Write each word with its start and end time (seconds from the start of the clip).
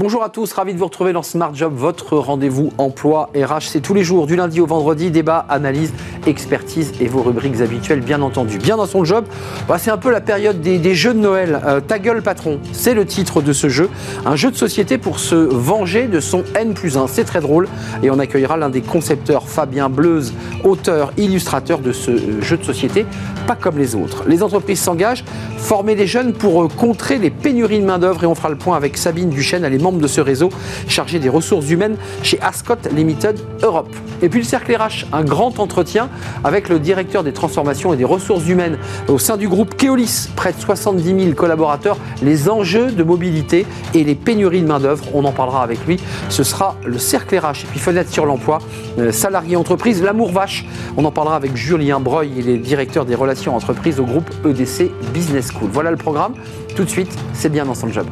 Bonjour 0.00 0.22
à 0.22 0.30
tous, 0.30 0.50
ravi 0.54 0.72
de 0.72 0.78
vous 0.78 0.86
retrouver 0.86 1.12
dans 1.12 1.22
Smart 1.22 1.54
Job, 1.54 1.74
votre 1.76 2.16
rendez-vous 2.16 2.72
emploi 2.78 3.28
RH. 3.36 3.64
C'est 3.68 3.82
tous 3.82 3.92
les 3.92 4.02
jours, 4.02 4.26
du 4.26 4.34
lundi 4.34 4.58
au 4.58 4.64
vendredi, 4.64 5.10
débat, 5.10 5.44
analyse, 5.50 5.92
expertise 6.26 6.94
et 7.02 7.06
vos 7.06 7.20
rubriques 7.20 7.60
habituelles, 7.60 8.00
bien 8.00 8.22
entendu. 8.22 8.56
Bien 8.56 8.78
dans 8.78 8.86
son 8.86 9.04
job, 9.04 9.26
bah, 9.68 9.76
c'est 9.76 9.90
un 9.90 9.98
peu 9.98 10.10
la 10.10 10.22
période 10.22 10.62
des, 10.62 10.94
jeux 10.94 11.12
de 11.12 11.18
Noël. 11.18 11.60
Euh, 11.66 11.80
Ta 11.80 11.98
gueule, 11.98 12.22
patron, 12.22 12.60
c'est 12.72 12.94
le 12.94 13.04
titre 13.04 13.42
de 13.42 13.52
ce 13.52 13.68
jeu. 13.68 13.90
Un 14.24 14.36
jeu 14.36 14.50
de 14.50 14.56
société 14.56 14.96
pour 14.96 15.18
se 15.18 15.34
venger 15.34 16.06
de 16.06 16.20
son 16.20 16.44
N 16.54 16.72
plus 16.72 16.96
1. 16.96 17.06
C'est 17.06 17.24
très 17.24 17.42
drôle 17.42 17.68
et 18.02 18.10
on 18.10 18.18
accueillera 18.18 18.56
l'un 18.56 18.70
des 18.70 18.80
concepteurs, 18.80 19.50
Fabien 19.50 19.90
Bleuze, 19.90 20.32
auteur, 20.64 21.12
illustrateur 21.18 21.78
de 21.80 21.92
ce 21.92 22.10
euh, 22.10 22.40
jeu 22.40 22.56
de 22.56 22.64
société, 22.64 23.04
pas 23.46 23.54
comme 23.54 23.76
les 23.76 23.94
autres. 23.94 24.24
Les 24.26 24.42
entreprises 24.42 24.80
s'engagent, 24.80 25.24
former 25.58 25.94
les 25.94 26.06
jeunes 26.06 26.32
pour 26.32 26.62
euh, 26.62 26.68
contrer 26.68 27.18
les 27.18 27.28
pénuries 27.28 27.80
de 27.80 27.84
main-d'œuvre 27.84 28.24
et 28.24 28.26
on 28.26 28.34
fera 28.34 28.48
le 28.48 28.56
point 28.56 28.78
avec 28.78 28.96
Sabine 28.96 29.28
Duchesne, 29.28 29.62
elle 29.62 29.74
est 29.74 29.89
de 29.98 30.06
ce 30.06 30.20
réseau 30.20 30.50
chargé 30.88 31.18
des 31.18 31.28
ressources 31.28 31.70
humaines 31.70 31.96
chez 32.22 32.40
Ascot 32.40 32.74
Limited 32.94 33.38
Europe. 33.62 33.88
Et 34.22 34.28
puis 34.28 34.40
le 34.40 34.46
cercle 34.46 34.74
RH, 34.74 35.06
un 35.12 35.24
grand 35.24 35.58
entretien 35.58 36.08
avec 36.44 36.68
le 36.68 36.78
directeur 36.78 37.24
des 37.24 37.32
transformations 37.32 37.92
et 37.92 37.96
des 37.96 38.04
ressources 38.04 38.46
humaines 38.48 38.78
au 39.08 39.18
sein 39.18 39.36
du 39.36 39.48
groupe 39.48 39.76
Keolis, 39.76 40.28
près 40.36 40.52
de 40.52 40.60
70 40.60 41.24
000 41.24 41.34
collaborateurs, 41.34 41.96
les 42.22 42.48
enjeux 42.48 42.90
de 42.92 43.02
mobilité 43.02 43.66
et 43.94 44.04
les 44.04 44.14
pénuries 44.14 44.62
de 44.62 44.66
main-d'œuvre. 44.66 45.04
On 45.14 45.24
en 45.24 45.32
parlera 45.32 45.62
avec 45.62 45.84
lui. 45.86 45.98
Ce 46.28 46.44
sera 46.44 46.76
le 46.84 46.98
cercle 46.98 47.38
RH. 47.38 47.64
Et 47.64 47.66
puis 47.70 47.80
fenêtre 47.80 48.10
sur 48.10 48.26
l'emploi, 48.26 48.58
euh, 48.98 49.12
salarié 49.12 49.56
entreprise, 49.56 50.02
l'amour 50.02 50.32
vache. 50.32 50.64
On 50.96 51.04
en 51.04 51.10
parlera 51.10 51.36
avec 51.36 51.56
Julien 51.56 52.00
Breuil, 52.00 52.32
il 52.36 52.48
est 52.48 52.58
directeur 52.58 53.04
des 53.04 53.14
relations 53.14 53.56
entreprises 53.56 54.00
au 54.00 54.04
groupe 54.04 54.30
EDC 54.44 54.90
Business 55.12 55.50
School. 55.52 55.70
Voilà 55.72 55.90
le 55.90 55.96
programme. 55.96 56.34
Tout 56.76 56.84
de 56.84 56.90
suite, 56.90 57.12
c'est 57.32 57.50
bien 57.50 57.64
dans 57.64 57.74
son 57.74 57.88
job. 57.88 58.06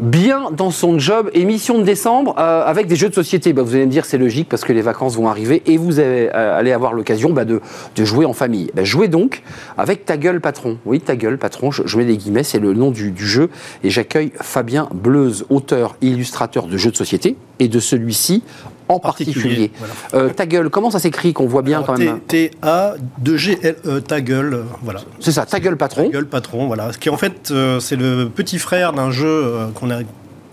Bien 0.00 0.50
dans 0.50 0.70
son 0.70 0.98
job. 0.98 1.30
Émission 1.34 1.78
de 1.78 1.84
décembre 1.84 2.34
euh, 2.38 2.64
avec 2.64 2.86
des 2.86 2.96
jeux 2.96 3.08
de 3.08 3.14
société. 3.14 3.52
Bah, 3.52 3.62
vous 3.62 3.74
allez 3.74 3.86
me 3.86 3.90
dire 3.90 4.04
c'est 4.04 4.18
logique 4.18 4.48
parce 4.48 4.64
que 4.64 4.72
les 4.72 4.82
vacances 4.82 5.16
vont 5.16 5.28
arriver 5.28 5.62
et 5.66 5.76
vous 5.76 6.00
allez, 6.00 6.30
euh, 6.34 6.58
allez 6.58 6.72
avoir 6.72 6.92
l'occasion 6.92 7.30
bah, 7.30 7.44
de, 7.44 7.60
jouer 7.98 8.24
en 8.24 8.32
famille. 8.32 8.70
Bah, 8.74 8.84
jouez 8.84 9.08
donc 9.08 9.42
avec 9.76 10.04
Ta 10.04 10.16
gueule 10.16 10.40
patron. 10.40 10.78
Oui, 10.86 11.00
Ta 11.00 11.16
gueule 11.16 11.38
patron, 11.38 11.70
je, 11.70 11.96
mets 11.96 12.04
des 12.04 12.16
guillemets, 12.16 12.42
c'est 12.42 12.58
le 12.58 12.72
nom 12.72 12.90
du, 12.90 13.10
du 13.10 13.26
jeu. 13.26 13.50
Et 13.84 13.90
j'accueille 13.90 14.32
Fabien 14.40 14.88
Bleuze, 14.94 15.44
auteur 15.50 15.96
illustrateur 16.00 16.66
de 16.66 16.76
jeux 16.76 16.90
de 16.90 16.96
société 16.96 17.36
et 17.58 17.68
de 17.68 17.78
celui-ci 17.78 18.42
en 18.90 18.98
particulier. 18.98 19.70
Euh, 20.14 20.30
ta 20.30 20.46
gueule, 20.46 20.68
comment 20.70 20.90
ça 20.90 20.98
s'écrit 20.98 21.32
qu'on 21.32 21.46
voit 21.46 21.62
bien 21.62 21.82
quand 21.82 21.98
même 21.98 22.20
T-A-2-G-L-E, 22.20 24.00
ta 24.00 24.20
gueule, 24.20 24.64
voilà. 24.82 25.00
C'est 25.20 25.32
ça, 25.32 25.46
ta 25.46 25.60
gueule 25.60 25.76
patron. 25.76 26.04
Ta 26.04 26.10
gueule 26.10 26.26
patron, 26.26 26.66
voilà. 26.66 26.92
Ce 26.92 26.98
qui 26.98 27.10
en 27.10 27.16
fait, 27.16 27.52
c'est 27.80 27.96
le 27.96 28.28
petit 28.28 28.58
frère 28.58 28.92
d'un 28.92 29.10
jeu 29.10 29.54
qu'on 29.74 29.90
a 29.90 30.00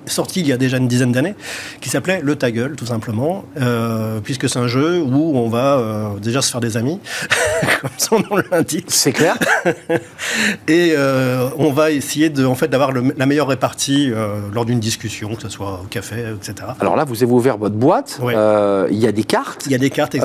sorti 0.08 0.42
il 0.42 0.48
y 0.48 0.54
a 0.54 0.58
déjà 0.58 0.78
une 0.78 0.88
dizaine 0.88 1.12
d'années, 1.12 1.36
qui 1.82 1.90
s'appelait 1.90 2.20
Le 2.24 2.36
Ta 2.36 2.52
Gueule, 2.52 2.76
tout 2.76 2.86
simplement, 2.86 3.46
euh, 3.60 4.20
puisque 4.24 4.50
c'est 4.50 4.60
un 4.60 4.68
jeu 4.68 5.02
où 5.02 5.38
on 5.38 5.50
va 5.50 5.78
euh, 5.78 6.20
déjà 6.22 6.42
se 6.42 6.52
faire 6.52 6.62
des 6.62 6.78
amis, 6.78 7.00
comme 7.82 7.90
son 7.98 8.20
nom 8.20 8.42
l'indique. 8.52 8.86
C'est 8.90 9.12
clair. 9.12 9.38
et 10.68 10.94
euh, 10.98 11.50
on 11.58 11.72
va 11.72 11.92
essayer 11.92 12.30
de, 12.30 12.46
en 12.46 12.56
fait, 12.56 12.68
d'avoir 12.68 12.92
la 12.92 13.26
meilleure 13.26 13.48
répartie 13.48 14.12
lors 14.54 14.66
d'une 14.66 14.80
discussion, 14.80 15.36
que 15.36 15.42
ce 15.42 15.50
soit 15.50 15.82
au 15.84 15.88
café, 15.88 16.26
etc. 16.36 16.70
Alors 16.80 16.96
là, 16.96 17.04
vous 17.04 17.24
avez 17.24 17.32
ouvert 17.32 17.58
votre 17.58 17.76
boîte, 17.76 18.20
il 18.22 18.98
y 18.98 19.08
a 19.08 19.12
des 19.12 19.24
cartes. 19.24 19.64
Il 19.66 19.72
y 19.72 19.76
a 19.76 19.78
des 19.78 19.90
cartes, 19.90 20.16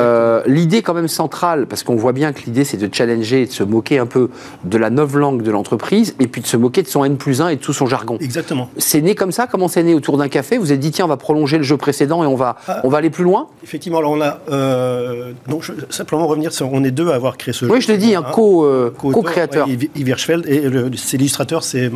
L'idée 0.46 0.82
quand 0.82 0.94
même 0.94 1.08
centrale, 1.08 1.66
parce 1.66 1.82
qu'on 1.82 1.96
voit 1.96 2.12
bien 2.12 2.32
que 2.32 2.42
l'idée 2.46 2.64
c'est 2.64 2.76
de 2.76 2.92
challenger, 2.92 3.46
de 3.46 3.52
se 3.52 3.62
moquer 3.62 3.98
un 3.98 4.06
peu 4.06 4.30
de 4.64 4.78
la 4.78 4.90
nouvelle 4.90 5.20
langue 5.20 5.42
de 5.42 5.50
l'entreprise, 5.50 6.14
et 6.20 6.26
puis 6.26 6.40
de 6.40 6.46
se 6.46 6.56
moquer 6.56 6.82
de 6.82 6.88
son 6.88 7.04
N 7.04 7.16
plus 7.16 7.40
1 7.40 7.48
et 7.48 7.56
de 7.56 7.60
tout 7.60 7.72
son 7.72 7.86
jargon. 7.86 8.18
Exactement. 8.20 8.70
C'est 8.76 9.00
né 9.00 9.14
comme 9.14 9.32
ça 9.32 9.46
Comment 9.46 9.68
né 9.80 9.94
autour 9.94 10.18
d'un 10.18 10.28
café, 10.28 10.58
vous 10.58 10.70
avez 10.70 10.78
dit 10.78 10.90
tiens, 10.90 11.04
on 11.04 11.08
va 11.08 11.16
prolonger 11.16 11.58
le 11.58 11.62
jeu 11.62 11.76
précédent 11.76 12.22
et 12.22 12.26
on 12.26 12.34
va, 12.34 12.56
ah. 12.68 12.80
on 12.84 12.88
va 12.88 12.98
aller 12.98 13.10
plus 13.10 13.24
loin? 13.24 13.48
Effectivement, 13.62 13.98
alors 13.98 14.12
on 14.12 14.20
a. 14.20 14.38
Euh, 14.50 15.32
donc, 15.48 15.70
simplement 15.90 16.26
revenir 16.26 16.52
sur. 16.52 16.72
On 16.72 16.82
est 16.84 16.90
deux 16.90 17.10
à 17.10 17.14
avoir 17.14 17.36
créé 17.36 17.54
ce 17.54 17.66
jeu. 17.66 17.72
Oui, 17.72 17.80
je 17.80 17.88
l'ai 17.88 17.98
dit, 17.98 18.14
un 18.14 18.24
euh, 18.38 18.90
co-créateur. 18.90 19.66
Co 19.66 19.72
Yves 19.72 20.08
Hirschfeld 20.08 20.46
et 20.48 20.68
l'illustrateur, 20.68 21.62
c'est 21.62 21.84
euh, 21.84 21.90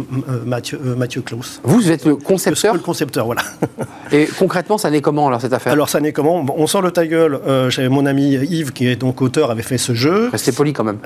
Mathieu, 0.44 0.78
Mathieu 0.97 1.22
Klaus. 1.22 1.60
Vous, 1.64 1.76
vous 1.76 1.91
êtes 1.91 2.04
le 2.04 2.16
concepteur 2.16 2.75
Le, 2.75 2.81
concepteur, 2.81 3.26
voilà. 3.26 3.42
et 4.12 4.28
concrètement, 4.38 4.78
ça 4.78 4.91
n'est 4.91 5.00
comment 5.00 5.26
alors 5.26 5.41
cette 5.41 5.53
affaire? 5.53 5.72
Alors, 5.72 5.88
ça 5.88 6.00
n'est 6.00 6.12
comment? 6.12 6.44
On 6.56 6.66
sort 6.66 6.82
le 6.82 6.91
ta 6.91 7.06
gueule. 7.06 7.41
J'avais 7.69 7.88
mon 7.88 8.06
ami 8.06 8.34
Yves, 8.34 8.72
qui 8.72 8.87
est 8.88 8.97
donc 8.97 9.22
auteur, 9.22 9.50
avait 9.50 9.62
fait 9.62 9.78
ce 9.78 9.94
jeu. 9.94 10.28
Restez 10.31 10.53
poli 10.53 10.72
quand 10.72 10.84
même. 10.84 10.98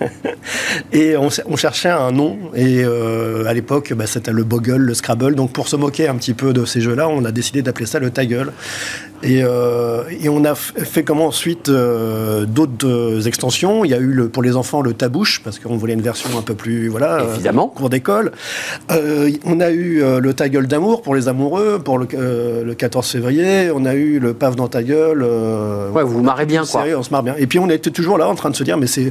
et 0.92 1.16
on, 1.16 1.28
on, 1.46 1.56
cherchait 1.56 1.90
un 1.90 2.10
nom. 2.10 2.38
Et 2.54 2.84
à 2.84 3.52
l'époque, 3.52 3.92
bah, 3.94 4.06
c'était 4.06 4.32
le 4.32 4.44
Bogle, 4.44 4.76
le 4.76 4.94
Scrabble. 4.94 5.34
Donc, 5.34 5.52
pour 5.52 5.68
se 5.68 5.76
moquer 5.84 6.08
un 6.08 6.14
petit 6.16 6.34
peu 6.34 6.52
de 6.52 6.64
ces 6.64 6.80
jeux-là, 6.80 7.08
on 7.08 7.24
a 7.24 7.30
décidé 7.30 7.60
d'appeler 7.62 7.86
ça 7.86 7.98
le 7.98 8.10
ta 8.10 8.24
gueule. 8.24 8.52
Et, 9.22 9.42
euh, 9.42 10.02
et, 10.20 10.28
on 10.28 10.44
a 10.44 10.54
fait 10.54 11.02
comment 11.02 11.26
ensuite 11.26 11.68
euh, 11.70 12.44
d'autres 12.44 12.86
euh, 12.86 13.22
extensions. 13.22 13.84
Il 13.84 13.90
y 13.90 13.94
a 13.94 13.98
eu 13.98 14.12
le, 14.12 14.28
pour 14.28 14.42
les 14.42 14.54
enfants 14.54 14.82
le 14.82 14.92
tabouche, 14.92 15.40
parce 15.42 15.58
qu'on 15.58 15.76
voulait 15.76 15.94
une 15.94 16.02
version 16.02 16.28
un 16.38 16.42
peu 16.42 16.54
plus, 16.54 16.88
voilà, 16.88 17.24
évidemment, 17.34 17.68
cours 17.68 17.88
d'école. 17.88 18.32
on 18.90 19.60
a 19.60 19.70
eu 19.70 20.02
le 20.20 20.34
ta 20.34 20.48
gueule 20.48 20.66
d'amour 20.66 21.02
pour 21.02 21.14
les 21.14 21.28
amoureux, 21.28 21.80
pour 21.82 21.98
le, 21.98 22.06
le, 22.64 22.74
14 22.74 23.06
février. 23.06 23.70
On 23.74 23.84
a 23.86 23.94
eu 23.94 24.18
le 24.18 24.34
paf 24.34 24.56
dans 24.56 24.68
ta 24.68 24.82
gueule. 24.82 25.22
ouais, 25.22 26.02
vous 26.02 26.14
vous 26.14 26.22
marrez 26.22 26.46
bien, 26.46 26.64
quoi. 26.66 26.84
on 26.96 27.02
se 27.02 27.10
marre 27.10 27.22
bien. 27.22 27.34
Et 27.38 27.46
puis 27.46 27.58
on 27.58 27.70
était 27.70 27.90
toujours 27.90 28.18
là 28.18 28.28
en 28.28 28.34
train 28.34 28.50
de 28.50 28.56
se 28.56 28.64
dire, 28.64 28.76
mais 28.76 28.86
c'est 28.86 29.10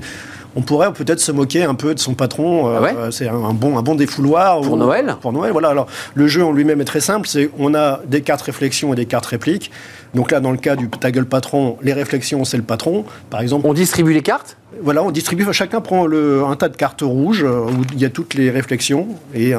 on 0.56 0.62
pourrait 0.62 0.94
peut-être 0.94 1.20
se 1.20 1.32
moquer 1.32 1.64
un 1.64 1.76
peu 1.76 1.94
de 1.94 2.00
son 2.00 2.14
patron. 2.14 2.68
Ah 2.68 3.12
c'est 3.12 3.28
un, 3.28 3.54
bon, 3.54 3.78
un 3.78 3.82
bon 3.82 3.96
défouloir. 3.96 4.62
Pour 4.62 4.78
Noël 4.78 5.16
Pour 5.22 5.34
Noël, 5.34 5.52
voilà. 5.52 5.70
Alors, 5.70 5.88
le 6.14 6.28
jeu 6.28 6.44
en 6.44 6.52
lui-même 6.52 6.82
est 6.82 6.86
très 6.86 7.02
simple. 7.02 7.28
C'est 7.28 7.50
on 7.58 7.74
a 7.74 8.00
des 8.06 8.22
cartes 8.22 8.44
réflexions 8.44 8.94
et 8.94 8.96
des 8.96 9.06
cartes 9.06 9.26
répliques. 9.26 9.72
Donc 10.14 10.32
là, 10.32 10.40
dans 10.40 10.52
le 10.52 10.58
cas 10.58 10.76
du 10.76 10.90
ta 10.90 11.12
gueule 11.12 11.26
patron, 11.26 11.78
les 11.82 11.94
réflexions, 11.94 12.46
c'est 12.46 12.58
le 12.58 12.64
patron. 12.64 13.06
Par 13.30 13.42
exemple. 13.42 13.66
On 13.68 13.74
distribue 13.74 14.14
les 14.14 14.22
cartes? 14.22 14.58
Voilà, 14.82 15.04
on 15.04 15.12
distribue. 15.12 15.46
Chacun 15.52 15.82
prend 15.82 16.06
le, 16.06 16.44
un 16.44 16.56
tas 16.56 16.70
de 16.70 16.76
cartes 16.76 17.02
rouges 17.02 17.44
euh, 17.44 17.62
où 17.62 17.84
il 17.94 18.00
y 18.00 18.06
a 18.06 18.10
toutes 18.10 18.34
les 18.34 18.50
réflexions 18.50 19.08
et 19.34 19.54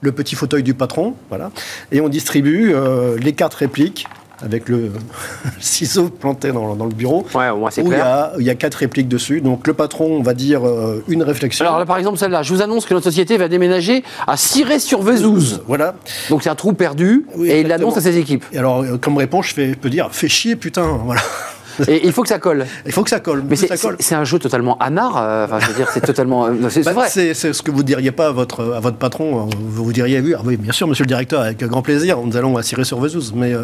le 0.00 0.12
petit 0.12 0.34
fauteuil 0.34 0.62
du 0.62 0.74
patron. 0.74 1.14
Voilà. 1.28 1.50
Et 1.92 2.00
on 2.00 2.08
distribue 2.08 2.72
euh, 2.74 3.16
les 3.18 3.32
cartes 3.32 3.54
répliques 3.54 4.06
avec 4.42 4.68
le 4.68 4.92
ciseau 5.60 6.08
planté 6.08 6.52
dans, 6.52 6.74
le 6.74 6.94
bureau. 6.94 7.26
Ouais, 7.34 7.52
moi 7.52 7.70
c'est 7.70 7.84
clair. 7.84 8.32
Il 8.38 8.44
y, 8.44 8.50
a, 8.50 8.54
quatre 8.54 8.76
répliques 8.76 9.08
dessus. 9.08 9.40
Donc 9.40 9.66
le 9.66 9.74
patron 9.74 10.06
on 10.06 10.22
va 10.22 10.34
dire 10.34 10.66
euh, 10.66 11.02
une 11.08 11.22
réflexion. 11.22 11.64
Alors 11.64 11.78
là, 11.78 11.86
par 11.86 11.98
exemple, 11.98 12.18
celle-là, 12.18 12.42
je 12.42 12.52
vous 12.52 12.62
annonce 12.62 12.86
que 12.86 12.94
notre 12.94 13.04
société 13.04 13.36
va 13.36 13.48
déménager 13.48 14.04
à 14.26 14.36
Ciré-sur-Vezouze. 14.36 15.62
Voilà. 15.66 15.94
Donc 16.28 16.42
c'est 16.42 16.50
un 16.50 16.54
trou 16.54 16.72
perdu 16.72 17.26
et 17.44 17.60
il 17.60 17.68
l'annonce 17.68 17.96
à 17.96 18.00
ses 18.00 18.16
équipes. 18.18 18.44
Et 18.52 18.58
alors, 18.58 18.82
euh, 18.82 18.98
comme 18.98 19.16
réponse, 19.16 19.48
je, 19.48 19.54
fais, 19.54 19.68
je 19.70 19.74
peux 19.74 19.90
dire 19.90 20.08
fais 20.12 20.28
chier, 20.28 20.56
putain. 20.56 21.00
Voilà. 21.04 21.22
Et 21.88 22.06
il 22.06 22.12
faut 22.12 22.22
que 22.22 22.28
ça 22.28 22.38
colle. 22.38 22.66
Il 22.86 22.92
faut 22.92 23.02
que 23.02 23.10
ça 23.10 23.20
colle. 23.20 23.44
Mais 23.48 23.56
c'est 23.56 24.14
un 24.14 24.24
jeu 24.24 24.38
totalement 24.38 24.76
anard. 24.78 25.16
Euh, 25.16 25.44
enfin, 25.44 25.60
je 25.60 25.66
veux 25.66 25.74
dire, 25.74 25.88
c'est 25.92 26.00
totalement. 26.00 26.46
Euh, 26.46 26.68
c'est 26.68 26.84
bah, 26.84 26.92
vrai. 26.92 27.08
C'est 27.08 27.34
ce 27.34 27.62
que 27.62 27.70
vous 27.70 27.82
diriez 27.82 28.12
pas 28.12 28.28
à 28.28 28.32
votre, 28.32 28.74
à 28.74 28.80
votre 28.80 28.96
patron. 28.96 29.40
Euh, 29.40 29.50
vous, 29.58 29.84
vous 29.84 29.92
diriez, 29.92 30.20
oui, 30.20 30.34
ah 30.36 30.42
oui, 30.44 30.56
bien 30.56 30.72
sûr, 30.72 30.86
monsieur 30.86 31.04
le 31.04 31.08
directeur, 31.08 31.42
avec 31.42 31.62
grand 31.64 31.82
plaisir, 31.82 32.18
nous 32.18 32.36
allons 32.36 32.56
assurer 32.56 32.84
sur 32.84 32.98
Vezouze. 32.98 33.32
Mais 33.34 33.54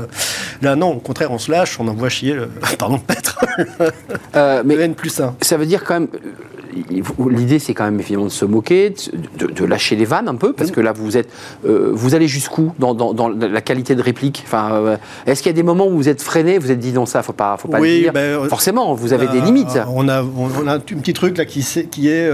là, 0.63 0.77
non, 0.77 0.93
au 0.93 1.01
contraire, 1.01 1.31
on 1.31 1.39
se 1.39 1.51
lâche, 1.51 1.79
on 1.81 1.89
envoie 1.89 2.09
chier, 2.09 2.35
le, 2.35 2.49
pardon, 2.79 2.99
Petre. 2.99 3.39
mais 4.65 4.75
N 4.75 4.95
plus 4.95 5.21
1. 5.21 5.37
Ça 5.41 5.57
veut 5.57 5.67
dire 5.67 5.85
quand 5.85 5.95
même 5.95 6.09
l'idée 7.31 7.59
c'est 7.59 7.75
quand 7.75 7.85
même 7.85 8.01
évidemment 8.01 8.27
de 8.27 8.31
se 8.31 8.45
moquer, 8.45 8.95
de, 9.39 9.65
lâcher 9.65 9.97
les 9.97 10.05
vannes 10.05 10.29
un 10.29 10.35
peu, 10.35 10.53
parce 10.53 10.71
que 10.71 10.81
là 10.81 10.93
vous 10.93 11.17
êtes, 11.17 11.29
euh, 11.67 11.91
vous 11.93 12.15
allez 12.15 12.29
jusqu'où 12.29 12.73
dans, 12.79 12.95
la 13.29 13.61
qualité 13.61 13.95
de 13.95 14.03
réplique? 14.03 14.43
Enfin, 14.47 14.73
euh, 14.73 14.97
est-ce 15.27 15.43
qu'il 15.43 15.51
y 15.51 15.55
a 15.55 15.57
des 15.57 15.63
moments 15.63 15.87
où 15.87 15.97
vous 15.97 16.09
êtes 16.09 16.23
freiné, 16.23 16.59
vous 16.59 16.71
êtes 16.71 16.79
dit 16.79 16.93
non 16.93 17.07
ça 17.07 17.23
faut 17.23 17.33
pas, 17.33 17.57
faut 17.57 17.69
pas 17.69 17.81
le 17.81 17.87
dire? 17.87 18.13
Ben, 18.13 18.21
euh, 18.21 18.49
Forcément, 18.49 18.95
vous 18.95 19.13
avez 19.13 19.27
des 19.29 19.41
limites. 19.41 19.79
On 19.93 20.09
a, 20.09 20.23
on 20.23 20.67
a 20.67 20.75
un 20.75 20.79
petit 20.79 21.13
truc 21.13 21.39
là 21.39 21.45
qui, 21.45 21.65
qui 21.91 22.09
est 22.09 22.31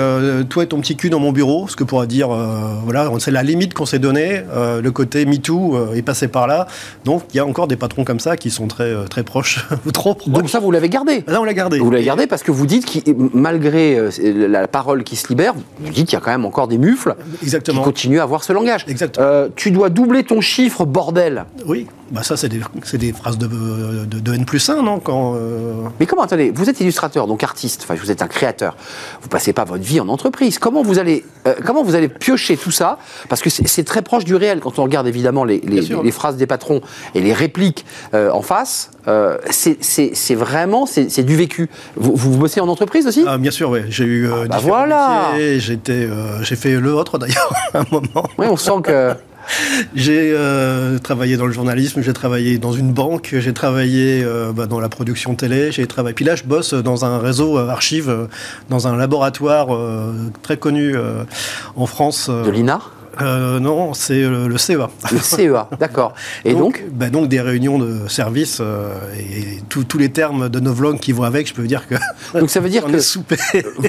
toi 0.49 0.65
et 0.65 0.67
ton 0.67 0.81
petit 0.81 0.97
cul 0.97 1.11
dans 1.11 1.21
mon 1.21 1.33
bureau, 1.33 1.69
ce 1.69 1.77
que 1.77 1.85
pourrait 1.85 2.07
dire 2.07 2.29
voilà, 2.85 3.11
c'est 3.19 3.31
la 3.31 3.43
limite 3.43 3.75
qu'on 3.75 3.87
s'est 3.87 3.99
donnée. 3.99 4.43
le 4.55 4.91
côté 4.91 5.25
MeToo 5.27 5.95
est 5.95 6.03
passé 6.03 6.29
par 6.29 6.47
là, 6.47 6.67
donc 7.05 7.23
il 7.33 7.37
y 7.37 7.41
a 7.41 7.47
encore 7.47 7.69
des 7.69 7.77
patrons 7.77 8.05
comme 8.05 8.21
ça 8.21 8.37
qui 8.37 8.51
sont 8.51 8.67
très 8.67 8.93
très 9.09 9.23
proches 9.23 9.67
ou 9.87 9.93
trop 9.93 10.15
proches. 10.15 10.33
Donc 10.33 10.49
ça 10.49 10.61
vous 10.61 10.71
l'avez 10.71 10.89
gardé? 10.89 11.25
Là 11.27 11.41
on 11.41 11.45
l'a 11.45 11.55
gardé. 11.55 11.79
Vous 11.79 11.91
l'avez 11.91 12.05
gardé 12.05 12.27
parce 12.27 12.43
que 12.43 12.51
vous 12.51 12.67
dites 12.67 12.87
que 12.87 13.11
malgré 13.35 13.99
la 14.33 14.69
parole 14.69 15.05
qui 15.05 15.17
se 15.17 15.29
libère, 15.29 15.55
vous 15.55 15.91
dites 15.91 16.09
qu'il 16.09 16.17
y 16.19 16.21
a 16.21 16.25
quand 16.25 16.31
même 16.31 16.45
encore 16.45 16.69
des 16.69 16.79
mufles 16.79 17.15
Exactement. 17.43 17.81
qui 17.81 17.85
continuent 17.85 18.21
à 18.21 18.23
avoir 18.25 18.45
ce 18.45 18.53
langage. 18.53 18.85
Exactement. 18.89 19.27
Euh, 19.27 19.49
tu 19.57 19.71
dois 19.71 19.91
doubler 19.91 20.25
ton 20.25 20.41
chiffre, 20.41 20.85
bordel. 20.85 21.45
Oui. 21.67 21.87
Bah 22.13 22.23
ça, 22.23 22.37
c'est 22.37 22.49
des, 22.51 22.61
des 22.95 23.13
phrases 23.15 23.39
de, 23.39 23.47
de, 23.47 24.19
de 24.21 24.35
N 24.35 24.45
plus 24.45 24.69
1, 24.69 24.83
non 24.83 25.01
quand, 25.01 25.35
euh, 25.35 25.73
Mais 25.99 26.05
comment, 26.07 26.23
attendez, 26.23 26.53
vous 26.55 26.69
êtes 26.69 26.79
illustrateur, 26.81 27.27
donc 27.27 27.43
artiste, 27.43 27.81
enfin 27.85 27.95
vous 27.95 28.11
êtes 28.11 28.21
un 28.21 28.27
créateur, 28.29 28.77
vous 29.23 29.29
passez 29.29 29.55
pas 29.55 29.65
votre 29.65 29.83
vie 29.83 29.99
en 29.99 30.09
entreprise. 30.09 30.59
Comment 30.59 30.83
vous 30.83 30.99
allez, 30.99 31.25
euh, 31.47 31.55
comment 31.65 31.83
vous 31.83 31.95
allez 31.95 32.09
piocher 32.09 32.59
tout 32.59 32.71
ça? 32.71 32.99
Parce 33.31 33.41
que 33.41 33.49
c'est 33.49 33.85
très 33.85 34.03
proche 34.03 34.25
du 34.25 34.35
réel 34.37 34.61
quand 34.61 34.79
on 34.79 34.83
regarde 34.83 35.07
évidemment 35.07 35.45
les, 35.45 35.61
les- 35.61 36.11
phrases 36.13 36.37
des 36.37 36.47
patrons 36.47 36.83
et 37.15 37.21
les 37.23 37.33
répliques 37.33 37.87
euh, 38.13 38.31
en 38.31 38.43
face. 38.43 38.91
c'est- 39.51 40.35
vraiment, 40.35 40.85
c'est 40.87 41.23
du 41.25 41.35
vécu. 41.37 41.71
Vous, 41.97 42.15
vous 42.15 42.37
bossez 42.37 42.61
en 42.61 42.69
entreprise 42.69 43.07
aussi? 43.07 43.25
Ah, 43.27 43.39
bien 43.39 43.51
sûr, 43.51 43.71
oui. 43.71 43.81
J'ai 43.89 44.05
eu 44.05 44.29
Ah, 44.31 44.47
bah 44.49 44.59
voilà. 44.61 45.31
j'ai 45.39 46.57
fait 46.57 46.79
le 46.79 46.91
vôtre 46.91 47.17
d'ailleurs 47.19 47.53
à 47.75 47.79
un 47.81 47.85
moment. 47.91 48.29
Oui, 48.37 48.47
on 48.51 48.57
sent 48.59 48.73
que. 48.85 49.15
J'ai 49.95 50.33
euh, 50.33 50.99
travaillé 50.99 51.37
dans 51.37 51.47
le 51.47 51.53
journalisme, 51.53 52.03
j'ai 52.03 52.13
travaillé 52.13 52.59
dans 52.59 52.73
une 52.73 52.93
banque, 52.93 53.35
j'ai 53.39 53.53
travaillé 53.53 54.23
euh, 54.25 54.53
bah, 54.53 54.67
dans 54.67 54.81
la 54.81 54.89
production 54.89 55.35
télé, 55.35 55.73
j'ai 55.73 55.87
travaillé. 55.87 56.15
Puis 56.15 56.25
là, 56.25 56.37
je 56.37 56.45
bosse 56.45 56.75
dans 56.75 57.05
un 57.05 57.19
réseau 57.19 57.59
euh, 57.59 57.69
archive, 57.69 58.29
dans 58.71 58.89
un 58.89 58.97
laboratoire 58.97 59.69
très 60.43 60.57
connu 60.57 60.95
en 61.77 61.87
France. 61.87 62.29
De 62.29 62.51
l'INA? 62.51 62.81
Euh, 63.21 63.61
Non, 63.61 63.95
c'est 63.95 64.23
euh, 64.23 64.49
le 64.49 64.57
CEA. 64.59 64.89
Le 65.13 65.19
CEA, 65.19 65.69
d'accord. 65.81 66.15
Et 66.45 66.55
donc, 66.55 66.85
bah, 66.93 67.11
donc 67.11 67.29
des 67.29 67.41
réunions 67.41 67.79
de 67.79 68.09
service 68.09 68.59
euh, 68.61 68.95
et 69.19 69.61
tous 69.69 69.85
tous 69.85 69.99
les 69.99 70.11
termes 70.11 70.49
de 70.49 70.61
novlangue 70.61 70.99
qui 70.99 71.13
vont 71.13 71.25
avec, 71.25 71.47
je 71.49 71.55
peux 71.55 71.63
vous 71.63 71.69
dire 71.69 71.87
que 71.89 71.95
donc 72.39 72.51
ça 72.51 72.61
veut 72.61 72.69
dire 72.71 72.85
que 72.91 72.99
soupé. 73.01 73.37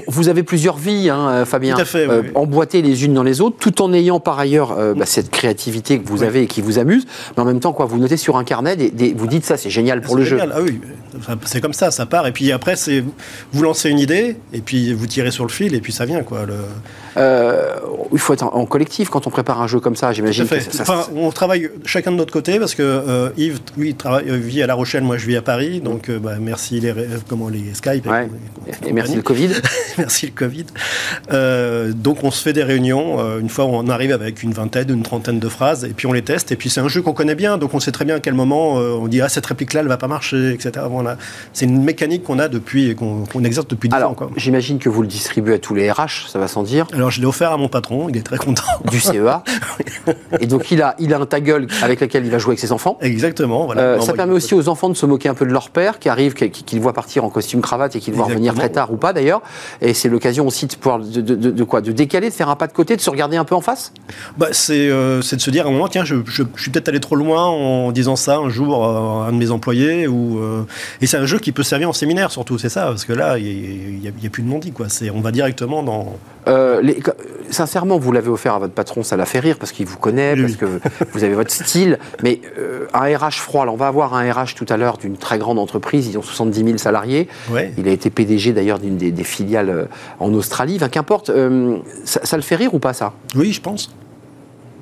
vous 0.07 0.29
avez 0.29 0.43
plusieurs 0.43 0.77
vies, 0.77 1.09
hein, 1.09 1.45
Fabien, 1.45 1.75
Tout 1.75 1.81
à 1.81 1.85
fait, 1.85 2.07
oui, 2.07 2.15
oui. 2.23 2.29
emboîtées 2.35 2.81
les 2.81 3.05
unes 3.05 3.13
dans 3.13 3.23
les 3.23 3.41
autres, 3.41 3.57
tout 3.59 3.81
en 3.81 3.93
ayant 3.93 4.19
par 4.19 4.39
ailleurs 4.39 4.75
bah, 4.95 5.05
cette 5.05 5.29
créativité 5.31 5.99
que 5.99 6.07
vous 6.07 6.21
Oui. 6.21 6.27
avez 6.27 6.43
et 6.43 6.47
qui 6.47 6.61
vous 6.61 6.79
amuse, 6.79 7.05
mais 7.35 7.43
en 7.43 7.45
même 7.45 7.59
temps, 7.59 7.73
quoi, 7.73 7.85
vous 7.85 7.97
notez 7.97 8.17
sur 8.17 8.37
un 8.37 8.43
carnet, 8.43 8.75
des, 8.75 8.89
des- 8.89 9.13
vous 9.13 9.27
dites 9.27 9.45
ça, 9.45 9.57
c'est 9.57 9.69
génial 9.69 10.01
pour 10.01 10.15
le 10.15 10.23
C'est 10.23 10.29
jeu. 10.31 10.37
génial. 10.37 10.53
Ah 10.55 10.61
oui, 10.61 10.79
c'est 11.45 11.61
comme 11.61 11.73
ça, 11.73 11.91
ça 11.91 12.05
part. 12.05 12.27
Et 12.27 12.31
puis 12.31 12.51
après, 12.51 12.75
c'est 12.75 13.03
vous 13.51 13.63
lancez 13.63 13.89
une 13.89 13.99
idée, 13.99 14.37
et 14.53 14.61
puis 14.61 14.93
vous 14.93 15.07
tirez 15.07 15.31
sur 15.31 15.43
le 15.45 15.49
fil, 15.51 15.73
et 15.75 15.79
puis 15.81 15.91
ça 15.93 16.05
vient 16.05 16.23
quoi. 16.23 16.45
Le... 16.45 16.55
Euh, 17.17 17.75
il 18.11 18.19
faut 18.19 18.33
être 18.33 18.43
en, 18.43 18.53
en 18.53 18.65
collectif 18.65 19.09
quand 19.09 19.27
on 19.27 19.29
prépare 19.29 19.61
un 19.61 19.67
jeu 19.67 19.79
comme 19.79 19.95
ça, 19.95 20.11
j'imagine. 20.13 20.45
Enfin, 20.79 21.05
on 21.15 21.31
travaille 21.31 21.69
chacun 21.85 22.11
de 22.11 22.17
notre 22.17 22.33
côté 22.33 22.59
parce 22.59 22.75
que 22.75 22.83
euh, 22.83 23.29
Yves, 23.37 23.59
lui, 23.77 23.89
il 23.89 23.95
travaille, 23.95 24.29
euh, 24.29 24.37
vit 24.37 24.61
à 24.61 24.67
La 24.67 24.75
Rochelle, 24.75 25.03
moi 25.03 25.17
je 25.17 25.25
vis 25.25 25.35
à 25.35 25.41
Paris, 25.41 25.81
donc 25.81 26.09
euh, 26.09 26.19
bah, 26.19 26.35
merci 26.39 26.79
les, 26.79 26.93
comment 27.27 27.49
les 27.49 27.73
Skype. 27.73 28.05
Ouais. 28.07 28.29
et, 28.67 28.89
et 28.89 28.93
merci 28.93 29.15
le. 29.15 29.21
Covid. 29.21 29.49
merci 29.97 30.27
le 30.27 30.31
Covid. 30.33 30.65
Donc 31.95 32.23
on 32.23 32.31
se 32.31 32.41
fait 32.41 32.53
des 32.53 32.63
réunions. 32.63 33.39
une 33.39 33.49
fois, 33.49 33.65
on 33.65 33.87
arrive 33.87 34.11
avec 34.11 34.43
une 34.43 34.53
vingtaine, 34.53 34.89
une 34.89 35.03
trentaine 35.03 35.39
de 35.39 35.49
phrases, 35.49 35.85
et 35.85 35.89
puis 35.89 36.07
on 36.07 36.13
les 36.13 36.21
teste. 36.21 36.51
Et 36.51 36.55
puis 36.55 36.69
c'est 36.69 36.81
un 36.81 36.87
jeu 36.87 37.01
qu'on 37.01 37.13
connaît 37.13 37.35
bien, 37.35 37.57
donc 37.57 37.73
on 37.73 37.79
sait 37.79 37.91
très 37.91 38.05
bien 38.05 38.15
à 38.15 38.19
quel 38.19 38.33
moment 38.33 38.73
on 38.73 39.07
dit 39.07 39.21
ah 39.21 39.29
cette 39.29 39.45
réplique-là, 39.45 39.81
elle 39.81 39.87
va 39.87 39.97
pas 39.97 40.07
marcher, 40.07 40.53
etc. 40.53 40.85
Voilà. 40.89 41.17
C'est 41.53 41.65
une 41.65 41.83
mécanique 41.83 42.23
qu'on 42.23 42.39
a 42.39 42.47
depuis 42.47 42.95
qu'on 42.95 43.23
qu'on 43.25 43.43
exerce 43.43 43.67
depuis 43.67 43.89
10 43.89 43.95
ans. 43.95 43.97
Alors, 43.97 44.29
j'imagine 44.35 44.79
que 44.79 44.89
vous 44.89 45.01
le 45.01 45.07
distribuez 45.07 45.55
à 45.55 45.59
tous 45.59 45.75
les 45.75 45.91
RH, 45.91 46.27
ça 46.27 46.39
va 46.39 46.47
sans 46.47 46.63
dire, 46.63 46.87
Alors 46.93 47.02
je 47.09 47.19
l'ai 47.19 47.25
offert 47.25 47.51
à 47.51 47.57
mon 47.57 47.67
patron, 47.67 48.07
il 48.09 48.17
est 48.17 48.21
très 48.23 48.37
content. 48.37 48.63
du 48.89 48.99
CEA. 48.99 49.43
et 50.39 50.45
donc, 50.47 50.71
il 50.71 50.81
a, 50.81 50.95
il 50.99 51.13
a 51.13 51.19
un 51.19 51.25
ta 51.25 51.39
gueule 51.39 51.67
avec 51.81 52.01
lequel 52.01 52.25
il 52.25 52.31
va 52.31 52.37
jouer 52.37 52.51
avec 52.51 52.59
ses 52.59 52.71
enfants. 52.71 52.97
Exactement. 53.01 53.65
Voilà. 53.65 53.81
Euh, 53.81 53.95
Non, 53.97 54.01
ça 54.03 54.11
bah, 54.13 54.17
permet 54.17 54.33
aussi 54.33 54.53
aux 54.53 54.69
enfants 54.69 54.89
de 54.89 54.93
se 54.95 55.05
moquer 55.05 55.29
un 55.29 55.33
peu 55.33 55.45
de 55.45 55.51
leur 55.51 55.69
père, 55.69 55.99
qui 55.99 56.09
arrive, 56.09 56.33
qui- 56.33 56.49
qu'ils 56.51 56.79
voient 56.79 56.93
partir 56.93 57.23
en 57.23 57.29
costume 57.29 57.61
cravate 57.61 57.95
et 57.95 57.99
qu'ils 57.99 58.13
voient 58.13 58.25
revenir 58.25 58.53
très 58.53 58.69
tard 58.69 58.91
ou 58.91 58.97
pas 58.97 59.13
d'ailleurs. 59.13 59.41
Et 59.81 59.93
c'est 59.93 60.09
l'occasion 60.09 60.47
aussi 60.47 60.67
de 60.67 60.75
pouvoir 60.75 60.99
de, 60.99 61.21
de- 61.21 61.35
de- 61.35 61.51
de 61.51 61.63
quoi, 61.63 61.81
de 61.81 61.91
décaler, 61.91 62.29
de 62.29 62.33
faire 62.33 62.49
un 62.49 62.55
pas 62.55 62.67
de 62.67 62.73
côté, 62.73 62.95
de 62.95 63.01
se 63.01 63.09
regarder 63.09 63.37
un 63.37 63.45
peu 63.45 63.55
en 63.55 63.61
face? 63.61 63.93
Bah, 64.37 64.47
c'est 64.51 64.89
euh, 64.89 65.19
de 65.19 65.23
se 65.41 65.49
dire 65.49 65.65
à 65.65 65.69
un 65.69 65.71
moment, 65.71 65.87
tiens, 65.87 66.05
je, 66.05 66.15
je- 66.25 66.43
je 66.55 66.61
suis 66.61 66.71
peut-être 66.71 66.89
allé 66.89 66.99
trop 66.99 67.15
loin 67.15 67.45
en 67.45 67.91
disant 67.91 68.15
ça 68.15 68.37
un 68.37 68.49
jour 68.49 68.85
à 68.85 69.27
un 69.27 69.31
de 69.31 69.37
mes 69.37 69.51
employés. 69.51 70.07
Ou, 70.07 70.39
euh, 70.39 70.63
et 71.01 71.07
c'est 71.07 71.17
un 71.17 71.25
jeu 71.25 71.39
qui 71.39 71.51
peut 71.51 71.63
servir 71.63 71.89
en 71.89 71.93
séminaire 71.93 72.31
surtout, 72.31 72.57
c'est 72.57 72.69
ça, 72.69 72.85
parce 72.85 73.05
que 73.05 73.13
là, 73.13 73.37
il 73.37 73.99
n'y 74.01 74.07
a, 74.07 74.29
plus 74.29 74.43
de 74.43 74.49
non-dit. 74.49 74.71
quoi. 74.71 74.87
On 75.15 75.21
va 75.21 75.31
directement 75.31 75.83
dans. 75.83 76.15
Euh, 76.47 76.81
les- 76.81 76.92
sincèrement, 77.49 77.97
vous 77.97 78.11
l'avez 78.11 78.29
offert 78.29 78.55
à 78.55 78.59
votre 78.59 78.73
patron, 78.73 79.03
ça 79.03 79.17
l'a 79.17 79.25
fait 79.25 79.39
rire 79.39 79.57
parce 79.59 79.71
qu'il 79.71 79.85
vous 79.85 79.97
connaît, 79.97 80.33
Oui, 80.33 80.41
parce 80.41 80.55
que 80.55 80.65
vous 81.11 81.23
avez 81.23 81.33
votre 81.33 81.51
style. 81.51 81.99
Mais 82.21 82.41
euh, 82.57 82.85
un 82.93 83.15
RH 83.17 83.33
froid, 83.39 83.65
là, 83.65 83.71
on 83.71 83.75
va 83.75 83.87
avoir 83.87 84.13
un 84.13 84.31
RH 84.31 84.55
tout 84.55 84.65
à 84.69 84.77
l'heure 84.77 84.97
d'une 84.97 85.17
très 85.17 85.37
grande 85.37 85.59
entreprise, 85.59 86.07
ils 86.07 86.17
ont 86.17 86.21
70 86.21 86.63
000 86.63 86.77
salariés. 86.77 87.27
Ouais. 87.51 87.73
Il 87.77 87.87
a 87.87 87.91
été 87.91 88.09
PDG 88.09 88.53
d'ailleurs 88.53 88.79
d'une 88.79 88.97
des, 88.97 89.11
des 89.11 89.23
filiales 89.23 89.69
euh, 89.69 89.85
en 90.19 90.33
Australie. 90.33 90.75
Enfin, 90.77 90.89
qu'importe, 90.89 91.29
euh, 91.29 91.77
ça, 92.05 92.21
ça 92.23 92.35
le 92.37 92.43
fait 92.43 92.55
rire 92.55 92.73
ou 92.73 92.79
pas 92.79 92.93
ça? 92.93 93.13
Oui, 93.35 93.51
je 93.51 93.61
pense. 93.61 93.93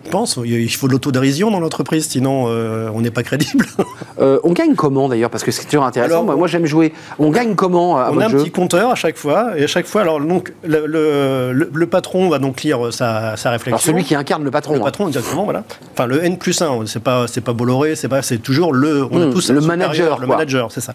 Je 0.06 0.10
pense. 0.10 0.40
Il 0.44 0.70
faut 0.70 0.88
de 0.88 0.94
l'autodérision 0.94 1.52
dans 1.52 1.60
l'entreprise, 1.60 2.08
sinon 2.10 2.46
euh, 2.48 2.90
on 2.94 3.02
n'est 3.02 3.12
pas 3.12 3.24
crédible. 3.24 3.66
Euh, 4.20 4.40
On 4.44 4.52
gagne 4.52 4.76
comment 4.76 5.08
d'ailleurs? 5.10 5.32
Parce 5.32 5.44
que 5.44 5.50
c'est 5.52 5.64
toujours 5.64 5.86
intéressant. 5.86 6.12
Alors, 6.14 6.26
moi, 6.26 6.36
moi, 6.36 6.48
j'aime 6.48 6.66
jouer. 6.68 6.94
On 7.18 7.32
gagne 7.32 7.56
comment 7.56 7.98
à 7.98 8.10
on 8.12 8.14
votre 8.14 8.22
a 8.22 8.26
un 8.28 8.30
jeu? 8.30 8.38
petit 8.40 8.52
compteur 8.52 8.92
à 8.92 8.96
chaque 8.96 9.18
fois, 9.18 9.58
et 9.58 9.64
à 9.64 9.68
chaque 9.68 9.88
fois, 9.88 10.02
alors 10.02 10.20
donc 10.20 10.54
le, 10.64 10.86
le- 10.86 11.88
patron 11.88 12.30
va 12.30 12.38
donc 12.38 12.62
lire 12.62 12.94
sa, 12.94 13.36
sa 13.38 13.50
réflexion. 13.50 13.70
Alors 13.78 13.82
celui 13.82 14.04
qui 14.04 14.14
incarne 14.14 14.44
le 14.44 14.52
patron. 14.52 14.74
Le 14.76 14.82
hein. 14.82 14.84
patron, 14.84 15.08
exactement, 15.08 15.46
voilà. 15.46 15.64
Enfin, 15.94 16.06
le 16.06 16.24
N 16.24 16.38
plus 16.38 16.62
1, 16.62 16.86
c'est 16.86 17.02
pas, 17.02 17.26
c'est 17.28 17.42
pas 17.42 17.54
Bolloré, 17.54 17.96
c'est 17.96 18.10
pas, 18.10 18.22
c'est 18.22 18.38
toujours 18.38 18.74
le, 18.74 19.06
on 19.10 19.18
Hmm, 19.26 19.30
a 19.30 19.34
tous 19.34 19.50
un 19.50 19.54
le 19.54 19.62
manager, 19.62 20.20
le 20.20 20.28
quoi. 20.28 20.36
manager, 20.36 20.72
c'est 20.72 20.82
ça. 20.82 20.94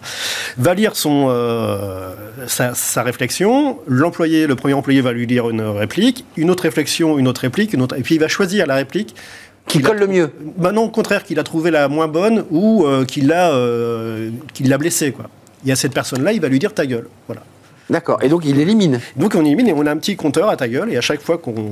Va 0.57 0.73
lire 0.73 0.95
son, 0.95 1.25
euh, 1.29 2.13
sa, 2.47 2.75
sa 2.75 3.03
réflexion. 3.03 3.79
L'employé, 3.87 4.47
le 4.47 4.55
premier 4.55 4.73
employé 4.75 5.01
va 5.01 5.11
lui 5.11 5.25
lire 5.25 5.49
une 5.49 5.61
réplique, 5.61 6.23
une 6.37 6.49
autre 6.49 6.63
réflexion, 6.63 7.17
une 7.17 7.27
autre 7.27 7.41
réplique, 7.41 7.73
une 7.73 7.81
autre, 7.81 7.97
et 7.97 8.01
puis 8.03 8.15
il 8.15 8.21
va 8.21 8.27
choisir 8.29 8.67
la 8.67 8.75
réplique. 8.75 8.96
Qui 9.67 9.81
colle 9.81 9.97
le 9.97 10.07
mieux. 10.07 10.31
Bah 10.57 10.71
non, 10.71 10.83
au 10.83 10.89
contraire, 10.89 11.23
qu'il 11.23 11.39
a 11.39 11.43
trouvé 11.43 11.71
la 11.71 11.89
moins 11.89 12.07
bonne 12.07 12.45
ou 12.51 12.85
euh, 12.85 13.03
qu'il 13.03 13.27
l'a, 13.27 13.51
euh, 13.51 14.31
blessé, 14.79 15.11
quoi. 15.11 15.25
Il 15.63 15.69
y 15.69 15.71
a 15.71 15.75
cette 15.75 15.93
personne-là, 15.93 16.31
il 16.31 16.39
va 16.39 16.47
lui 16.47 16.59
dire 16.59 16.73
ta 16.73 16.85
gueule, 16.85 17.09
voilà. 17.27 17.43
D'accord. 17.89 18.19
Et 18.21 18.29
donc 18.29 18.43
il 18.45 18.59
élimine. 18.59 18.99
Donc 19.15 19.35
on 19.35 19.43
élimine 19.43 19.67
et 19.69 19.73
on 19.73 19.85
a 19.85 19.91
un 19.91 19.97
petit 19.97 20.15
compteur 20.15 20.49
à 20.49 20.55
ta 20.55 20.67
gueule, 20.67 20.91
et 20.91 20.97
à 20.97 21.01
chaque 21.01 21.21
fois 21.21 21.37
qu'on 21.37 21.71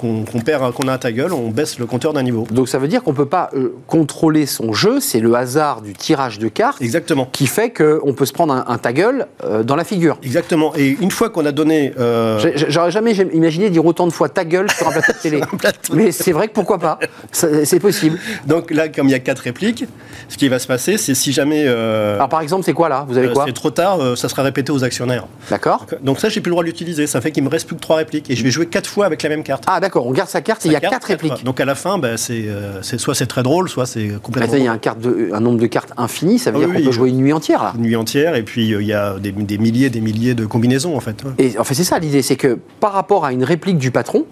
qu'on 0.00 0.24
perd, 0.44 0.72
qu'on 0.72 0.88
a 0.88 0.92
un 0.94 0.98
ta 0.98 1.12
gueule, 1.12 1.32
on 1.32 1.50
baisse 1.50 1.78
le 1.78 1.86
compteur 1.86 2.12
d'un 2.12 2.22
niveau. 2.22 2.46
Donc 2.50 2.68
ça 2.68 2.78
veut 2.78 2.88
dire 2.88 3.02
qu'on 3.02 3.12
peut 3.14 3.26
pas 3.26 3.50
euh, 3.54 3.74
contrôler 3.86 4.46
son 4.46 4.72
jeu. 4.72 4.98
C'est 5.00 5.20
le 5.20 5.34
hasard 5.34 5.82
du 5.82 5.92
tirage 5.92 6.38
de 6.38 6.48
cartes 6.48 6.80
Exactement. 6.80 7.28
qui 7.30 7.46
fait 7.46 7.70
qu'on 7.70 8.14
peut 8.14 8.26
se 8.26 8.32
prendre 8.32 8.52
un, 8.54 8.64
un 8.66 8.78
ta 8.78 8.92
gueule 8.92 9.26
euh, 9.44 9.62
dans 9.62 9.76
la 9.76 9.84
figure. 9.84 10.18
Exactement. 10.22 10.72
Et 10.76 10.96
une 11.00 11.10
fois 11.10 11.28
qu'on 11.30 11.44
a 11.46 11.52
donné. 11.52 11.92
euh, 11.98 12.38
J'aurais 12.68 12.90
jamais 12.90 13.12
imaginé 13.12 13.70
dire 13.70 13.84
autant 13.84 14.06
de 14.06 14.12
fois 14.12 14.28
ta 14.28 14.44
gueule 14.44 14.70
sur 14.70 14.88
un 14.88 14.92
plateau 14.92 15.12
de 15.12 15.18
télé. 15.18 15.40
plateau. 15.58 15.94
Mais 15.94 16.12
c'est 16.12 16.32
vrai 16.32 16.48
que 16.48 16.52
pourquoi 16.54 16.78
pas 16.78 16.98
C'est 17.32 17.80
possible. 17.80 18.18
donc 18.46 18.70
là, 18.70 18.88
comme 18.88 19.08
il 19.08 19.12
y 19.12 19.14
a 19.14 19.18
quatre 19.18 19.40
répliques, 19.40 19.84
ce 20.28 20.36
qui 20.36 20.48
va 20.48 20.58
se 20.58 20.66
passer, 20.66 20.96
c'est 20.96 21.14
si 21.14 21.32
jamais. 21.32 21.66
Alors 21.68 22.28
par 22.28 22.40
exemple, 22.40 22.64
c'est 22.64 22.72
quoi 22.72 22.88
là? 22.88 23.04
Vous 23.08 23.18
avez 23.18 23.32
quoi? 23.32 23.44
c'est 23.46 23.52
trop 23.52 23.70
tard, 23.70 24.16
ça 24.16 24.28
sera 24.28 24.42
répété 24.42 24.72
aux 24.72 24.84
actionnaires. 24.84 25.26
D'accord 25.50 25.86
Donc 26.02 26.20
ça, 26.20 26.28
j'ai 26.28 26.40
plus 26.40 26.50
le 26.50 26.54
droit 26.54 26.62
de 26.64 26.68
l'utiliser. 26.68 27.06
Ça 27.06 27.20
fait 27.20 27.30
qu'il 27.32 27.42
me 27.44 27.48
reste 27.48 27.66
plus 27.66 27.76
que 27.76 27.80
trois 27.80 27.96
répliques 27.96 28.30
et 28.30 28.36
je 28.36 28.42
vais 28.44 28.50
jouer 28.50 28.66
quatre 28.66 28.88
fois 28.88 29.06
avec 29.06 29.22
la 29.22 29.28
même 29.28 29.42
carte. 29.42 29.64
Ah 29.66 29.80
d'accord, 29.90 30.06
on 30.06 30.12
garde 30.12 30.28
sa 30.28 30.40
carte 30.40 30.64
et 30.64 30.68
il 30.68 30.72
y 30.72 30.76
a 30.76 30.80
carte, 30.80 30.92
quatre 30.94 31.04
répliques. 31.04 31.44
Donc 31.44 31.60
à 31.60 31.64
la 31.64 31.74
fin, 31.74 31.98
bah, 31.98 32.16
c'est 32.16 32.44
euh, 32.48 32.80
c'est- 32.82 32.98
soit 32.98 33.14
c'est 33.14 33.26
très 33.26 33.42
drôle, 33.42 33.68
soit 33.68 33.86
c'est 33.86 34.08
complètement. 34.22 34.40
Maintenant, 34.52 34.58
il 34.58 34.64
y 34.64 34.68
a 34.68 34.72
un, 34.72 34.78
carte 34.78 35.00
de- 35.00 35.30
un 35.32 35.40
nombre 35.40 35.58
de 35.58 35.66
cartes 35.66 35.92
infini, 35.96 36.38
ça 36.38 36.50
veut 36.50 36.58
Ah 36.58 36.60
dire 36.66 36.68
oui, 36.70 36.76
qu'on 36.82 36.86
peut 36.86 36.92
jouer 36.92 37.08
une 37.10 37.18
nuit 37.18 37.32
entière 37.32 37.62
là. 37.62 37.72
une 37.76 37.82
nuit 37.82 37.96
entière 37.96 38.34
et 38.36 38.42
puis 38.42 38.72
euh, 38.72 38.80
il 38.82 38.86
y 38.88 38.92
a 38.92 39.18
des, 39.18 39.32
des 39.32 39.58
milliers, 39.58 39.90
des 39.90 40.00
milliers 40.00 40.34
de 40.34 40.46
combinaisons 40.46 40.96
en 40.96 41.00
fait. 41.00 41.22
Et 41.38 41.58
en 41.58 41.64
fait, 41.64 41.74
c'est 41.74 41.84
ça 41.84 41.98
l'idée, 41.98 42.22
c'est 42.22 42.36
que 42.36 42.58
par 42.80 42.92
rapport 42.92 43.24
à 43.24 43.32
une 43.32 43.44
réplique 43.44 43.78
du 43.78 43.90
patron, 43.90 44.24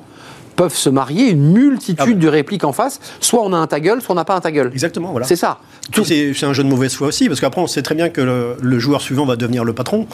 peuvent 0.57 0.75
se 0.75 0.89
marier 0.91 1.31
une 1.31 1.53
multitude 1.53 1.97
Ah 2.01 2.07
bah. 2.07 2.15
de 2.15 2.29
répliques 2.29 2.65
en 2.65 2.73
face. 2.73 2.99
Soit 3.21 3.43
on 3.45 3.53
a 3.53 3.57
un 3.57 3.67
ta 3.69 3.79
gueule, 3.79 4.03
soit 4.03 4.13
on 4.13 4.17
n'a 4.17 4.25
pas 4.25 4.35
un 4.35 4.41
ta 4.41 4.51
gueule. 4.51 4.71
Exactement, 4.73 5.13
voilà. 5.13 5.25
C'est 5.27 5.37
ça. 5.37 5.59
Tout- 5.93 6.05
C'est 6.05 6.33
c'est 6.35 6.47
un 6.47 6.53
jeu 6.53 6.65
de 6.65 6.69
mauvaise 6.69 6.95
foi 6.95 7.07
aussi, 7.07 7.29
parce 7.29 7.41
qu'après 7.41 7.61
on 7.61 7.69
sait 7.69 7.83
très 7.83 7.95
bien 7.95 8.09
que 8.09 8.21
le, 8.21 8.57
le 8.61 8.79
joueur 8.81 9.01
suivant 9.01 9.25
va 9.25 9.37
devenir 9.37 9.63
le 9.65 9.73
patron, 9.73 10.07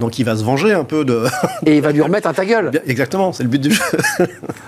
donc 0.00 0.18
il 0.18 0.24
va 0.24 0.36
se 0.36 0.44
venger 0.44 0.72
un 0.72 0.84
peu 0.84 1.04
de. 1.04 1.24
Et 1.66 1.76
il 1.76 1.82
va 1.82 1.92
lui 1.92 2.00
remettre 2.02 2.28
un 2.28 2.32
ta 2.34 2.44
gueule. 2.44 2.70
Exactement, 2.86 3.32
c'est 3.32 3.42
le 3.42 3.48
but 3.48 3.60
du 3.60 3.72
jeu. 3.72 3.82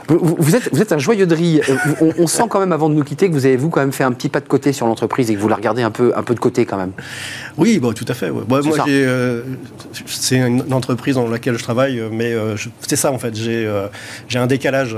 Vous, 0.09 0.55
êtes, 0.55 0.73
vous 0.73 0.81
êtes 0.81 0.93
un 0.93 0.99
joyeux 0.99 1.27
de. 1.27 1.35
Euh, 1.35 1.61
On, 2.01 2.13
on 2.19 2.27
sent 2.29 2.45
quand 2.49 2.61
même 2.61 2.71
avant 2.73 2.89
de 2.89 2.95
nous 2.95 3.03
quitter 3.03 3.29
que 3.29 3.33
vous 3.35 3.45
avez 3.45 3.57
vous 3.57 3.71
quand 3.71 3.81
même 3.81 3.91
fait 3.93 4.05
un 4.05 4.13
petit 4.13 4.29
pas 4.29 4.39
de 4.41 4.47
côté 4.47 4.73
sur 4.73 4.87
l'entreprise 4.87 5.31
et 5.31 5.35
que 5.35 5.41
vous 5.41 5.49
la 5.49 5.57
regardez 5.57 5.83
un 5.83 5.91
peu, 5.91 6.13
un 6.17 6.23
peu 6.23 6.33
de 6.35 6.39
côté 6.39 6.65
quand 6.65 6.77
même. 6.77 6.93
Oui, 7.57 7.79
bon, 7.81 7.93
tout 7.93 8.05
à 8.09 8.15
fait. 8.15 8.31
ouais. 8.31 8.43
Bon, 8.47 8.63
C'est 8.63 8.69
moi, 8.69 8.85
euh, 8.89 9.43
c'est 10.07 10.37
une 10.37 10.73
entreprise 10.73 11.17
dans 11.17 11.27
laquelle 11.29 11.59
je 11.59 11.63
travaille, 11.65 11.99
euh, 11.99 12.09
mais 12.13 12.33
euh, 12.33 12.55
c'est 12.87 12.95
ça 12.97 13.11
en 13.11 13.19
fait. 13.19 13.35
J'ai, 13.35 13.67
euh, 13.67 13.89
un 14.37 14.47
décalage. 14.47 14.97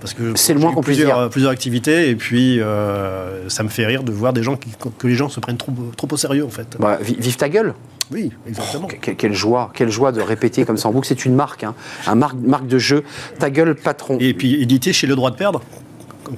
Parce 0.00 0.14
que 0.14 0.32
C'est 0.36 0.54
le 0.54 0.60
moins 0.60 0.72
qu'on 0.72 0.82
puisse 0.82 0.98
plusieurs, 0.98 1.18
dire. 1.20 1.30
plusieurs 1.30 1.52
activités 1.52 2.10
et 2.10 2.16
puis 2.16 2.60
euh, 2.60 3.48
ça 3.48 3.62
me 3.62 3.68
fait 3.68 3.84
rire 3.86 4.04
de 4.04 4.12
voir 4.12 4.32
des 4.32 4.42
gens 4.42 4.56
qui, 4.56 4.68
que 4.98 5.06
les 5.06 5.14
gens 5.14 5.28
se 5.28 5.40
prennent 5.40 5.56
trop, 5.56 5.72
trop 5.96 6.06
au 6.10 6.16
sérieux 6.16 6.44
en 6.44 6.50
fait. 6.50 6.76
Bah, 6.78 6.98
vi- 7.02 7.16
vive 7.18 7.36
ta 7.36 7.48
gueule. 7.48 7.74
Oui, 8.12 8.30
exactement. 8.48 8.86
Que- 8.88 9.10
Quelle, 9.12 9.32
joie, 9.34 9.70
quelle 9.74 9.90
joie 9.90 10.12
de 10.12 10.20
répéter 10.20 10.64
comme 10.64 10.76
ça 10.76 10.88
en 10.88 10.92
boucle. 10.92 11.06
C'est 11.08 11.24
une 11.24 11.34
marque, 11.34 11.64
hein, 11.64 11.74
un 12.06 12.14
marque, 12.14 12.36
marque 12.42 12.66
de 12.66 12.78
jeu. 12.78 13.02
Ta 13.38 13.50
gueule, 13.50 13.74
patron. 13.74 14.16
Et 14.20 14.32
puis 14.34 14.62
édité 14.62 14.92
chez 14.92 15.06
Le 15.06 15.16
Droit 15.16 15.30
de 15.30 15.36
Perdre. 15.36 15.60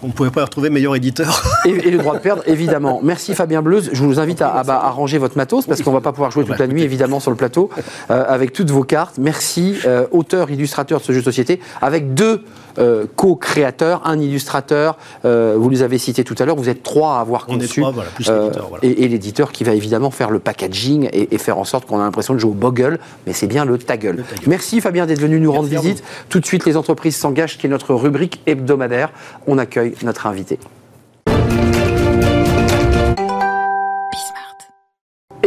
on 0.02 0.08
ne 0.08 0.12
pouvait 0.12 0.30
pas 0.30 0.44
retrouver 0.44 0.70
meilleur 0.70 0.94
éditeur. 0.96 1.42
Et, 1.64 1.70
et, 1.70 1.90
le 1.90 1.98
droit 1.98 2.14
de 2.14 2.20
perdre, 2.20 2.42
évidemment. 2.46 3.00
Merci 3.02 3.34
Fabien 3.34 3.62
Bleuze. 3.62 3.90
Je 3.92 4.02
vous 4.04 4.20
invite 4.20 4.42
à, 4.42 4.48
à, 4.48 4.60
à 4.86 4.90
ranger 4.90 5.18
votre 5.18 5.36
matos 5.36 5.66
parce 5.66 5.82
qu'on 5.82 5.90
ne 5.90 5.96
va 5.96 6.00
pas 6.02 6.12
pouvoir 6.12 6.30
jouer 6.30 6.44
toute 6.44 6.58
la 6.58 6.66
nuit, 6.66 6.82
évidemment, 6.82 7.20
sur 7.20 7.30
le 7.30 7.36
plateau 7.36 7.70
euh, 8.10 8.24
avec 8.28 8.52
toutes 8.52 8.70
vos 8.70 8.84
cartes. 8.84 9.16
Merci, 9.18 9.76
euh, 9.86 10.06
auteur, 10.10 10.50
illustrateur 10.50 11.00
de 11.00 11.04
ce 11.04 11.12
jeu 11.12 11.20
de 11.20 11.24
société, 11.24 11.60
avec 11.80 12.14
deux 12.14 12.42
euh, 12.78 13.06
co-créateurs, 13.16 14.02
un 14.04 14.18
illustrateur, 14.18 14.96
euh, 15.24 15.56
vous 15.58 15.68
les 15.68 15.82
avez 15.82 15.98
cités 15.98 16.24
tout 16.24 16.34
à 16.38 16.44
l'heure, 16.44 16.56
vous 16.56 16.68
êtes 16.68 16.82
trois 16.82 17.16
à 17.16 17.20
avoir 17.20 17.46
conçu. 17.46 17.80
Trois, 17.80 17.92
voilà, 17.92 18.10
plus 18.10 18.28
l'éditeur. 18.28 18.68
Voilà. 18.68 18.84
Et, 18.84 19.04
et 19.04 19.08
l'éditeur 19.08 19.52
qui 19.52 19.64
va 19.64 19.74
évidemment 19.74 20.10
faire 20.10 20.30
le 20.30 20.38
packaging 20.38 21.08
et, 21.12 21.34
et 21.34 21.38
faire 21.38 21.58
en 21.58 21.64
sorte 21.64 21.86
qu'on 21.86 21.98
a 22.00 22.04
l'impression 22.04 22.34
de 22.34 22.38
jouer 22.38 22.50
au 22.50 22.54
Boggle, 22.54 22.98
mais 23.26 23.32
c'est 23.32 23.46
bien 23.46 23.64
le 23.64 23.78
ta 23.78 23.96
gueule. 23.96 24.24
Merci 24.46 24.80
Fabien 24.80 25.06
d'être 25.06 25.20
venu 25.20 25.40
nous 25.40 25.50
Merci 25.52 25.68
rendre 25.74 25.82
visite. 25.82 26.04
Tout 26.28 26.40
de 26.40 26.46
suite, 26.46 26.64
les 26.66 26.76
entreprises 26.76 27.16
s'engagent, 27.16 27.58
qui 27.58 27.66
est 27.66 27.70
notre 27.70 27.94
rubrique 27.94 28.40
hebdomadaire. 28.46 29.10
On 29.46 29.58
accueille 29.58 29.94
notre 30.02 30.26
invité. 30.26 30.58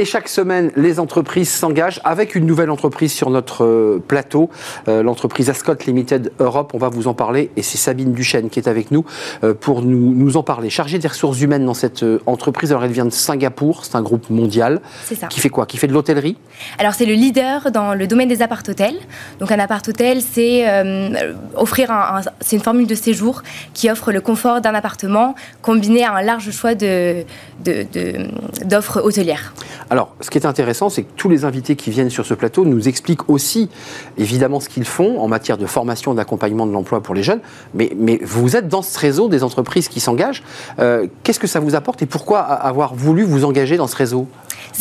Et 0.01 0.05
chaque 0.05 0.29
semaine, 0.29 0.71
les 0.75 0.99
entreprises 0.99 1.51
s'engagent 1.51 2.01
avec 2.03 2.33
une 2.33 2.47
nouvelle 2.47 2.71
entreprise 2.71 3.13
sur 3.13 3.29
notre 3.29 3.63
euh, 3.63 4.03
plateau, 4.07 4.49
euh, 4.87 5.03
l'entreprise 5.03 5.47
Ascot 5.51 5.75
Limited 5.85 6.31
Europe. 6.39 6.71
On 6.73 6.79
va 6.79 6.89
vous 6.89 7.07
en 7.07 7.13
parler 7.13 7.51
et 7.55 7.61
c'est 7.61 7.77
Sabine 7.77 8.11
Duchesne 8.11 8.49
qui 8.49 8.57
est 8.57 8.67
avec 8.67 8.89
nous 8.89 9.05
euh, 9.43 9.53
pour 9.53 9.83
nous, 9.83 10.15
nous 10.15 10.37
en 10.37 10.41
parler. 10.41 10.71
Chargée 10.71 10.97
des 10.97 11.07
ressources 11.07 11.39
humaines 11.41 11.67
dans 11.67 11.75
cette 11.75 12.03
entreprise, 12.25 12.71
alors 12.71 12.83
elle 12.83 12.91
vient 12.91 13.05
de 13.05 13.11
Singapour, 13.11 13.85
c'est 13.85 13.93
un 13.95 14.01
groupe 14.01 14.27
mondial. 14.31 14.81
C'est 15.05 15.13
ça. 15.13 15.27
Qui 15.27 15.39
fait 15.39 15.49
quoi? 15.49 15.67
Qui 15.67 15.77
fait 15.77 15.85
de 15.85 15.93
l'hôtellerie? 15.93 16.35
Alors 16.79 16.95
c'est 16.95 17.05
le 17.05 17.13
leader 17.13 17.69
dans 17.69 17.93
le 17.93 18.07
domaine 18.07 18.27
des 18.27 18.41
appart-hôtels. 18.41 18.95
Donc 19.39 19.51
un 19.51 19.59
appart-hôtel, 19.59 20.21
c'est 20.23 20.67
euh, 20.67 21.31
offrir 21.55 21.91
un, 21.91 22.17
un- 22.17 22.31
c'est 22.39 22.55
une 22.55 22.63
formule 22.63 22.87
de 22.87 22.95
séjour 22.95 23.43
qui 23.75 23.87
offre 23.91 24.11
le 24.11 24.21
confort 24.21 24.61
d'un 24.61 24.73
appartement 24.73 25.35
combiné 25.61 26.03
à 26.05 26.13
un 26.15 26.23
large 26.23 26.49
choix 26.49 26.73
de, 26.73 27.23
de- 27.63 27.85
de- 27.93 28.65
d'offres 28.65 28.99
hôtelières. 29.05 29.53
Alors, 29.91 30.15
ce 30.21 30.29
qui 30.29 30.37
est 30.37 30.45
intéressant, 30.45 30.87
c'est 30.87 31.03
que 31.03 31.11
tous 31.17 31.27
les 31.27 31.43
invités 31.43 31.75
qui 31.75 31.91
viennent 31.91 32.09
sur 32.09 32.25
ce 32.25 32.33
plateau 32.33 32.63
nous 32.63 32.87
expliquent 32.87 33.29
aussi, 33.29 33.69
évidemment, 34.17 34.61
ce 34.61 34.69
qu'ils 34.69 34.85
font 34.85 35.19
en 35.19 35.27
matière 35.27 35.57
de 35.57 35.65
formation, 35.65 36.13
d'accompagnement 36.13 36.65
de 36.65 36.71
l'emploi 36.71 37.03
pour 37.03 37.13
les 37.13 37.23
jeunes. 37.23 37.41
Mais, 37.73 37.91
vous 38.23 38.55
êtes 38.55 38.69
dans 38.69 38.83
ce 38.83 38.97
réseau 38.97 39.27
des 39.27 39.43
entreprises 39.43 39.89
qui 39.89 39.99
s'engagent. 39.99 40.43
Euh, 40.79 41.07
Qu'est-ce 41.23 41.41
que 41.41 41.47
ça 41.47 41.59
vous 41.59 41.75
apporte 41.75 42.01
et 42.01 42.05
pourquoi 42.05 42.39
avoir 42.39 42.95
voulu 42.95 43.23
vous 43.23 43.43
engager 43.43 43.75
dans 43.75 43.87
ce 43.87 43.97
réseau? 43.97 44.27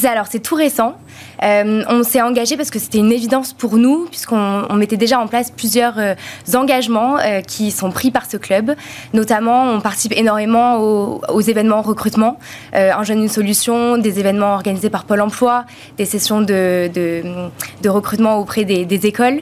Alors 0.05 0.27
c'est 0.31 0.41
tout 0.41 0.55
récent. 0.55 0.95
Euh, 1.43 1.83
on 1.89 2.03
s'est 2.03 2.21
engagé 2.21 2.57
parce 2.57 2.71
que 2.71 2.79
c'était 2.79 2.99
une 2.99 3.13
évidence 3.13 3.53
pour 3.53 3.77
nous, 3.77 4.07
puisqu'on 4.07 4.65
on 4.69 4.75
mettait 4.75 4.97
déjà 4.97 5.19
en 5.19 5.27
place 5.27 5.51
plusieurs 5.51 5.99
euh, 5.99 6.15
engagements 6.55 7.19
euh, 7.19 7.41
qui 7.41 7.71
sont 7.71 7.91
pris 7.91 8.11
par 8.11 8.31
ce 8.31 8.37
club. 8.37 8.75
Notamment, 9.15 9.73
on 9.73 9.81
participe 9.81 10.13
énormément 10.17 10.77
aux, 10.79 11.41
événements 11.41 11.83
recrutement, 11.83 12.39
Un 12.73 13.03
jeune, 13.03 13.23
une 13.23 13.29
solution, 13.29 13.97
des 13.97 14.21
événements 14.21 14.55
organisés 14.55 14.91
par 14.91 15.05
Pôle 15.05 15.21
emploi, 15.21 15.65
des 15.97 16.05
sessions 16.05 16.43
de, 16.43 16.91
recrutement 17.87 18.39
auprès 18.39 18.65
des, 18.65 19.07
écoles. 19.07 19.41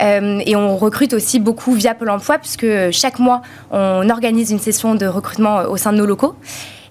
Et 0.00 0.56
on 0.56 0.76
recrute 0.76 1.12
aussi 1.12 1.40
beaucoup 1.40 1.72
via 1.72 1.94
Pôle 1.94 2.10
emploi, 2.10 2.38
puisque 2.38 2.66
chaque 2.92 3.18
mois, 3.18 3.42
on 3.70 4.08
organise 4.08 4.50
une 4.50 4.60
session 4.60 4.94
de 4.94 5.06
recrutement 5.06 5.62
au 5.62 5.76
sein 5.76 5.92
de 5.92 5.98
nos 5.98 6.06
locaux. 6.06 6.36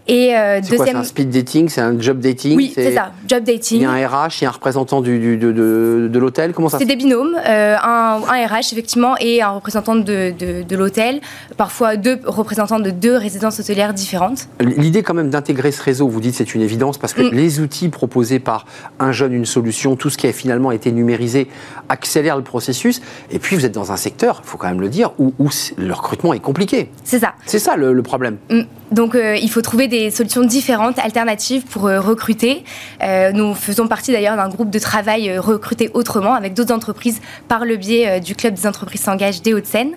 Et 0.09 0.35
euh, 0.35 0.59
C'est 0.63 0.75
quoi 0.75 0.85
C'est 0.87 0.95
un 0.95 1.03
speed 1.03 1.29
dating 1.29 1.69
C'est 1.69 1.81
un 1.81 1.99
job 1.99 2.19
dating 2.19 2.55
oui, 2.57 2.71
c'est 2.73 2.93
ça, 2.95 3.11
job 3.27 3.43
Il 3.47 3.53
dating. 3.53 3.81
y 3.81 3.85
a 3.85 3.91
un 3.91 4.07
RH, 4.07 4.41
il 4.41 4.43
y 4.43 4.45
a 4.45 4.49
un 4.49 4.53
représentant 4.53 5.01
du, 5.01 5.19
du- 5.19 5.37
de, 5.37 5.51
de- 5.51 6.09
de 6.11 6.19
l'hôtel 6.19 6.51
Comment 6.53 6.67
ça 6.69 6.79
C'est 6.79 6.85
des 6.85 6.95
binômes, 6.95 7.35
euh, 7.47 7.75
un, 7.81 8.19
un 8.27 8.47
RH 8.47 8.73
effectivement 8.73 9.15
et 9.19 9.41
un 9.43 9.49
représentant 9.51 9.95
de, 9.95 10.33
de, 10.63 10.75
l'hôtel, 10.75 11.21
parfois 11.57 11.95
deux 11.95 12.19
représentants 12.25 12.79
de 12.79 12.89
deux 12.89 13.15
résidences 13.15 13.59
hôtelières 13.59 13.93
différentes. 13.93 14.47
L'idée 14.59 15.03
quand 15.03 15.13
même 15.13 15.29
d'intégrer 15.29 15.71
ce 15.71 15.83
réseau, 15.83 16.07
vous 16.07 16.19
dites 16.21 16.33
c'est 16.35 16.55
une 16.55 16.61
évidence 16.61 16.97
parce 16.97 17.13
que 17.13 17.21
Mm. 17.21 17.35
les 17.35 17.59
outils 17.59 17.89
proposés 17.89 18.39
par 18.39 18.65
un 18.99 19.11
jeune, 19.11 19.33
une 19.33 19.45
solution, 19.45 19.95
tout 19.95 20.09
ce 20.09 20.17
qui 20.17 20.25
a 20.25 20.33
finalement 20.33 20.71
été 20.71 20.91
numérisé 20.91 21.47
accélère 21.89 22.35
le 22.37 22.43
processus. 22.43 23.01
Et 23.29 23.37
puis 23.39 23.55
vous 23.55 23.65
êtes 23.65 23.73
dans 23.73 23.91
un 23.91 23.97
secteur, 23.97 24.41
il 24.43 24.47
faut 24.47 24.57
quand 24.57 24.67
même 24.69 24.81
le 24.81 24.89
dire, 24.89 25.11
où, 25.19 25.33
le 25.77 25.93
recrutement 25.93 26.33
est 26.33 26.39
compliqué. 26.39 26.89
C'est 27.03 27.19
ça. 27.19 27.33
C'est 27.45 27.59
ça 27.59 27.75
le, 27.75 27.93
le 27.93 28.01
problème. 28.03 28.37
Mm. 28.49 28.61
Donc 28.91 29.15
euh, 29.15 29.35
il 29.35 29.49
faut 29.49 29.61
trouver 29.61 29.87
des 29.87 30.09
solutions 30.11 30.43
différentes, 30.43 30.97
alternatives 30.99 31.63
pour 31.63 31.87
euh, 31.87 31.99
recruter. 31.99 32.63
Euh, 33.03 33.31
nous 33.31 33.53
faisons 33.53 33.87
partie 33.87 34.11
d'ailleurs 34.11 34.35
d'un 34.35 34.49
groupe 34.49 34.69
de 34.69 34.79
travail 34.79 35.37
recruté 35.37 35.89
autrement 35.93 36.33
avec 36.33 36.53
d'autres 36.53 36.73
entreprises 36.73 37.21
par 37.47 37.65
le 37.65 37.77
biais 37.77 38.19
du 38.19 38.35
club 38.35 38.55
des 38.55 38.67
entreprises 38.67 39.01
s'engagent 39.01 39.41
des 39.41 39.53
Hauts-de-Seine. 39.53 39.91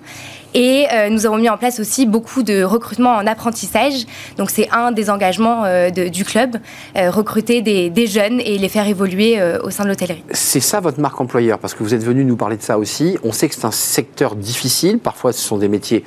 Et 0.54 0.86
euh, 0.92 1.08
nous 1.08 1.24
avons 1.26 1.38
mis 1.38 1.48
en 1.48 1.56
place 1.56 1.80
aussi 1.80 2.04
beaucoup 2.06 2.42
de 2.42 2.62
recrutement 2.62 3.10
en 3.16 3.26
apprentissage. 3.26 4.04
Donc 4.36 4.50
c'est 4.50 4.68
un 4.70 4.92
des 4.92 5.08
engagements 5.10 5.64
euh, 5.64 5.90
de- 5.90 6.08
du 6.08 6.24
club, 6.24 6.56
euh, 6.96 7.10
recruter 7.10 7.62
des, 7.62 7.88
des 7.90 8.06
jeunes 8.06 8.40
et 8.40 8.58
les 8.58 8.68
faire 8.68 8.86
évoluer 8.86 9.38
au 9.64 9.70
sein 9.70 9.84
de 9.84 9.88
l'hôtellerie. 9.88 10.22
C'est 10.32 10.60
ça 10.60 10.80
votre 10.80 11.00
marque 11.00 11.20
employeur, 11.20 11.58
parce 11.58 11.74
que 11.74 11.82
vous 11.82 11.94
êtes 11.94 12.02
venu 12.04 12.24
nous 12.24 12.36
parler 12.36 12.56
de 12.56 12.62
ça 12.62 12.78
aussi. 12.78 13.16
On 13.24 13.32
sait 13.32 13.48
que 13.48 13.54
c'est 13.54 13.64
un 13.64 13.70
secteur 13.70 14.36
difficile, 14.36 14.98
parfois 14.98 15.32
ce 15.32 15.40
sont 15.40 15.56
des 15.58 15.68
métiers 15.68 16.04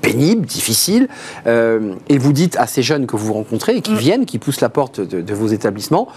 pénibles, 0.00 0.44
difficiles, 0.46 1.08
et 1.46 2.18
vous 2.18 2.32
dites 2.32 2.56
à 2.56 2.66
ces 2.66 2.82
jeunes 2.82 3.06
que 3.06 3.16
vous 3.16 3.32
rencontrez 3.32 3.76
et 3.76 3.80
qui 3.80 3.92
Mm. 3.92 3.96
viennent, 3.96 4.26
qui 4.26 4.38
poussent 4.38 4.60
la 4.60 4.68
porte 4.68 5.00
de, 5.00 5.20
de 5.20 5.34
vos 5.34 5.46
établissements, 5.48 6.08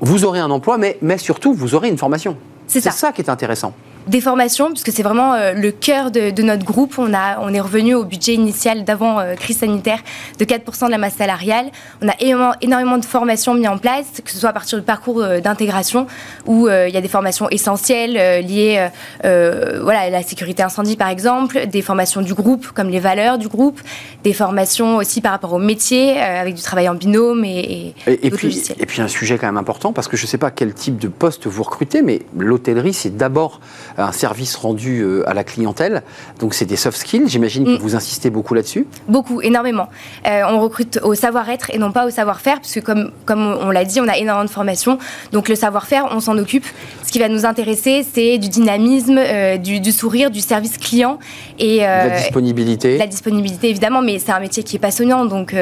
vous 0.00 0.24
aurez 0.24 0.38
un 0.40 0.50
emploi, 0.50 0.78
mais, 0.78 0.98
mais 1.02 1.18
surtout 1.18 1.52
vous 1.54 1.74
aurez 1.74 1.88
une 1.88 1.98
formation. 1.98 2.36
C'est 2.66 2.80
ça. 2.80 2.90
ça 2.90 3.12
qui 3.12 3.20
est 3.22 3.30
intéressant. 3.30 3.72
Des 4.06 4.20
formations, 4.20 4.68
puisque 4.68 4.92
c'est 4.92 5.02
vraiment 5.02 5.34
euh, 5.34 5.52
le 5.52 5.72
cœur 5.72 6.12
de, 6.12 6.30
de 6.30 6.42
notre 6.44 6.64
groupe. 6.64 6.94
On, 6.96 7.12
a, 7.12 7.40
on 7.40 7.52
est 7.52 7.60
revenu 7.60 7.96
au 7.96 8.04
budget 8.04 8.34
initial 8.34 8.84
d'avant 8.84 9.18
euh, 9.18 9.34
crise 9.34 9.58
sanitaire 9.58 9.98
de 10.38 10.44
4% 10.44 10.86
de 10.86 10.92
la 10.92 10.98
masse 10.98 11.14
salariale. 11.14 11.72
On 12.02 12.08
a 12.08 12.14
énormément, 12.20 12.54
énormément 12.60 12.98
de 12.98 13.04
formations 13.04 13.54
mises 13.54 13.66
en 13.66 13.78
place, 13.78 14.06
que 14.24 14.30
ce 14.30 14.38
soit 14.38 14.50
à 14.50 14.52
partir 14.52 14.78
du 14.78 14.84
parcours 14.84 15.22
euh, 15.22 15.40
d'intégration, 15.40 16.06
où 16.46 16.68
il 16.68 16.94
y 16.94 16.96
a 16.96 17.00
des 17.00 17.08
formations 17.08 17.48
essentielles 17.50 18.44
liées 18.46 18.88
voilà, 19.22 20.00
à 20.00 20.10
la 20.10 20.22
sécurité 20.22 20.62
incendie, 20.62 20.96
par 20.96 21.08
exemple, 21.08 21.66
des 21.66 21.82
formations 21.82 22.22
du 22.22 22.34
groupe, 22.34 22.68
comme 22.68 22.88
les 22.88 23.00
valeurs 23.00 23.38
du 23.38 23.48
groupe, 23.48 23.80
des 24.22 24.32
formations 24.32 24.96
aussi 24.96 25.20
par 25.20 25.32
rapport 25.32 25.52
au 25.52 25.58
métier, 25.58 26.20
avec 26.20 26.54
du 26.54 26.62
travail 26.62 26.88
en 26.88 26.94
binôme 26.94 27.44
et, 27.44 27.94
et, 28.06 28.26
Et, 28.26 28.30
puis, 28.30 28.48
logiciels. 28.48 28.78
et 28.80 28.86
puis 28.86 29.02
un 29.02 29.08
sujet 29.08 29.38
quand 29.38 29.46
même 29.46 29.56
important, 29.56 29.92
parce 29.92 30.06
que 30.06 30.16
je 30.16 30.22
ne 30.22 30.28
sais 30.28 30.38
pas 30.38 30.50
quel 30.50 30.74
type 30.74 30.98
de 30.98 31.08
poste 31.08 31.46
vous 31.46 31.62
recrutez, 31.62 32.02
mais 32.02 32.22
l'hôtellerie, 32.36 32.94
c'est 32.94 33.16
d'abord 33.16 33.60
un 33.98 34.12
service 34.12 34.56
rendu 34.56 35.00
euh, 35.00 35.28
à 35.28 35.34
la 35.34 35.44
clientèle. 35.44 36.02
Donc 36.40 36.54
c'est 36.54 36.64
des 36.66 36.76
soft 36.76 36.98
skills, 36.98 37.24
j'imagine 37.28 37.64
que 37.64 37.70
Mm. 37.70 37.78
vous 37.78 37.96
insistez 37.96 38.30
beaucoup 38.30 38.54
là-dessus. 38.54 38.86
Beaucoup, 39.08 39.40
énormément. 39.40 39.88
Euh, 40.26 40.42
on 40.50 40.60
recrute 40.60 40.98
au 41.02 41.14
savoir-être 41.14 41.70
et 41.74 41.78
non 41.78 41.92
pas 41.92 42.06
au 42.06 42.10
savoir-faire, 42.10 42.56
parce 42.60 42.72
que 42.74 42.80
comme, 42.80 43.10
comme 43.24 43.40
on 43.60 43.70
l'a 43.70 43.84
dit, 43.84 44.00
on 44.00 44.08
a 44.08 44.16
énormément 44.16 44.44
de 44.44 44.50
formations. 44.50 44.98
Donc 45.32 45.48
le 45.48 45.54
savoir-faire, 45.54 46.08
on 46.10 46.20
s'en 46.20 46.36
occupe. 46.38 46.64
Ce 47.04 47.10
qui 47.12 47.18
va 47.18 47.28
nous 47.28 47.46
intéresser, 47.46 48.04
c'est 48.10 48.38
du 48.38 48.48
dynamisme, 48.48 49.16
euh, 49.18 49.56
du, 49.56 49.80
du 49.80 49.92
sourire, 49.92 50.30
du 50.30 50.40
service 50.40 50.76
client 50.78 51.18
et 51.58 51.84
euh, 51.86 52.08
la 52.08 52.18
disponibilité. 52.18 52.98
la 52.98 53.06
disponibilité 53.06 53.70
évidemment, 53.70 54.02
mais 54.02 54.18
c'est 54.18 54.32
un 54.32 54.40
métier 54.40 54.62
qui 54.62 54.76
est 54.76 54.80
passionnant, 54.80 55.24
donc 55.24 55.54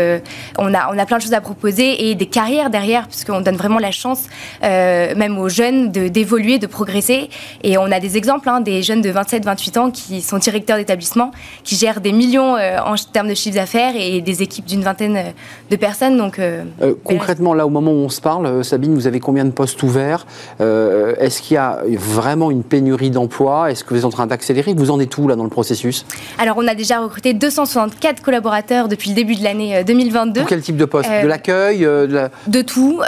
on, 0.59 0.75
a, 0.75 0.93
on 0.93 0.99
a 0.99 1.07
plein 1.07 1.19
de 1.19 1.23
choses 1.23 1.33
à 1.35 1.41
proposer 1.41 2.09
et 2.11 2.14
des 2.14 2.26
carrières 2.26 2.71
derrière, 2.71 3.07
puisqu'on 3.09 3.41
donne 3.41 3.57
vraiment 3.57 3.79
la 3.79 3.91
chance, 3.93 4.23
même 4.62 5.38
aux 5.38 5.49
jeunes, 5.49 5.93
de- 5.93 6.09
d'évoluer, 6.09 6.59
de, 6.59 6.67
progresser. 6.67 7.29
Et 7.62 7.79
on 7.79 7.91
a 7.93 8.00
des 8.00 8.17
exemples, 8.25 8.49
hein, 8.49 8.61
des 8.62 8.83
jeunes 8.83 9.02
de 9.02 9.11
27-28 9.11 9.78
ans 9.78 9.90
qui 9.90 10.23
sont 10.23 10.38
directeurs 10.38 10.78
d'établissement, 10.78 11.31
qui 11.62 11.76
gèrent 11.76 12.00
des 12.00 12.12
millions 12.12 12.57
euh, 12.57 12.78
en 12.78 12.95
termes 13.12 13.28
de 13.28 13.35
chiffre 13.35 13.54
d'affaires 13.57 13.93
et 13.97 14.23
des 14.23 14.43
équipes 14.43 14.64
d'une 14.64 14.83
vingtaine 14.83 15.16
euh, 15.16 15.23
de 15.71 15.76
personnes. 15.76 16.16
Donc, 16.16 16.38
euh, 16.38 16.64
concrètement, 17.04 17.52
là, 17.52 17.66
au 17.66 17.71
moment 17.71 17.90
où 17.93 17.97
on 17.97 18.09
se 18.09 18.21
parle, 18.23 18.64
Sabine, 18.64 18.95
vous 18.95 19.07
avez 19.07 19.21
combien 19.21 19.45
de 19.45 19.50
postes 19.50 19.83
ouverts? 19.83 20.26
Est-ce 20.61 21.43
qu'il 21.43 21.54
y 21.54 21.59
a 21.59 21.81
vraiment 21.99 22.50
une 22.50 22.62
pénurie 22.62 23.11
d'emplois? 23.11 23.71
Est-ce 23.71 23.85
que 23.85 23.90
vous 23.93 24.00
êtes 24.00 24.04
en 24.07 24.11
train 24.11 24.26
d'accélérer? 24.26 24.75
Vous 24.75 24.90
en 24.90 24.99
êtes 25.00 25.16
où 25.19 25.28
là 25.28 25.37
dans 25.37 25.45
le 25.45 25.50
processus? 25.50 26.07
Alors 26.38 26.57
on 26.59 26.66
a 26.66 26.75
déjà 26.75 27.00
recruté 27.00 27.35
264 27.35 28.23
collaborateurs 28.23 28.88
depuis 28.88 29.11
le 29.11 29.16
début 29.16 29.35
de 29.35 29.45
l'année 29.45 29.76
euh, 29.76 29.85
2022. 29.85 30.40
Pour 30.40 30.49
quel 30.49 30.62
type 30.62 30.76
de 30.76 30.85
poste? 30.87 31.11
De 31.11 31.26
l'accueil 31.26 31.81
de 31.81 32.09
la- 32.11 32.31
De 32.47 32.62
tout, 32.62 33.00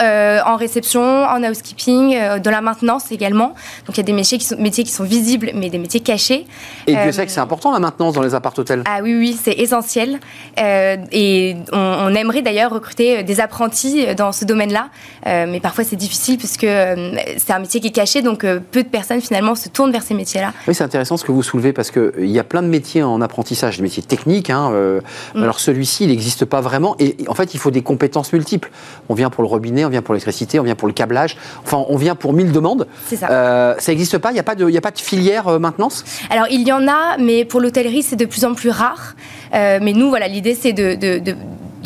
en 0.47 0.57
réception, 0.57 1.25
en 1.25 1.43
housekeeping, 1.43 2.39
de 2.41 2.51
la 2.51 2.61
maintenance 2.61 3.11
également. 3.13 3.55
Donc 3.87 3.97
il 3.97 3.99
y 3.99 4.01
a 4.01 4.05
des 4.05 4.13
métiers 4.13 4.39
qui 4.39 4.45
sont, 4.45 4.57
métiers 4.59 4.85
qui 4.85 4.91
sont 4.93 5.05
visibles, 5.07 5.51
mais 5.55 5.71
des 5.71 5.79
métiers 5.79 6.01
cachés. 6.01 6.47
Et 6.87 6.93
Dieu 6.93 7.01
Euh, 7.01 7.13
sait 7.13 7.25
que 7.27 7.33
c'est 7.33 7.41
important 7.41 7.73
la 7.73 7.79
maintenance 7.79 8.15
dans 8.15 8.23
les 8.23 8.35
appart-hôtels. 8.35 8.83
Ah 8.87 8.99
oui, 9.03 9.15
oui, 9.17 9.39
c'est 9.43 9.53
essentiel. 9.53 10.19
Euh, 10.61 10.97
et 11.13 11.57
on, 11.73 11.79
on 11.79 12.15
aimerait 12.15 12.43
d'ailleurs 12.43 12.73
recruter 12.73 13.19
euh, 13.19 13.23
des 13.23 13.41
apprentis 13.41 14.07
dans 14.17 14.33
ce 14.33 14.45
domaine-là. 14.45 14.89
Mais 15.25 15.61
parfois 15.61 15.85
c'est 15.85 15.97
difficile 15.97 16.39
puisque 16.39 16.61
c'est 16.67 17.51
un 17.53 17.59
métier 17.59 17.81
qui 17.81 17.89
est 17.89 17.91
caché, 17.91 18.23
donc 18.23 18.41
peu 18.41 18.83
de 18.83 18.89
personnes 18.89 19.21
finalement 19.21 19.55
se 19.55 19.69
tournent 19.69 19.91
vers 19.93 20.03
ces 20.03 20.15
métiers-là. 20.15 20.53
Oui, 20.69 20.75
c'est 20.75 20.85
intéressant 20.85 21.17
ce 21.17 21.25
que 21.25 21.33
vous 21.33 21.43
soulevez 21.43 21.73
parce 21.73 21.91
qu'il 21.91 22.27
y 22.31 22.39
a 22.39 22.45
plein 22.45 22.63
de 22.63 22.69
métiers 22.69 23.03
en 23.03 23.21
apprentissage, 23.21 23.77
des 23.79 23.83
métiers 23.83 24.03
techniques. 24.03 24.51
hein, 24.51 24.71
euh, 24.73 25.01
Mm. 25.35 25.43
Alors 25.43 25.61
celui-ci, 25.61 26.05
il 26.05 26.11
n'existe 26.11 26.45
pas 26.45 26.61
vraiment. 26.61 26.95
Et 26.99 27.17
et 27.23 27.29
en 27.29 27.35
fait, 27.35 27.55
il 27.55 27.59
faut 27.61 27.71
des 27.71 27.83
compétences 27.83 28.33
multiples. 28.33 28.71
On 29.09 29.15
vient 29.15 29.31
pour 29.31 29.43
le 29.43 29.49
robinet, 29.49 29.85
on 29.85 29.89
vient 29.89 30.03
pour 30.03 30.13
l'électricité, 30.15 30.59
on 30.61 30.65
vient 30.65 30.75
pour 30.75 30.89
le 30.89 30.93
câblage. 30.95 31.37
Enfin, 31.65 31.85
on 31.89 31.97
vient 31.97 32.15
pour 32.15 32.33
mille 32.33 32.53
demandes. 32.53 32.87
C'est 33.07 33.17
ça. 33.17 33.29
Euh, 33.31 33.75
ça 33.79 33.93
n'existe 33.93 34.19
pas. 34.19 34.31
Il 34.31 34.35
n'y 34.35 34.41
a 34.41 34.43
pas 34.43 34.55
de, 34.55 34.69
il 34.69 34.75
y 34.75 34.79
a 34.79 34.81
pas 34.81 34.91
de 34.91 34.96
filière 35.01 35.61
maintenance 35.61 36.05
Alors, 36.31 36.47
il 36.51 36.67
y 36.67 36.73
en 36.73 36.89
a, 36.89 37.17
mais 37.19 37.45
pour 37.45 37.61
l'hôtellerie, 37.61 38.03
c'est 38.03 38.17
de 38.17 38.25
plus 38.25 38.45
en 38.45 38.55
plus 38.55 38.71
rare. 38.71 39.15
mais 39.53 39.93
nous, 39.93 40.09
voilà, 40.09 40.29
l'idée, 40.29 40.55
c'est 40.55 40.73
de, 40.73 40.95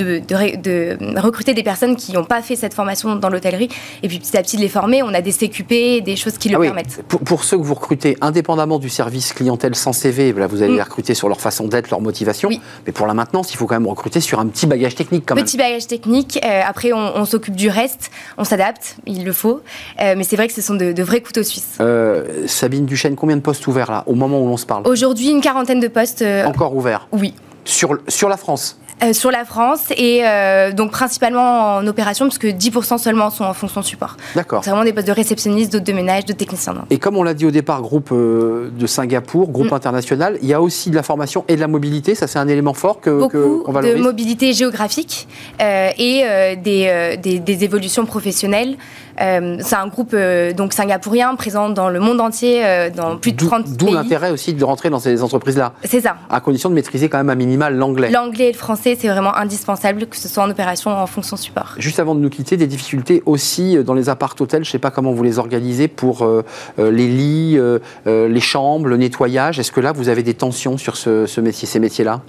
recruter 0.03 1.55
des 1.55 1.63
personnes 1.63 1.97
qui 1.97 2.13
n'ont 2.13 2.25
pas 2.25 2.43
fait 2.43 2.57
cette 2.57 2.75
formation 2.75 3.17
dans 3.17 3.29
l'hôtellerie 3.29 3.69
et 4.03 4.09
puis 4.09 4.19
petit 4.19 4.37
à 4.37 4.43
petit 4.43 4.57
de 4.57 4.63
les 4.63 4.69
former. 4.69 5.03
On 5.03 5.15
a 5.15 5.21
des 5.21 5.33
CQP, 5.33 6.03
des 6.03 6.17
choses 6.17 6.39
qui 6.39 6.49
le 6.49 6.57
ah 6.57 6.61
permettent. 6.61 7.03
Pour, 7.09 7.45
ceux 7.45 7.59
que 7.59 7.63
vous 7.63 7.75
recrutez, 7.75 8.17
indépendamment 8.21 8.79
du 8.79 8.89
service 8.89 9.33
clientèle 9.33 9.75
sans 9.75 9.93
CV, 9.93 10.33
là, 10.33 10.47
vous 10.47 10.63
allez 10.63 10.73
mm. 10.73 10.77
les 10.77 10.83
recruter 10.83 11.15
sur 11.15 11.29
leur 11.29 11.41
façon 11.41 11.69
d'être, 11.69 11.91
leur 11.91 12.01
motivation. 12.01 12.51
Mais 12.87 12.93
pour 12.93 13.07
la 13.07 13.15
maintenance, 13.15 13.53
il 13.53 13.57
faut 13.57 13.67
quand 13.67 13.75
même 13.75 13.89
recruter 13.89 14.21
sur 14.21 14.41
un 14.41 14.47
petit 14.47 14.67
bagage 14.67 14.95
technique 14.95 15.25
quand 15.27 15.35
Petit 15.35 15.57
bagage 15.57 15.87
technique. 15.87 16.39
Euh, 16.45 16.61
après, 16.67 16.93
on, 16.93 17.25
s'occupe 17.25 17.55
du 17.55 17.69
reste. 17.69 18.11
On 18.39 18.45
s'adapte, 18.45 18.97
il 19.07 19.25
le 19.25 19.33
faut. 19.33 19.61
Euh, 20.01 20.15
mais 20.17 20.25
c'est 20.25 20.37
vrai 20.37 20.49
que 20.49 20.55
ce 20.55 20.63
sont 20.63 20.75
de, 20.75 21.03
vrais 21.03 21.21
couteaux 21.21 21.43
suisses. 21.43 21.77
Euh, 21.81 22.47
Sabine 22.47 22.87
Duchesne, 22.87 23.17
combien 23.17 23.37
de 23.37 23.43
postes 23.43 23.67
ouverts 23.67 23.91
là, 23.91 24.05
au 24.07 24.15
moment 24.15 24.41
où 24.41 24.47
l'on 24.47 24.57
se 24.57 24.67
parle? 24.67 24.87
Aujourd'hui, 24.87 25.31
une 25.31 25.41
quarantaine 25.41 25.81
de 25.81 25.89
postes. 25.89 26.25
Encore 26.45 26.75
ouverts? 26.75 27.09
Oui. 27.13 27.35
Sur, 27.65 27.99
sur 28.09 28.29
la 28.29 28.37
France? 28.37 28.79
Euh, 29.03 29.13
sur 29.13 29.31
la 29.31 29.45
France 29.45 29.85
et 29.97 30.23
euh, 30.25 30.73
donc 30.73 30.91
principalement 30.91 31.77
en 31.77 31.87
opération 31.87 32.27
puisque 32.27 32.47
10% 32.47 32.99
seulement 32.99 33.31
sont 33.31 33.45
en 33.45 33.55
fonction 33.55 33.83
support. 33.83 34.17
D'accord. 34.35 34.63
C'est 34.63 34.71
vraiment 34.71 34.85
des 34.85 34.93
postes 34.93 35.07
de 35.07 35.13
réceptionniste, 35.13 35.73
d'autres 35.73 35.85
de 35.85 35.93
ménage, 35.93 36.27
de 36.27 36.33
technicien. 36.33 36.75
Et 36.91 36.99
comme 36.99 37.17
on 37.17 37.23
l'a 37.23 37.35
dit 37.35 37.47
au 37.47 37.51
départ, 37.51 37.81
groupe 37.81 38.11
euh, 38.13 38.71
de 38.71 38.87
Singapour, 38.87 39.51
groupe 39.51 39.71
mm. 39.71 39.75
international, 39.75 40.39
il 40.43 40.49
y 40.49 40.55
a 40.55 40.61
aussi 40.61 40.91
de 40.91 40.97
la 40.97 41.03
formation 41.03 41.45
et 41.49 41.57
de 41.57 41.61
la 41.61 41.69
mobilité. 41.69 42.15
Ça, 42.15 42.27
c'est 42.27 42.39
un 42.39 42.49
élément 42.49 42.75
fort 42.75 43.01
que 43.01 43.11
Beaucoup 43.11 43.63
qu'on 43.65 43.73
de 43.81 43.95
mobilité 43.95 44.53
géographique 44.53 45.29
et 45.59 46.25
des, 46.63 47.17
des, 47.23 47.39
des, 47.39 47.65
évolutions 47.65 48.05
professionnelles. 48.05 48.77
C'est 49.19 49.77
un 49.77 49.89
groupe 49.89 50.15
donc 50.57 50.73
singapourien 50.73 51.35
présent 51.35 51.69
dans 51.69 51.89
le 51.89 52.01
monde 52.01 52.21
entier, 52.21 52.91
dans 52.95 53.17
plus 53.17 53.33
de 53.33 53.45
30 53.45 53.65
pays. 53.65 53.75
D'où 53.77 53.93
l'intérêt 53.93 54.31
aussi 54.31 54.55
de 54.55 54.65
rentrer 54.65 54.91
dans 54.91 54.99
ces 54.99 55.23
entreprises-là. 55.23 55.73
C'est 55.85 56.01
ça. 56.01 56.17
À 56.29 56.41
condition 56.41 56.69
de 56.69 56.75
maîtriser 56.75 57.09
quand 57.09 57.19
même 57.19 57.31
à 57.31 57.35
minimal 57.35 57.77
l'anglais. 57.77 58.11
L'anglais 58.11 58.49
et 58.49 58.53
le 58.53 58.59
français 58.59 58.97
c'est 58.99 59.09
vraiment 59.09 59.37
indispensable, 59.37 60.07
que 60.07 60.17
ce 60.17 60.29
soit 60.29 60.43
en 60.43 60.51
opération 60.51 60.91
ou 60.91 60.95
en 60.95 61.07
fonction 61.07 61.37
support. 61.37 61.75
Juste 61.79 62.01
avant 62.01 62.15
de 62.15 62.21
nous 62.21 62.31
quitter, 62.31 62.57
des 62.57 62.67
difficultés 62.67 63.23
aussi 63.27 63.77
euh, 63.77 63.83
dans 63.83 63.95
les 63.95 64.09
appart-hôtels, 64.09 64.65
je 64.65 64.69
ne 64.69 64.73
sais 64.73 64.79
pas 64.79 64.91
comment 64.91 65.13
vous 65.13 65.23
les 65.23 65.39
organisez 65.39 65.89
pour 65.89 66.23
euh, 66.23 66.43
euh, 66.79 66.91
les 66.91 67.09
lits, 67.09 67.59
les 68.07 68.41
chambres, 68.41 68.87
le 68.89 68.97
nettoyage. 68.97 69.59
Est-ce 69.59 69.73
que 69.73 69.81
là, 69.81 69.93
vous 69.93 70.09
avez 70.09 70.23
des 70.23 70.35
tensions 70.35 70.79
sur 70.79 70.97
ce, 70.97 71.41
métier, 71.41 71.67
ces 71.67 71.79
métiers-là? 71.79 72.23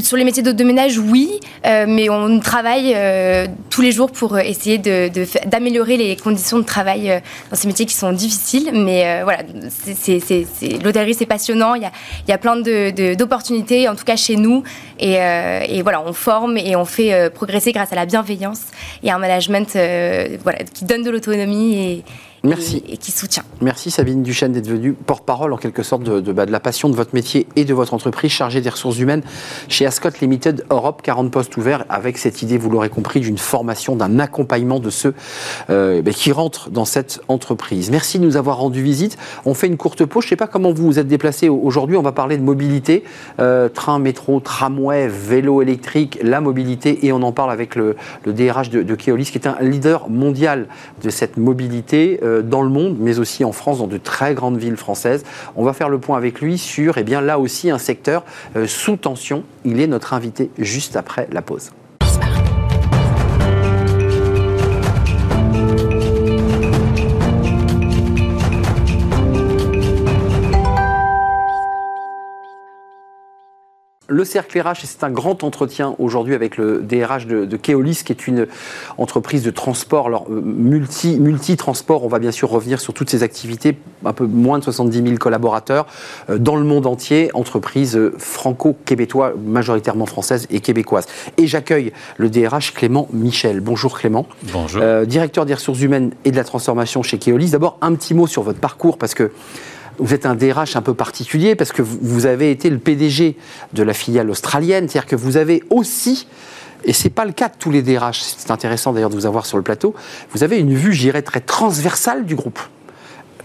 Sur 0.00 0.16
les 0.16 0.24
métiers 0.24 0.42
de 0.42 0.64
ménage, 0.64 0.98
oui, 0.98 1.40
mais 1.64 2.08
on 2.08 2.40
travaille 2.40 2.96
tous 3.70 3.82
les 3.82 3.92
jours 3.92 4.10
pour 4.10 4.38
essayer 4.38 4.78
d'améliorer 4.78 5.89
les 5.96 6.16
conditions 6.16 6.58
de 6.58 6.64
travail 6.64 7.22
dans 7.50 7.56
ces 7.56 7.68
métiers 7.68 7.86
qui 7.86 7.94
sont 7.94 8.12
difficiles. 8.12 8.70
Mais 8.72 9.22
voilà, 9.22 9.42
l'hôtellerie, 10.82 11.14
c'est 11.14 11.26
passionnant. 11.26 11.74
Il 11.74 11.82
y 11.82 11.86
a, 11.86 11.92
il 12.26 12.30
y 12.30 12.34
a 12.34 12.38
plein 12.38 12.56
d'opportunités, 12.56 13.88
en 13.88 13.94
tout 13.94 14.04
cas 14.04 14.16
chez 14.16 14.36
nous. 14.36 14.62
Et, 14.98 15.14
et 15.14 15.82
voilà, 15.82 16.02
on 16.02 16.12
forme 16.12 16.56
et 16.56 16.76
on 16.76 16.84
fait 16.84 17.12
euh, 17.12 17.30
progresser 17.30 17.72
grâce 17.72 17.92
à 17.92 17.96
la 17.96 18.06
bienveillance 18.06 18.62
et 19.02 19.10
un 19.10 19.18
management 19.18 19.74
euh, 19.76 20.36
voilà, 20.42 20.58
qui 20.58 20.84
donne 20.84 21.02
de 21.02 21.10
l'autonomie 21.10 21.76
et, 21.76 22.04
Merci. 22.42 22.82
Et, 22.88 22.96
qui 22.96 23.12
soutient. 23.12 23.42
Merci 23.60 23.90
Sabine 23.90 24.22
Duchesne 24.22 24.52
d'être 24.52 24.68
venue 24.68 24.94
porte-parole 24.94 25.52
en 25.52 25.58
quelque 25.58 25.82
sorte 25.82 26.02
de, 26.02 26.32
bah, 26.32 26.46
de, 26.46 26.52
la 26.52 26.60
passion 26.60 26.88
de 26.88 26.96
votre 26.96 27.14
métier 27.14 27.46
et 27.54 27.66
de 27.66 27.74
votre 27.74 27.92
entreprise 27.92 28.30
chargée 28.30 28.62
des 28.62 28.70
ressources 28.70 28.98
humaines 28.98 29.22
chez 29.68 29.84
Ascot 29.84 30.08
Limited 30.22 30.64
Europe, 30.70 31.02
40 31.02 31.30
postes 31.30 31.56
ouverts 31.58 31.84
avec 31.90 32.16
cette 32.16 32.40
idée, 32.40 32.56
vous 32.56 32.70
l'aurez 32.70 32.88
compris, 32.88 33.20
d'une 33.20 33.36
formation, 33.36 33.94
d'un 33.94 34.18
accompagnement 34.18 34.80
de 34.80 34.88
ceux 34.88 35.14
euh, 35.68 36.00
bah, 36.00 36.12
qui 36.12 36.32
rentrent 36.32 36.70
dans 36.70 36.86
cette 36.86 37.20
entreprise. 37.28 37.90
Merci 37.90 38.18
de 38.18 38.24
nous 38.24 38.38
avoir 38.38 38.56
rendu 38.56 38.82
visite. 38.82 39.18
On 39.44 39.52
fait 39.52 39.66
une 39.66 39.76
courte 39.76 40.06
pause. 40.06 40.22
Je 40.22 40.28
ne 40.28 40.30
sais 40.30 40.36
pas 40.36 40.46
comment 40.46 40.72
vous 40.72 40.84
vous 40.84 40.98
êtes 40.98 41.08
déplacé 41.08 41.50
aujourd'hui. 41.50 41.96
On 41.96 42.02
va 42.02 42.12
parler 42.12 42.38
de 42.38 42.42
mobilité, 42.42 43.04
euh, 43.38 43.68
train, 43.68 43.98
métro, 43.98 44.40
tramway, 44.40 45.08
vélo 45.08 45.60
électrique, 45.60 46.18
la 46.22 46.40
mobilité 46.40 47.06
et 47.06 47.12
on 47.12 47.22
en 47.22 47.32
parle 47.32 47.50
avec 47.50 47.74
le, 47.74 47.96
DRH 48.26 48.70
de, 48.70 48.94
Keolis 48.94 49.26
qui 49.26 49.38
est 49.38 49.46
un 49.46 49.56
leader 49.60 50.08
mondial 50.08 50.68
de 51.02 51.10
cette 51.10 51.36
mobilité. 51.36 52.18
Euh, 52.22 52.29
dans 52.42 52.62
le 52.62 52.68
monde, 52.68 52.96
mais 52.98 53.18
aussi 53.18 53.44
en 53.44 53.52
France, 53.52 53.78
dans 53.78 53.86
de 53.86 53.98
très 53.98 54.34
grandes 54.34 54.58
villes 54.58 54.76
françaises. 54.76 55.24
On 55.56 55.64
va 55.64 55.72
faire 55.72 55.88
le 55.88 55.98
point 55.98 56.16
avec 56.16 56.40
lui 56.40 56.58
sur, 56.58 56.98
eh 56.98 57.02
bien, 57.02 57.20
là 57.20 57.38
aussi, 57.38 57.70
un 57.70 57.78
secteur 57.78 58.24
euh, 58.56 58.66
sous 58.66 58.96
tension. 58.96 59.42
Il 59.64 59.80
est 59.80 59.86
notre 59.86 60.14
invité 60.14 60.50
juste 60.58 60.96
après 60.96 61.28
la 61.32 61.42
pause. 61.42 61.70
Le 74.10 74.24
cercle 74.24 74.60
RH, 74.60 74.82
et 74.82 74.86
c'est 74.86 75.04
un 75.04 75.10
grand 75.10 75.44
entretien 75.44 75.94
aujourd'hui 75.98 76.34
avec 76.34 76.56
le 76.56 76.80
DRH 76.82 77.26
de, 77.26 77.56
Keolis, 77.56 78.02
qui 78.04 78.12
est 78.12 78.26
une 78.26 78.48
entreprise 78.98 79.44
de 79.44 79.50
transport, 79.50 80.08
alors 80.08 80.26
euh, 80.30 80.42
multi, 80.44 81.18
multi-transport. 81.20 82.04
On 82.04 82.08
va 82.08 82.18
bien 82.18 82.32
sûr 82.32 82.50
revenir 82.50 82.80
sur 82.80 82.92
toutes 82.92 83.08
ces 83.08 83.22
activités, 83.22 83.78
un 84.04 84.12
peu 84.12 84.26
moins 84.26 84.58
de 84.58 84.64
70 84.64 85.02
000 85.02 85.14
collaborateurs 85.16 85.86
euh, 86.28 86.38
dans 86.38 86.56
le 86.56 86.64
monde 86.64 86.86
entier, 86.86 87.30
entreprise 87.34 87.96
euh, 87.96 88.12
franco-québécoise, 88.18 89.34
majoritairement 89.46 90.06
française 90.06 90.48
et 90.50 90.58
québécoise. 90.58 91.06
Et 91.36 91.46
j'accueille 91.46 91.92
le 92.16 92.28
DRH 92.28 92.74
Clément 92.74 93.06
Michel. 93.12 93.60
Bonjour 93.60 93.96
Clément. 93.96 94.26
Bonjour. 94.52 94.82
directeur 95.06 95.46
des 95.46 95.54
ressources 95.54 95.80
humaines 95.80 96.10
et 96.24 96.32
de 96.32 96.36
la 96.36 96.44
transformation 96.44 97.04
chez 97.04 97.18
Keolis. 97.18 97.50
D'abord, 97.50 97.78
un 97.80 97.94
petit 97.94 98.14
mot 98.14 98.26
sur 98.26 98.42
votre 98.42 98.58
parcours, 98.58 98.98
parce 98.98 99.14
que 99.14 99.30
vous 100.00 100.14
êtes 100.14 100.26
un 100.26 100.34
DRH 100.34 100.76
un 100.76 100.82
peu 100.82 100.94
particulier 100.94 101.54
parce 101.54 101.72
que 101.72 101.82
vous 101.82 102.26
avez 102.26 102.50
été 102.50 102.70
le 102.70 102.78
PDG 102.78 103.36
de 103.72 103.82
la 103.82 103.92
filiale 103.92 104.30
australienne, 104.30 104.88
c'est-à-dire 104.88 105.08
que 105.08 105.16
vous 105.16 105.36
avez 105.36 105.62
aussi 105.70 106.26
et 106.84 106.92
ce 106.92 107.04
n'est 107.04 107.10
pas 107.10 107.24
le 107.24 107.32
cas 107.32 107.48
de 107.48 107.54
tous 107.58 107.70
les 107.70 107.82
DRH, 107.82 108.20
c'est 108.22 108.50
intéressant 108.50 108.92
d'ailleurs 108.92 109.10
de 109.10 109.14
vous 109.14 109.26
avoir 109.26 109.46
sur 109.46 109.58
le 109.58 109.62
plateau, 109.62 109.94
vous 110.32 110.42
avez 110.42 110.58
une 110.58 110.74
vue, 110.74 110.92
j'irais, 110.92 111.22
très 111.22 111.40
transversale 111.40 112.24
du 112.24 112.34
groupe. 112.34 112.58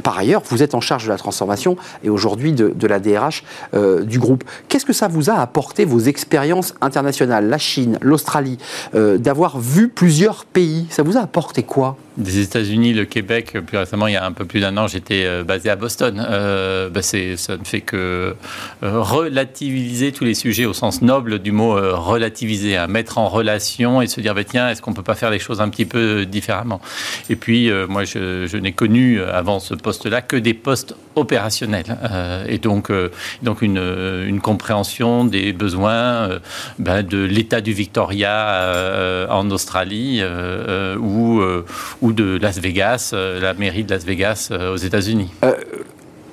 Par 0.03 0.17
ailleurs, 0.17 0.43
vous 0.49 0.61
êtes 0.61 0.75
en 0.75 0.81
charge 0.81 1.05
de 1.05 1.09
la 1.09 1.17
transformation 1.17 1.77
et 2.03 2.09
aujourd'hui 2.09 2.53
de, 2.53 2.87
la 2.87 2.99
DRH 2.99 3.43
euh, 3.73 4.03
du 4.03 4.19
groupe. 4.19 4.43
Qu'est-ce 4.67 4.85
que 4.85 4.93
ça 4.93 5.07
vous 5.07 5.29
a 5.29 5.35
apporté, 5.35 5.85
vos 5.85 5.99
expériences 5.99 6.75
internationales, 6.81 7.47
la 7.49 7.57
Chine, 7.57 7.97
l'Australie, 8.01 8.57
euh, 8.93 9.17
d'avoir 9.17 9.57
vu 9.59 9.89
plusieurs 9.89 10.45
pays? 10.45 10.85
Ça 10.89 11.03
vous 11.03 11.17
a 11.17 11.21
apporté 11.21 11.63
quoi? 11.63 11.97
Des 12.17 12.39
États-Unis, 12.39 12.93
le 12.93 13.05
Québec, 13.05 13.57
plus 13.65 13.77
récemment, 13.77 14.07
il 14.07 14.13
y 14.13 14.17
a 14.17 14.25
un 14.25 14.31
peu 14.31 14.45
plus 14.45 14.61
d'un 14.61 14.77
an, 14.77 14.87
j'étais 14.87 15.25
euh, 15.25 15.43
basé 15.43 15.69
à 15.69 15.75
Boston. 15.75 16.25
Euh, 16.29 16.89
bah 16.89 17.01
ça 17.01 17.17
ne 17.17 17.63
fait 17.63 17.81
que 17.81 18.35
euh, 18.83 19.01
relativiser 19.01 20.11
tous 20.11 20.23
les 20.23 20.33
sujets 20.33 20.65
au 20.65 20.73
sens 20.73 21.01
noble 21.01 21.39
du 21.39 21.51
mot 21.51 21.75
relativiser, 21.75 22.77
hein, 22.77 22.87
mettre 22.87 23.17
en 23.17 23.27
relation 23.27 24.01
et 24.01 24.07
se 24.07 24.21
dire, 24.21 24.33
bah, 24.33 24.43
tiens, 24.43 24.69
est-ce 24.69 24.81
qu'on 24.81 24.91
ne 24.91 24.95
peut 24.95 25.03
pas 25.03 25.15
faire 25.15 25.29
les 25.29 25.39
choses 25.39 25.61
un 25.61 25.69
petit 25.69 25.85
peu 25.85 26.25
différemment? 26.25 26.79
Et 27.29 27.35
puis, 27.35 27.69
moi, 27.89 28.05
je, 28.05 28.57
n'ai 28.57 28.71
connu 28.71 29.21
avant 29.21 29.59
ce 29.59 29.73
poste-là 29.73 30.21
que 30.21 30.37
des 30.37 30.53
postes 30.53 30.95
opérationnels. 31.15 31.97
et 32.47 32.57
donc, 32.57 32.91
donc 33.43 33.61
une, 33.61 34.39
compréhension 34.41 35.25
des 35.25 35.53
besoins 35.53 36.29
bah, 36.79 37.03
de 37.03 37.17
l'état 37.17 37.61
du 37.61 37.73
Victoria 37.73 39.27
en 39.29 39.49
Australie 39.51 40.21
ou 40.99 42.04
ou 42.05 42.13
de 42.13 42.37
Las 42.39 42.59
Vegas, 42.59 43.11
euh, 43.13 43.41
la 43.41 43.55
mairie 43.55 43.83
de 43.83 43.91
Las 43.91 44.05
Vegas 44.05 44.49
euh, 44.51 44.73
aux 44.73 44.77
États-Unis. 44.77 45.31
Euh, 45.43 45.53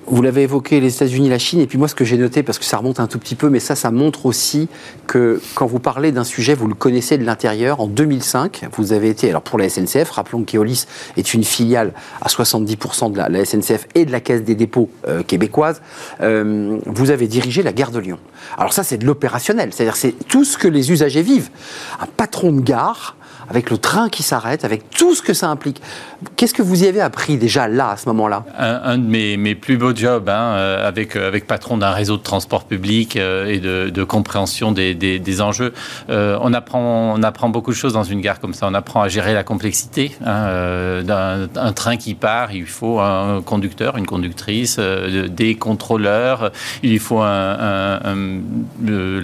vous 0.06 0.20
l'avez 0.20 0.42
évoqué, 0.42 0.80
les 0.80 0.94
États-Unis, 0.94 1.30
la 1.30 1.38
Chine, 1.38 1.60
et 1.60 1.66
puis 1.66 1.78
moi 1.78 1.88
ce 1.88 1.94
que 1.94 2.04
j'ai 2.04 2.18
noté, 2.18 2.42
parce 2.42 2.58
que 2.58 2.66
ça 2.66 2.76
remonte 2.76 3.00
un 3.00 3.06
tout 3.06 3.18
petit 3.18 3.36
peu, 3.36 3.48
mais 3.48 3.60
ça, 3.60 3.74
ça 3.74 3.90
montre 3.90 4.26
aussi 4.26 4.68
que 5.06 5.40
quand 5.54 5.64
vous 5.64 5.78
parlez 5.78 6.12
d'un 6.12 6.24
sujet, 6.24 6.54
vous 6.54 6.66
le 6.66 6.74
connaissez 6.74 7.16
de 7.16 7.24
l'intérieur. 7.24 7.80
En 7.80 7.86
2005, 7.86 8.66
vous 8.76 8.92
avez 8.92 9.08
été, 9.08 9.30
alors 9.30 9.40
pour 9.40 9.58
la 9.58 9.70
SNCF, 9.70 10.10
rappelons 10.10 10.42
que 10.42 10.50
Keolis 10.50 10.84
est 11.16 11.32
une 11.32 11.44
filiale 11.44 11.94
à 12.20 12.28
70% 12.28 13.12
de 13.12 13.16
la, 13.16 13.44
SNCF 13.46 13.86
et 13.94 14.04
de 14.04 14.12
la 14.12 14.20
Caisse 14.20 14.42
des 14.42 14.54
dépôts 14.54 14.90
québécoise, 15.26 15.80
vous 16.20 17.10
avez 17.10 17.26
dirigé 17.26 17.62
la 17.62 17.72
gare 17.72 17.92
de 17.92 18.00
Lyon. 18.00 18.18
Alors 18.58 18.74
ça, 18.74 18.82
c'est 18.82 18.98
de 18.98 19.06
l'opérationnel, 19.06 19.72
c'est-à-dire 19.72 19.96
c'est 19.96 20.14
tout 20.28 20.44
ce 20.44 20.58
que 20.58 20.68
les 20.68 20.90
usagers 20.90 21.22
vivent. 21.22 21.48
Un 22.00 22.06
patron 22.06 22.52
de 22.52 22.60
gare 22.60 23.16
avec 23.48 23.70
le 23.70 23.78
train 23.78 24.08
qui 24.08 24.22
s'arrête, 24.22 24.64
avec 24.64 24.90
tout 24.90 25.14
ce 25.14 25.22
que 25.22 25.34
ça 25.34 25.48
implique. 25.48 25.80
Qu'est-ce 26.36 26.54
que 26.54 26.62
vous 26.62 26.84
y 26.84 26.86
avez 26.86 27.00
appris 27.00 27.36
déjà 27.36 27.68
là, 27.68 27.90
à 27.90 27.96
ce 27.96 28.08
moment-là? 28.08 28.44
Un, 28.58 28.98
de 28.98 29.06
mes, 29.06 29.54
plus 29.54 29.76
beaux 29.76 29.94
jobs, 29.94 30.28
hein, 30.28 30.54
euh, 30.54 30.88
avec, 30.88 31.16
euh, 31.16 31.28
avec 31.28 31.46
patron 31.46 31.76
d'un 31.78 31.90
réseau 31.90 32.16
de 32.16 32.22
transport 32.22 32.64
public 32.64 33.16
euh, 33.16 33.46
et 33.46 33.58
de, 33.58 34.04
compréhension 34.04 34.72
des, 34.72 35.40
enjeux. 35.40 35.72
on, 36.08 36.52
apprend, 36.52 37.14
on 37.16 37.22
apprend 37.22 37.48
beaucoup 37.48 37.70
de 37.70 37.76
choses 37.76 37.92
dans 37.94 38.02
une 38.02 38.20
gare 38.20 38.40
comme 38.40 38.54
ça. 38.54 38.66
On 38.68 38.74
apprend 38.74 39.02
à 39.02 39.08
gérer 39.08 39.32
la 39.34 39.44
complexité. 39.44 40.16
Hein, 40.24 41.02
d'un 41.02 41.72
train 41.72 41.96
qui 41.96 42.14
part, 42.14 42.52
il 42.52 42.66
faut 42.66 43.00
un 43.00 43.40
conducteur, 43.42 43.96
une 43.96 44.06
conductrice, 44.06 44.78
des 44.78 45.54
contrôleurs, 45.54 46.52
il 46.82 46.98
faut 46.98 47.22
la 47.22 48.00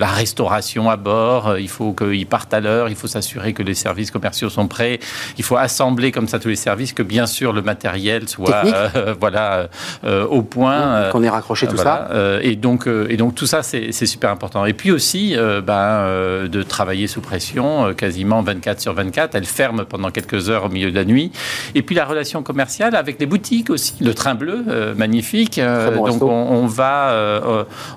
restauration 0.06 0.90
à 0.90 0.96
bord, 0.96 1.58
il 1.58 1.68
faut 1.68 1.92
qu'ils 1.92 2.26
partent 2.26 2.54
à 2.54 2.60
l'heure, 2.60 2.88
il 2.88 2.96
faut 2.96 3.08
s'assurer 3.08 3.52
que 3.52 3.62
les 3.62 3.74
services 3.74 4.07
services 4.08 4.10
commerciaux 4.10 4.50
sont 4.50 4.68
prêts. 4.68 4.98
Il 5.36 5.44
faut 5.44 5.56
assembler 5.56 6.12
comme 6.12 6.28
ça 6.28 6.38
tous 6.38 6.48
les 6.48 6.56
services, 6.56 6.92
que 6.92 7.02
bien 7.02 7.26
sûr 7.26 7.52
le 7.52 7.62
matériel 7.62 8.28
soit 8.28 8.62
voilà 9.20 9.68
au 10.30 10.42
point. 10.42 11.10
Qu'on 11.10 11.22
ait 11.22 11.28
raccroché 11.28 11.66
tout 11.66 11.76
ça. 11.76 12.08
et 12.42 12.56
donc 12.56 12.86
et 12.86 13.16
donc 13.16 13.34
tout 13.34 13.46
ça 13.46 13.62
c'est 13.62 13.92
super 13.92 14.30
important. 14.30 14.64
Et 14.64 14.72
puis 14.72 14.90
aussi 14.90 15.36
ben, 15.64 16.48
de 16.48 16.62
travailler 16.62 17.06
sous 17.06 17.20
pression, 17.20 17.94
quasiment 17.94 18.42
24 18.42 18.80
sur 18.80 18.94
24. 18.94 19.34
Elle 19.34 19.44
ferme 19.44 19.84
pendant 19.84 20.10
quelques 20.10 20.50
heures 20.50 20.64
au 20.64 20.68
milieu 20.68 20.90
de 20.90 20.96
la 20.96 21.04
nuit. 21.04 21.32
Et 21.74 21.82
puis 21.82 21.94
la 21.94 22.04
relation 22.04 22.42
commerciale 22.42 22.94
avec 22.94 23.18
les 23.20 23.26
boutiques 23.26 23.70
aussi. 23.70 23.94
Le 24.00 24.14
train 24.14 24.34
bleu, 24.34 24.64
magnifique. 24.96 25.60
donc 25.60 26.22
on, 26.22 26.66
va 26.66 27.14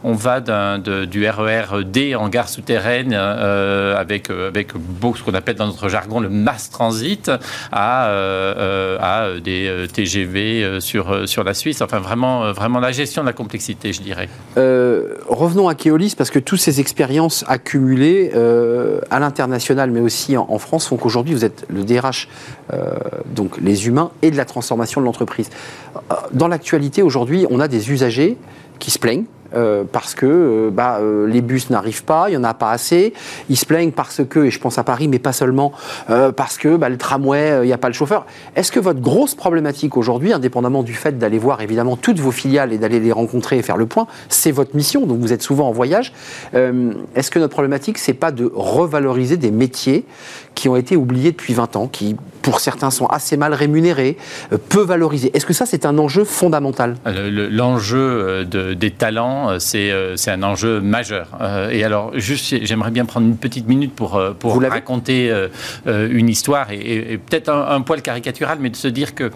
on 0.03 0.13
va 0.13 0.41
du 0.41 1.27
RER 1.27 1.83
D 1.85 2.15
en 2.15 2.29
gare 2.29 2.49
souterraine 2.49 3.13
euh, 3.13 3.95
avec, 3.97 4.29
euh, 4.29 4.47
avec 4.47 4.71
ce 4.71 5.23
qu'on 5.23 5.33
appelle 5.33 5.55
dans 5.55 5.67
notre 5.67 5.89
jargon 5.89 6.00
le 6.19 6.29
mass 6.29 6.69
transit 6.69 7.31
à, 7.71 8.07
euh, 8.07 8.97
à 8.99 9.39
des 9.39 9.87
TGV 9.91 10.79
sur, 10.79 11.27
sur 11.27 11.43
la 11.43 11.53
Suisse. 11.53 11.81
Enfin, 11.81 11.99
vraiment, 11.99 12.51
vraiment 12.51 12.79
la 12.79 12.91
gestion 12.91 13.21
de 13.21 13.27
la 13.27 13.33
complexité, 13.33 13.93
je 13.93 14.01
dirais. 14.01 14.29
revenons 14.55 15.67
à 15.67 15.75
Keolis, 15.75 16.15
parce 16.17 16.29
que 16.29 16.39
toutes 16.39 16.59
ces 16.59 16.79
expériences 16.79 17.43
accumulées 17.47 18.31
à 19.09 19.19
l'international, 19.19 19.91
mais 19.91 20.01
aussi 20.01 20.37
en, 20.37 20.59
France, 20.59 20.87
font 20.87 20.97
qu'aujourd'hui, 20.97 21.33
vous 21.33 21.45
êtes 21.45 21.65
le 21.69 21.83
DRH, 21.83 22.27
donc 23.35 23.57
les 23.61 23.87
humains, 23.87 24.11
et 24.21 24.31
de 24.31 24.37
la 24.37 24.45
transformation 24.45 25.01
de 25.01 25.05
l'entreprise. 25.05 25.49
Dans 26.33 26.47
l'actualité, 26.47 27.01
aujourd'hui, 27.01 27.45
on 27.49 27.59
a 27.59 27.67
des 27.67 27.91
usagers 27.91 28.37
qui 28.79 28.91
se 28.91 28.99
plaignent 28.99 29.25
euh, 29.53 29.83
parce 29.89 30.15
que 30.15 30.25
euh, 30.25 30.69
bah, 30.71 30.99
euh, 31.01 31.27
les 31.27 31.41
bus 31.41 31.69
n'arrivent 31.69 32.03
pas, 32.03 32.29
il 32.29 32.31
n'y 32.31 32.37
en 32.37 32.43
a 32.43 32.53
pas 32.53 32.71
assez. 32.71 33.13
Ils 33.49 33.57
se 33.57 33.65
plaignent 33.65 33.91
parce 33.91 34.21
que, 34.27 34.39
et 34.45 34.51
je 34.51 34.59
pense 34.59 34.77
à 34.77 34.83
Paris, 34.83 35.07
mais 35.07 35.19
pas 35.19 35.33
seulement, 35.33 35.71
parce 36.35 36.57
que 36.57 36.75
bah, 36.75 36.89
le 36.89 36.97
tramway, 36.97 37.59
il 37.63 37.65
n'y 37.65 37.73
a 37.73 37.77
pas 37.77 37.87
le 37.87 37.93
chauffeur. 37.93 38.25
Est-ce 38.55 38.71
que 38.71 38.79
votre 38.79 39.01
grosse 39.01 39.35
problématique 39.35 39.97
aujourd'hui, 39.97 40.33
indépendamment 40.33 40.83
du 40.83 40.93
fait 40.93 41.17
d'aller 41.17 41.37
voir 41.37 41.61
évidemment 41.61 41.95
toutes 41.95 42.19
vos 42.19 42.31
filiales 42.31 42.73
et 42.73 42.77
d'aller 42.77 42.99
les 42.99 43.11
rencontrer 43.11 43.57
et 43.57 43.61
faire 43.61 43.77
le 43.77 43.85
point, 43.85 44.07
c'est 44.29 44.51
votre 44.51 44.75
mission, 44.75 45.05
donc 45.05 45.19
vous 45.19 45.33
êtes 45.33 45.41
souvent 45.41 45.67
en 45.67 45.71
voyage. 45.71 46.13
Est-ce 46.53 47.31
que 47.31 47.39
notre 47.39 47.53
problématique, 47.53 47.97
c'est 47.97 48.13
pas 48.13 48.31
de 48.31 48.49
revaloriser 48.53 49.37
des 49.37 49.51
métiers 49.51 50.05
qui 50.55 50.69
ont 50.69 50.75
été 50.75 50.95
oubliés 50.95 51.31
depuis 51.31 51.53
20 51.53 51.75
ans, 51.75 51.87
qui 51.87 52.15
pour 52.41 52.59
certains 52.59 52.91
sont 52.91 53.05
assez 53.05 53.37
mal 53.37 53.53
rémunérés, 53.53 54.17
peu 54.69 54.81
valorisés? 54.81 55.31
Est-ce 55.33 55.45
que 55.45 55.53
ça, 55.53 55.65
c'est 55.65 55.85
un 55.85 55.97
enjeu 55.97 56.23
fondamental? 56.23 56.95
L'enjeu 57.05 58.45
des 58.45 58.91
talents 58.91 59.40
euh, 59.49 59.59
euh, 59.75 60.15
c'est 60.15 60.31
un 60.31 60.43
enjeu 60.43 60.79
majeur. 60.79 61.27
Euh, 61.41 61.69
et 61.69 61.83
alors, 61.83 62.11
juste, 62.17 62.63
j'aimerais 62.63 62.91
bien 62.91 63.05
prendre 63.05 63.27
une 63.27 63.37
petite 63.37 63.67
minute 63.67 63.93
pour, 63.95 64.21
pour 64.39 64.61
raconter 64.61 65.31
une 65.85 66.29
histoire 66.29 66.71
et, 66.71 67.17
peut-être 67.17 67.49
un, 67.49 67.81
poil 67.81 68.01
caricatural, 68.01 68.57
mais 68.59 68.69
de 68.69 68.75
se 68.75 68.87
dire 68.87 69.15
que 69.15 69.31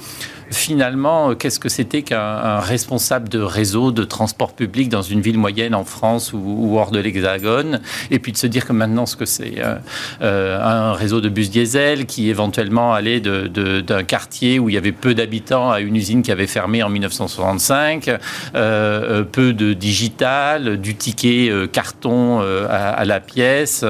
finalement, 0.52 1.30
euh, 1.30 1.36
qu'est-ce 1.36 1.60
que 1.60 1.70
c'était 1.70 2.02
qu'un 2.02 2.60
responsable 2.60 3.30
de 3.30 3.40
réseau 3.40 3.92
de 3.92 4.04
transport 4.04 4.54
public 4.54 4.90
dans 4.90 5.02
une 5.02 5.22
ville 5.22 5.38
moyenne 5.38 5.76
en 5.76 5.84
France 5.84 6.34
ou, 6.34 6.78
hors 6.78 6.92
de 6.92 7.00
l'Hexagone? 7.00 7.82
Et 8.12 8.20
puis 8.20 8.32
de 8.32 8.38
se 8.38 8.48
dire 8.48 8.66
que 8.66 8.74
maintenant, 8.74 9.06
ce 9.06 9.16
que 9.16 9.26
c'est 9.26 9.56
euh, 9.58 9.76
euh, 10.22 10.60
un 10.62 10.94
réseau 10.94 11.22
de 11.22 11.30
bus 11.30 11.50
diesel 11.50 12.06
qui 12.06 12.30
éventuellement 12.30 12.94
allait 12.94 13.20
d'un 13.20 14.04
quartier 14.04 14.60
où 14.60 14.70
il 14.70 14.76
y 14.76 14.78
avait 14.78 14.92
peu 14.92 15.14
d'habitants 15.14 15.72
à 15.72 15.80
une 15.80 15.96
usine 15.96 16.22
qui 16.22 16.32
avait 16.32 16.48
fermé 16.48 16.84
en 16.84 16.90
1965, 16.90 18.12
peu 18.54 19.54
de 19.54 19.74
digital, 19.74 20.80
du 20.80 20.96
ticket 20.96 21.52
carton 21.72 22.40
à, 22.70 23.06
la 23.06 23.20
pièce. 23.20 23.86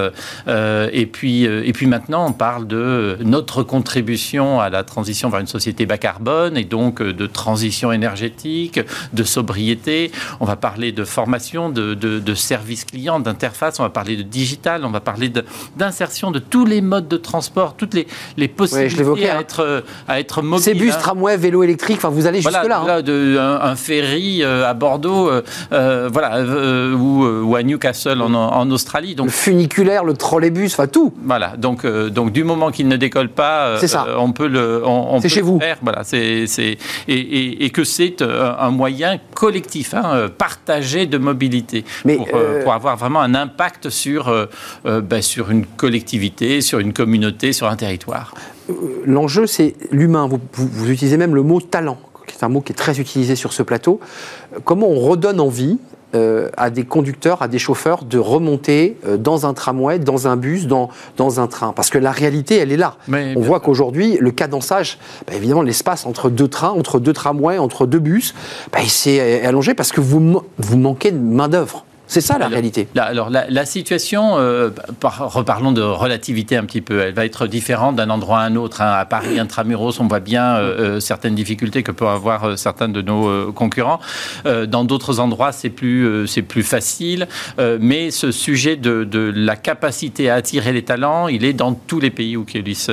et, 0.48 1.06
puis, 1.06 1.44
et 1.44 1.74
puis 1.74 1.88
maintenant, 1.88 2.28
on 2.28 2.34
parle 2.34 2.68
de 2.68 3.18
notre 3.24 3.64
contribution 3.64 4.60
à 4.60 4.70
la 4.70 4.84
transition 4.84 5.30
vers 5.30 5.40
une 5.40 5.48
société 5.48 5.86
bas 5.86 5.98
carbone 5.98 6.45
et 6.54 6.64
donc 6.64 7.02
euh, 7.02 7.14
de 7.14 7.26
transition 7.26 7.92
énergétique, 7.92 8.80
de 9.14 9.24
sobriété. 9.24 10.12
On 10.40 10.46
va 10.46 10.56
parler 10.56 10.92
de 10.92 11.04
formation, 11.04 11.70
de, 11.70 11.94
de, 11.94 12.36
services 12.36 12.86
clients, 12.86 13.20
d'interface. 13.20 13.80
On 13.80 13.84
va 13.84 13.90
parler 13.90 14.18
de 14.18 14.24
digital. 14.24 14.86
On 14.86 14.92
va 14.92 15.00
parler 15.00 15.32
d'insertion 15.78 16.32
de, 16.32 16.40
tous 16.40 16.66
les 16.66 16.82
modes 16.82 17.08
de 17.08 17.18
transport, 17.18 17.76
toutes 17.76 17.94
les, 17.94 18.08
les 18.38 18.48
possibilités 18.48 19.30
à, 19.30 19.38
hein. 19.38 19.40
être, 19.40 19.84
à 20.08 20.20
être 20.20 20.42
mobiles. 20.42 20.64
Ces 20.64 20.74
bus, 20.74 20.94
hein. 20.94 21.00
tramway, 21.00 21.38
vélo 21.38 21.64
électrique, 21.64 21.98
enfin, 21.98 22.10
vous 22.10 22.28
allez 22.28 22.42
jusque 22.42 22.52
là. 22.52 22.84
Hein. 22.88 23.02
de, 23.02 23.38
un, 23.40 23.76
ferry 23.76 24.44
euh, 24.44 24.70
à 24.70 24.74
Bordeaux, 24.74 25.30
euh, 25.72 26.10
voilà, 26.12 26.44
ou, 26.96 27.26
ou, 27.26 27.56
à 27.56 27.64
Newcastle 27.64 28.22
en, 28.22 28.34
en, 28.34 28.72
Australie. 28.72 29.16
Donc, 29.16 29.28
le 29.28 29.32
funiculaire, 29.32 30.04
le 30.04 30.14
trolleybus, 30.14 30.74
enfin 30.74 30.88
tout. 30.88 31.14
Voilà, 31.24 31.54
donc, 31.58 31.86
donc 31.86 32.32
du 32.32 32.44
moment 32.44 32.72
qu'il 32.72 32.88
ne 32.88 32.98
décolle 32.98 33.30
pas, 33.30 33.80
ça. 33.86 34.06
on 34.18 34.32
peut 34.32 34.48
le. 34.48 34.82
On, 34.86 35.20
c'est 35.22 35.30
chez 35.30 35.42
vous. 35.42 35.60
Faire. 35.60 35.78
Voilà, 35.82 36.04
c'est 36.04 36.35
et, 37.08 37.70
que 37.70 37.84
c'est 37.84 38.22
euh, 38.22 38.54
un 38.58 38.72
moyen 38.72 39.20
collectif, 39.34 39.94
hein, 39.94 40.04
euh, 40.14 40.30
partagé 40.30 41.06
de 41.06 41.18
mobilité, 41.18 41.86
euh, 42.08 42.64
pour, 42.64 42.74
avoir 42.74 42.98
vraiment 42.98 43.22
un 43.22 43.36
impact 43.36 43.90
sur, 43.90 44.34
ben, 44.84 45.22
sur 45.22 45.52
une 45.52 45.66
collectivité, 45.66 46.62
sur 46.62 46.80
une 46.80 46.94
communauté, 46.94 47.54
sur 47.54 47.68
un 47.68 47.76
territoire. 47.76 48.34
L'enjeu, 49.06 49.48
c'est 49.48 49.76
l'humain. 49.92 50.28
vous, 50.28 50.90
utilisez 50.90 51.18
même 51.18 51.36
le 51.36 51.44
mot 51.44 51.62
talent 51.62 51.98
qui 52.28 52.36
est 52.36 52.44
un 52.44 52.50
mot 52.50 52.62
qui 52.62 52.72
est 52.72 52.76
très 52.76 53.00
utilisé 53.00 53.36
sur 53.36 53.54
ce 53.54 53.62
plateau. 53.62 54.00
Comment 54.64 54.90
on 54.90 55.00
redonne 55.00 55.40
envie 55.40 55.78
euh, 56.14 56.50
à 56.56 56.70
des 56.70 56.84
conducteurs, 56.84 57.42
à 57.42 57.48
des 57.48 57.60
chauffeurs 57.60 58.06
de 58.06 58.18
remonter 58.18 58.98
euh, 59.06 59.18
dans 59.18 59.46
un 59.46 59.54
tramway, 59.54 60.00
dans 60.00 60.28
un 60.28 60.38
bus, 60.38 60.68
dans, 60.68 60.90
dans 61.18 61.40
un 61.40 61.48
train. 61.48 61.74
Parce 61.74 61.90
que 61.90 61.98
la 61.98 62.12
réalité, 62.12 62.58
elle 62.58 62.72
est 62.72 62.78
là. 62.78 62.98
On 63.10 63.42
voit 63.42 63.60
qu'aujourd'hui, 63.60 64.18
le 64.20 64.32
cadençage, 64.32 65.00
bah, 65.28 65.34
évidemment, 65.36 65.62
l'espace 65.62 66.06
entre 66.06 66.30
deux 66.30 66.48
trains, 66.48 66.70
entre 66.70 67.00
deux 67.00 67.14
tramways, 67.14 67.58
entre 67.58 67.86
deux 67.86 68.00
bus, 68.00 68.34
bah, 68.72 68.80
il 68.84 68.90
s'est 68.90 69.46
allongé 69.46 69.74
parce 69.74 69.92
que 69.92 70.02
vous, 70.02 70.42
vous 70.58 70.78
manquez 70.78 71.12
de 71.12 71.18
main-d'œuvre. 71.18 71.86
C'est 72.08 72.22
ça 72.22 72.38
la 72.38 72.48
réalité. 72.48 72.88
alors 72.98 73.30
la, 73.30 73.66
situation, 73.66 74.38
euh, 74.38 74.70
reparlons 75.02 75.72
de 75.72 75.82
relativité 75.82 76.56
un 76.56 76.66
petit 76.66 76.82
peu, 76.82 77.00
elle 77.00 77.14
va 77.14 77.26
être 77.26 77.48
différente 77.48 77.96
d'un 77.96 78.10
endroit 78.10 78.40
à 78.40 78.44
un 78.44 78.56
autre. 78.56 78.82
Hein. 78.82 78.92
À 78.92 79.06
Paris, 79.06 79.40
intramuros, 79.40 80.00
on 80.00 80.08
voit 80.08 80.20
bien 80.20 80.56
euh, 80.56 80.96
euh, 80.96 81.00
certaines 81.00 81.36
difficultés 81.36 81.84
que 81.84 81.92
peuvent 81.92 82.08
avoir 82.08 82.58
certains 82.58 82.90
de 82.90 83.02
nos 83.02 83.52
concurrents. 83.54 84.00
dans 84.46 84.84
d'autres 84.84 85.20
endroits, 85.20 85.52
c'est 85.52 85.70
plus, 85.70 86.28
c'est 86.28 86.42
plus 86.42 86.64
facile. 86.64 87.28
mais 87.80 88.12
ce 88.12 88.32
sujet 88.32 88.76
de, 88.76 89.34
la 89.36 89.56
capacité 89.56 90.30
à 90.30 90.36
attirer 90.36 90.74
les 90.74 90.84
talents, 90.84 91.28
il 91.28 91.44
est 91.44 91.54
dans 91.54 91.74
tous 91.74 92.00
les 92.00 92.12
pays 92.12 92.38
où 92.38 92.44
Kélis 92.44 92.88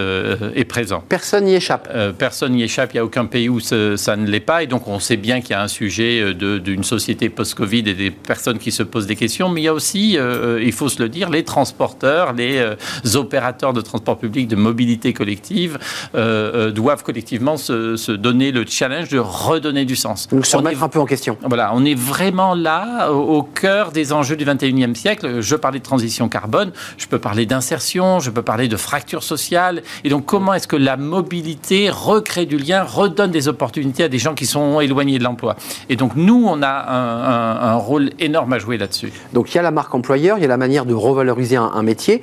est 0.54 0.64
présent. 0.64 1.02
Personne 1.08 1.44
n'y 1.44 1.54
échappe. 1.54 1.88
personne 2.18 2.52
n'y 2.52 2.62
échappe. 2.62 2.90
Il 2.92 2.96
n'y 2.96 3.00
a 3.00 3.04
aucun 3.04 3.26
pays 3.26 3.48
où 3.48 3.60
ça 3.60 4.16
ne 4.16 4.26
l'est 4.26 4.40
pas. 4.40 4.62
Et 4.62 4.66
donc 4.66 4.88
on 4.88 4.98
sait 4.98 5.16
bien 5.16 5.40
qu'il 5.40 5.50
y 5.50 5.54
a 5.54 5.62
un 5.62 5.68
sujet 5.68 6.34
d'une 6.34 6.84
société 6.84 7.28
post-Covid 7.28 7.84
et 7.86 7.94
des 7.94 8.10
personnes 8.10 8.58
qui 8.58 8.72
se 8.72 8.82
posent 8.82 9.01
des 9.06 9.16
questions, 9.16 9.48
mais 9.48 9.60
il 9.60 9.64
y 9.64 9.68
a 9.68 9.74
aussi, 9.74 10.16
euh, 10.18 10.60
il 10.62 10.72
faut 10.72 10.88
se 10.88 11.02
le 11.02 11.08
dire, 11.08 11.30
les 11.30 11.44
transporteurs, 11.44 12.32
les 12.32 12.58
euh, 12.58 12.74
opérateurs 13.14 13.72
de 13.72 13.80
transport 13.80 14.18
public, 14.18 14.48
de 14.48 14.56
mobilité 14.56 15.12
collective, 15.12 15.78
euh, 16.14 16.70
doivent 16.70 17.02
collectivement 17.02 17.56
se, 17.56 18.12
donner 18.12 18.52
le 18.52 18.64
challenge 18.66 19.08
de 19.08 19.18
redonner 19.18 19.84
du 19.84 19.96
sens. 19.96 20.28
Donc 20.28 20.46
se 20.46 20.56
remettre 20.56 20.82
un 20.82 20.88
peu 20.88 20.98
en 20.98 21.06
question. 21.06 21.36
Voilà, 21.46 21.72
on 21.74 21.84
est 21.84 21.94
vraiment 21.94 22.54
là, 22.54 23.10
au, 23.12 23.42
cœur 23.42 23.92
des 23.92 24.12
enjeux 24.12 24.36
du 24.36 24.44
21e 24.44 24.94
siècle. 24.94 25.40
Je 25.40 25.56
parlais 25.56 25.78
de 25.78 25.84
transition 25.84 26.28
carbone, 26.28 26.72
je 26.98 27.06
peux 27.06 27.18
parler 27.18 27.46
d'insertion, 27.46 28.20
je 28.20 28.30
peux 28.30 28.42
parler 28.42 28.68
de 28.68 28.76
fracture 28.76 29.22
sociale. 29.22 29.82
Et 30.04 30.08
donc, 30.08 30.26
comment 30.26 30.54
est-ce 30.54 30.68
que 30.68 30.76
la 30.76 30.96
mobilité 30.96 31.90
recrée 31.90 32.46
du 32.46 32.58
lien, 32.58 32.82
redonne 32.82 33.30
des 33.30 33.48
opportunités 33.48 34.04
à 34.04 34.08
des 34.08 34.18
gens 34.18 34.34
qui 34.34 34.46
sont 34.46 34.80
éloignés 34.80 35.18
de 35.18 35.24
l'emploi? 35.24 35.56
Et 35.88 35.96
donc, 35.96 36.12
nous, 36.16 36.44
on 36.46 36.62
a 36.62 36.68
un, 36.68 37.72
un 37.72 37.74
rôle 37.74 38.10
énorme 38.18 38.52
à 38.52 38.58
jouer 38.58 38.78
là-dessus. 38.78 38.91
Donc 39.32 39.52
il 39.52 39.56
y 39.56 39.58
a 39.58 39.62
la 39.62 39.70
marque 39.70 39.94
employeur, 39.94 40.38
il 40.38 40.42
y 40.42 40.44
a 40.44 40.48
la 40.48 40.56
manière 40.56 40.84
de 40.84 40.94
revaloriser 40.94 41.56
un, 41.56 41.82
métier. 41.82 42.22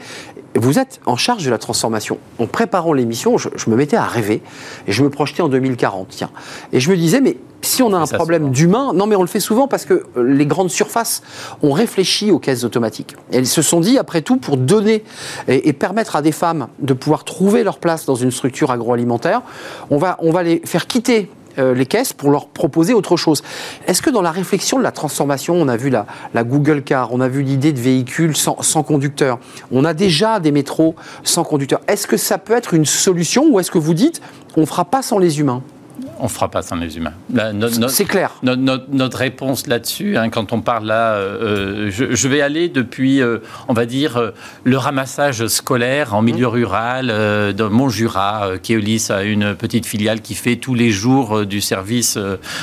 Vous 0.55 0.79
êtes 0.79 0.99
en 1.05 1.15
charge 1.15 1.45
de 1.45 1.51
la 1.51 1.57
transformation. 1.57 2.17
En 2.39 2.47
préparant 2.47 2.93
l'émission, 2.93 3.37
je, 3.37 3.49
me 3.67 3.75
mettais 3.75 3.97
à 3.97 4.05
rêver 4.05 4.41
et 4.87 4.91
je 4.91 5.03
me 5.03 5.09
projetais 5.09 5.41
en 5.41 5.49
2040. 5.49 6.07
Tiens. 6.09 6.31
Et 6.71 6.79
je 6.79 6.89
me 6.89 6.97
disais, 6.97 7.21
mais 7.21 7.37
si 7.61 7.83
on 7.83 7.93
a 7.93 7.97
un 7.97 8.07
problème 8.07 8.51
d'humain, 8.51 8.93
non 8.93 9.05
mais 9.05 9.15
on 9.15 9.21
le 9.21 9.27
fait 9.27 9.39
souvent 9.39 9.67
parce 9.67 9.85
que 9.85 10.05
euh, 10.15 10.23
les 10.23 10.45
grandes 10.45 10.69
surfaces 10.69 11.21
ont 11.61 11.73
réfléchi 11.73 12.31
aux 12.31 12.39
caisses 12.39 12.63
automatiques. 12.63 13.15
elles 13.31 13.47
se 13.47 13.61
sont 13.61 13.79
dit, 13.79 13.97
après 13.97 14.21
tout, 14.21 14.37
pour 14.37 14.57
donner 14.57 15.03
et, 15.47 15.73
permettre 15.73 16.15
à 16.15 16.21
des 16.21 16.31
femmes 16.31 16.67
de 16.79 16.93
pouvoir 16.93 17.23
trouver 17.23 17.63
leur 17.63 17.79
place 17.79 18.05
dans 18.05 18.15
une 18.15 18.31
structure 18.31 18.71
agroalimentaire, 18.71 19.41
on 19.89 19.97
va, 19.97 20.17
on 20.21 20.31
va 20.31 20.43
les 20.43 20.61
faire 20.65 20.87
quitter 20.87 21.29
euh, 21.59 21.73
les 21.73 21.85
caisses 21.85 22.13
pour 22.13 22.31
leur 22.31 22.47
proposer 22.47 22.93
autre 22.93 23.17
chose. 23.17 23.43
Est-ce 23.87 24.01
que 24.01 24.09
dans 24.09 24.21
la 24.21 24.31
réflexion 24.31 24.77
de 24.77 24.83
la 24.83 24.91
transformation, 24.91 25.55
on 25.55 25.67
a 25.67 25.77
vu 25.77 25.89
la, 25.89 26.05
Google 26.43 26.83
Car, 26.83 27.13
on 27.13 27.21
a 27.21 27.27
vu 27.27 27.43
l'idée 27.43 27.73
de 27.73 27.79
véhicules 27.79 28.35
sans, 28.35 28.83
conducteur, 28.83 29.39
on 29.71 29.85
a 29.85 29.93
déjà 29.93 30.39
des 30.39 30.51
métros 30.51 30.95
sans 31.23 31.43
conducteur. 31.43 31.81
Est-ce 31.87 32.07
que 32.07 32.17
ça 32.17 32.37
peut 32.37 32.53
être 32.53 32.73
une 32.73 32.85
solution 32.85 33.47
ou 33.49 33.59
est-ce 33.59 33.71
que 33.71 33.77
vous 33.77 33.93
dites 33.93 34.21
on 34.57 34.61
ne 34.61 34.65
fera 34.65 34.85
pas 34.85 35.01
sans 35.01 35.19
les 35.19 35.39
humains? 35.39 35.61
On 36.19 36.25
ne 36.25 36.29
fera 36.29 36.49
pas 36.49 36.61
sans 36.61 36.75
les 36.75 36.97
humains. 36.97 37.13
C'est 37.87 38.05
clair. 38.05 38.31
Notre, 38.43 39.17
réponse 39.17 39.67
là-dessus, 39.67 40.17
hein, 40.17 40.29
quand 40.29 40.53
on 40.53 40.61
parle 40.61 40.85
là, 40.85 41.13
euh, 41.13 41.89
je, 41.91 42.27
vais 42.27 42.41
aller 42.41 42.69
depuis, 42.69 43.21
euh, 43.21 43.39
on 43.67 43.73
va 43.73 43.85
dire, 43.85 44.31
le 44.63 44.77
ramassage 44.77 45.47
scolaire 45.47 46.13
en 46.13 46.21
milieu 46.21 46.47
mmh. 46.47 46.51
rural, 46.51 47.53
dans 47.55 47.69
Montjura. 47.69 48.51
Keolis 48.61 49.07
a 49.09 49.23
une 49.23 49.55
petite 49.55 49.85
filiale 49.85 50.21
qui 50.21 50.35
fait 50.35 50.57
tous 50.57 50.75
les 50.75 50.91
jours 50.91 51.45
du 51.45 51.61
service. 51.61 52.17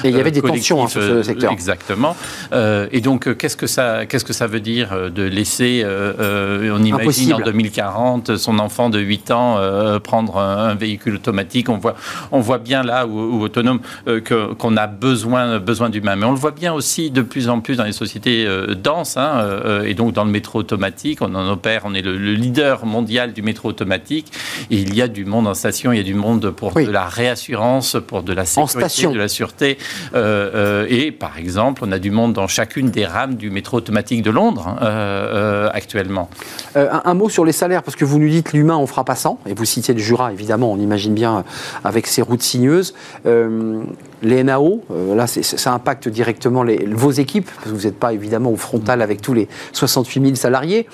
et 0.04 0.08
il 0.08 0.16
y 0.16 0.20
avait 0.20 0.30
des 0.30 0.42
tensions 0.42 0.84
hein, 0.84 0.88
sur 0.88 1.02
ce 1.02 1.22
secteur. 1.22 1.52
Exactement. 1.52 2.16
et 2.52 3.00
donc, 3.00 3.36
qu'est-ce 3.36 3.56
que 3.56 3.66
ça, 3.66 4.06
qu'est-ce 4.06 4.24
que 4.24 4.32
ça 4.32 4.46
veut 4.46 4.60
dire 4.60 5.10
de 5.10 5.22
laisser, 5.22 5.84
on 5.86 6.82
imagine 6.82 7.34
en 7.34 7.40
2040, 7.40 8.36
son 8.36 8.58
enfant 8.58 8.90
de 8.90 8.98
8 8.98 9.30
ans 9.30 10.00
prendre 10.00 10.38
un, 10.38 10.74
véhicule 10.74 11.16
automatique? 11.16 11.68
On 11.68 11.78
voit, 11.78 11.96
on 12.32 12.40
voit 12.40 12.58
bien 12.58 12.82
là, 12.82 13.06
ou, 13.06 13.45
autonome, 13.46 13.80
euh, 14.06 14.20
qu'on 14.20 14.76
a 14.76 14.86
besoin, 14.86 15.58
besoin 15.58 15.88
d'humains. 15.88 16.16
Mais 16.16 16.26
on 16.26 16.32
le 16.32 16.38
voit 16.38 16.50
bien 16.50 16.72
aussi 16.72 17.10
de 17.10 17.22
plus 17.22 17.48
en 17.48 17.60
plus 17.60 17.76
dans 17.76 17.84
les 17.84 17.92
sociétés 17.92 18.46
euh, 18.46 18.74
denses, 18.74 19.16
hein, 19.16 19.38
euh, 19.40 19.84
et 19.84 19.94
donc 19.94 20.12
dans 20.12 20.24
le 20.24 20.30
métro 20.30 20.58
automatique. 20.58 21.22
On 21.22 21.34
en 21.34 21.48
opère, 21.50 21.82
on 21.84 21.94
est 21.94 22.02
le, 22.02 22.16
leader 22.16 22.84
mondial 22.84 23.32
du 23.32 23.42
métro 23.42 23.68
automatique. 23.68 24.32
Et 24.70 24.76
il 24.76 24.94
y 24.94 25.02
a 25.02 25.08
du 25.08 25.24
monde 25.24 25.46
en 25.46 25.54
station, 25.54 25.92
il 25.92 25.96
y 25.96 26.00
a 26.00 26.04
du 26.04 26.14
monde 26.14 26.50
pour 26.50 26.74
de 26.74 26.90
la 26.90 27.06
réassurance, 27.06 27.96
pour 28.06 28.22
de 28.22 28.32
la 28.32 28.44
sécurité, 28.44 29.06
de 29.08 29.18
la 29.18 29.28
sûreté. 29.28 29.78
et 30.14 31.12
par 31.12 31.38
exemple, 31.38 31.82
on 31.86 31.92
a 31.92 31.98
du 31.98 32.10
monde 32.10 32.32
dans 32.32 32.48
chacune 32.48 32.90
des 32.90 33.06
rames 33.06 33.36
du 33.36 33.50
métro 33.50 33.78
automatique 33.78 34.22
de 34.22 34.30
Londres 34.30 34.76
hein, 34.80 35.70
actuellement. 35.72 36.28
Un, 36.74 37.02
un, 37.04 37.14
mot 37.14 37.28
sur 37.28 37.44
les 37.44 37.52
salaires, 37.52 37.82
parce 37.82 37.96
que 37.96 38.04
vous 38.04 38.18
nous 38.18 38.28
dites 38.28 38.52
l'humain, 38.52 38.76
on 38.76 38.86
fera 38.86 39.04
pas 39.04 39.14
sans, 39.14 39.38
et 39.46 39.54
vous 39.54 39.64
citiez 39.64 39.94
le 39.94 40.00
Jura, 40.00 40.32
évidemment, 40.32 40.72
on 40.72 40.78
imagine 40.78 41.14
bien 41.14 41.44
avec 41.84 42.06
ces 42.06 42.22
routes 42.22 42.42
sinueuses. 42.42 42.94
Euh, 43.36 43.82
les 44.22 44.42
NAO, 44.42 44.82
euh, 44.90 45.14
là, 45.14 45.26
ça 45.26 45.72
impacte 45.72 46.08
directement 46.08 46.64
vos 46.92 47.10
équipes, 47.10 47.46
parce 47.46 47.68
que 47.68 47.74
vous 47.74 47.86
n'êtes 47.86 47.98
pas 47.98 48.12
évidemment 48.12 48.50
au 48.50 48.56
frontal 48.56 49.02
avec 49.02 49.20
tous 49.20 49.34
les 49.34 49.48
68 49.72 50.22
000 50.22 50.34
salariés. 50.34 50.86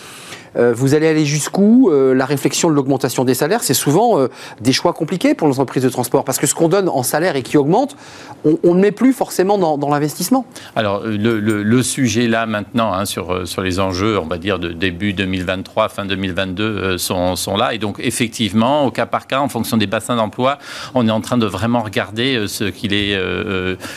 Euh, 0.56 0.72
vous 0.74 0.94
allez 0.94 1.06
aller 1.06 1.24
jusqu'où 1.24 1.90
euh, 1.90 2.14
La 2.14 2.26
réflexion 2.26 2.68
de 2.68 2.74
l'augmentation 2.74 3.24
des 3.24 3.34
salaires, 3.34 3.62
c'est 3.62 3.74
souvent 3.74 4.18
euh, 4.18 4.28
des 4.60 4.72
choix 4.72 4.92
compliqués 4.92 5.34
pour 5.34 5.48
l'entreprise 5.48 5.82
de 5.82 5.88
transport, 5.88 6.24
parce 6.24 6.38
que 6.38 6.46
ce 6.46 6.54
qu'on 6.54 6.68
donne 6.68 6.88
en 6.88 7.02
salaire 7.02 7.36
et 7.36 7.42
qui 7.42 7.56
augmente, 7.56 7.96
on, 8.44 8.74
ne 8.74 8.80
met 8.80 8.92
plus 8.92 9.12
forcément 9.12 9.56
dans, 9.58 9.88
l'investissement. 9.88 10.44
Alors, 10.74 11.02
le, 11.04 11.82
sujet 11.82 12.26
là, 12.26 12.46
maintenant, 12.46 12.92
hein, 12.92 13.04
sur, 13.04 13.46
sur 13.46 13.62
les 13.62 13.78
enjeux, 13.78 14.18
on 14.18 14.26
va 14.26 14.38
dire, 14.38 14.58
de 14.58 14.70
début 14.70 15.12
2023, 15.12 15.88
fin 15.88 16.04
2022, 16.04 16.98
sont, 16.98 17.36
sont 17.36 17.56
là. 17.56 17.74
Et 17.74 17.78
donc, 17.78 17.96
effectivement, 17.98 18.86
au 18.86 18.90
cas 18.90 19.06
par 19.06 19.26
cas, 19.26 19.40
en 19.40 19.48
fonction 19.48 19.76
des 19.76 19.86
bassins 19.86 20.16
d'emploi, 20.16 20.58
on 20.94 21.06
est 21.06 21.10
en 21.10 21.20
train 21.20 21.38
de 21.38 21.46
vraiment 21.46 21.82
regarder 21.82 22.46
ce 22.48 22.64
qu'il 22.64 22.94
est 22.94 23.16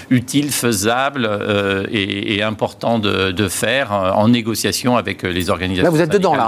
utile, 0.09 0.51
faisable 0.51 1.29
et, 1.91 2.43
important 2.43 2.99
de, 2.99 3.31
de, 3.31 3.47
faire 3.47 3.91
en 3.91 4.27
négociation 4.27 4.97
avec 4.97 5.23
les 5.23 5.49
organisations. 5.49 5.85
Là, 5.85 5.89
vous 5.89 6.01
êtes 6.01 6.11
dedans, 6.11 6.35
là. 6.35 6.44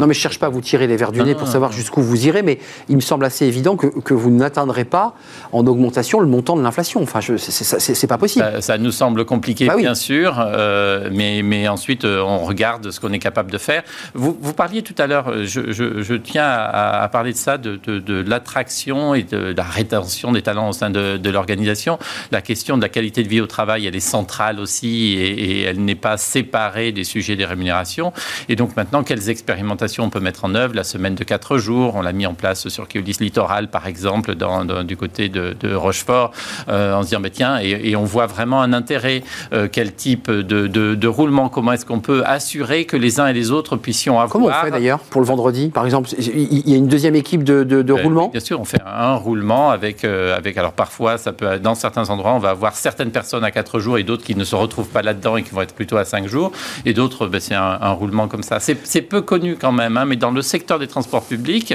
Non, 0.00 0.06
mais 0.06 0.14
je 0.14 0.18
ne 0.18 0.22
cherche 0.22 0.38
pas 0.38 0.46
à 0.46 0.50
vous 0.50 0.60
tirer 0.60 0.86
les 0.86 0.96
verres 0.96 1.12
du 1.12 1.22
nez 1.22 1.34
pour 1.34 1.48
savoir 1.48 1.72
jusqu'où 1.72 2.02
vous 2.02 2.26
irez, 2.26 2.42
mais 2.42 2.58
il 2.88 2.96
me 2.96 3.00
semble 3.00 3.24
assez 3.24 3.46
évident 3.46 3.76
que, 3.76 3.86
que 3.86 4.14
vous 4.14 4.30
n'atteindrez 4.30 4.84
pas 4.84 5.14
en 5.52 5.66
augmentation 5.66 6.20
le 6.20 6.26
montant 6.26 6.56
de 6.56 6.62
l'inflation. 6.62 7.02
Enfin, 7.02 7.20
c'est 7.20 8.06
pas 8.06 8.18
possible. 8.18 8.46
Ça, 8.60 8.78
nous 8.78 8.92
semble 8.92 9.24
compliqué, 9.24 9.66
bah 9.66 9.76
bien 9.76 9.94
sûr, 9.94 10.36
euh, 10.38 11.08
mais, 11.12 11.42
mais 11.42 11.68
ensuite, 11.68 12.04
euh, 12.04 12.20
on 12.20 12.38
regarde 12.38 12.90
ce 12.90 13.00
qu'on 13.00 13.12
est 13.12 13.18
capable 13.18 13.50
de 13.50 13.58
faire. 13.58 13.82
Vous, 14.14 14.36
vous 14.40 14.52
parliez 14.52 14.82
tout 14.82 14.94
à 14.98 15.06
l'heure, 15.06 15.44
je, 15.44 15.72
je, 15.72 16.14
tiens 16.14 16.46
à, 16.46 17.08
parler 17.10 17.32
de 17.32 17.36
ça, 17.36 17.58
de, 17.58 17.76
de, 17.76 18.24
l'attraction 18.26 19.14
et 19.14 19.22
de, 19.22 19.54
la 19.56 19.62
rétention 19.62 20.32
des 20.32 20.42
talents 20.42 20.68
au 20.68 20.72
sein 20.72 20.90
de, 20.90 21.30
l'organisation. 21.30 21.98
La 22.30 22.42
question 22.42 22.76
de 22.76 22.82
la 22.82 22.88
qualité 22.88 23.22
de 23.22 23.28
vie 23.28 23.40
au 23.40 23.46
travail, 23.46 23.86
elle 23.86 23.96
est 23.96 24.00
centrale 24.00 24.60
aussi 24.60 25.14
et, 25.14 25.60
et 25.60 25.62
elle 25.62 25.84
n'est 25.84 25.94
pas 25.94 26.16
séparée 26.16 26.92
des 26.92 27.04
sujets 27.04 27.36
des 27.36 27.44
rémunérations. 27.44 28.12
Et 28.48 28.56
donc 28.56 28.76
maintenant, 28.76 29.02
quelles 29.02 29.23
expérimentations 29.30 30.04
on 30.04 30.10
peut 30.10 30.20
mettre 30.20 30.44
en 30.44 30.54
œuvre. 30.54 30.74
La 30.74 30.84
semaine 30.84 31.14
de 31.14 31.24
4 31.24 31.58
jours, 31.58 31.94
on 31.96 32.02
l'a 32.02 32.12
mis 32.12 32.26
en 32.26 32.34
place 32.34 32.68
sur 32.68 32.88
Keolis 32.88 33.16
Littoral, 33.20 33.68
par 33.68 33.86
exemple, 33.86 34.34
dans, 34.34 34.64
du 34.84 34.96
côté 34.96 35.28
de, 35.28 35.74
Rochefort, 35.74 36.32
euh, 36.68 36.94
en 36.94 37.02
se 37.02 37.08
disant, 37.08 37.20
mais 37.20 37.30
tiens, 37.30 37.58
et, 37.58 37.96
on 37.96 38.04
voit 38.04 38.26
vraiment 38.26 38.60
un 38.60 38.72
intérêt. 38.72 39.22
Euh, 39.52 39.68
quel 39.70 39.94
type 39.94 40.30
de, 40.30 41.06
roulement 41.06 41.48
Comment 41.48 41.72
est-ce 41.72 41.86
qu'on 41.86 42.00
peut 42.00 42.22
assurer 42.24 42.84
que 42.84 42.96
les 42.96 43.20
uns 43.20 43.26
et 43.26 43.32
les 43.32 43.50
autres 43.50 43.76
puissions 43.76 44.14
avoir... 44.14 44.30
Comment 44.30 44.46
on 44.46 44.64
fait 44.64 44.70
d'ailleurs 44.70 45.00
pour 45.00 45.20
le 45.20 45.26
vendredi, 45.26 45.68
par 45.68 45.84
exemple? 45.84 46.10
Il 46.18 46.68
y 46.68 46.74
a 46.74 46.76
une 46.76 46.88
deuxième 46.88 47.14
équipe 47.14 47.44
de, 47.44 47.62
ben, 47.62 48.02
roulement? 48.02 48.28
Bien 48.28 48.40
sûr, 48.40 48.60
on 48.60 48.64
fait 48.64 48.80
un 48.84 49.14
roulement 49.14 49.70
avec, 49.70 50.04
euh, 50.04 50.36
avec... 50.36 50.56
Alors 50.56 50.72
parfois, 50.72 51.18
ça 51.18 51.32
peut, 51.32 51.58
dans 51.58 51.74
certains 51.74 52.10
endroits, 52.10 52.32
on 52.32 52.38
va 52.38 52.50
avoir 52.50 52.74
certaines 52.74 53.10
personnes 53.10 53.44
à 53.44 53.50
4 53.50 53.78
jours 53.78 53.98
et 53.98 54.02
d'autres 54.02 54.24
qui 54.24 54.34
ne 54.34 54.44
se 54.44 54.54
retrouvent 54.54 54.88
pas 54.88 55.02
là-dedans 55.02 55.36
et 55.36 55.42
qui 55.42 55.50
vont 55.50 55.62
être 55.62 55.74
plutôt 55.74 55.96
à 55.96 56.04
5 56.04 56.26
jours. 56.26 56.52
Et 56.84 56.94
d'autres, 56.94 57.26
ben, 57.26 57.40
c'est 57.40 57.54
un, 57.54 57.78
un, 57.80 57.92
roulement 57.92 58.28
comme 58.28 58.42
ça. 58.42 58.58
C'est 58.60 59.02
peu 59.02 59.13
connu 59.22 59.56
quand 59.56 59.72
même, 59.72 59.96
hein, 59.96 60.04
mais 60.04 60.16
dans 60.16 60.30
le 60.30 60.42
secteur 60.42 60.78
des 60.78 60.86
transports 60.86 61.24
publics, 61.24 61.74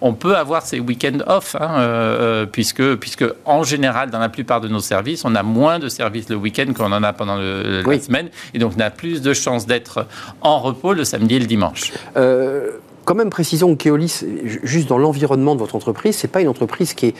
on 0.00 0.12
peut 0.12 0.36
avoir 0.36 0.62
ces 0.62 0.80
week-ends 0.80 1.18
off, 1.26 1.56
hein, 1.58 1.70
euh, 1.78 2.42
euh, 2.42 2.46
puisque, 2.46 2.96
puisque 2.96 3.24
en 3.44 3.62
général, 3.62 4.10
dans 4.10 4.18
la 4.18 4.28
plupart 4.28 4.60
de 4.60 4.68
nos 4.68 4.80
services, 4.80 5.24
on 5.24 5.34
a 5.34 5.42
moins 5.42 5.78
de 5.78 5.88
services 5.88 6.28
le 6.28 6.36
week-end 6.36 6.72
qu'on 6.76 6.92
en 6.92 7.02
a 7.02 7.12
pendant 7.12 7.36
le, 7.36 7.82
la 7.82 8.00
semaine, 8.00 8.28
et 8.54 8.58
donc 8.58 8.72
on 8.76 8.80
a 8.80 8.90
plus 8.90 9.22
de 9.22 9.32
chances 9.34 9.66
d'être 9.66 10.06
en 10.40 10.58
repos 10.58 10.92
le 10.92 11.04
samedi 11.04 11.36
et 11.36 11.40
le 11.40 11.46
dimanche. 11.46 11.92
Euh, 12.16 12.72
quand 13.06 13.14
même, 13.14 13.30
précisons 13.30 13.76
que 13.76 13.84
Keolis, 13.84 14.24
juste 14.64 14.88
dans 14.88 14.98
l'environnement 14.98 15.54
de 15.54 15.60
votre 15.60 15.76
entreprise, 15.76 16.16
c'est 16.16 16.28
pas 16.28 16.40
une 16.40 16.48
entreprise 16.48 16.92
qui, 16.92 17.06
est, 17.06 17.14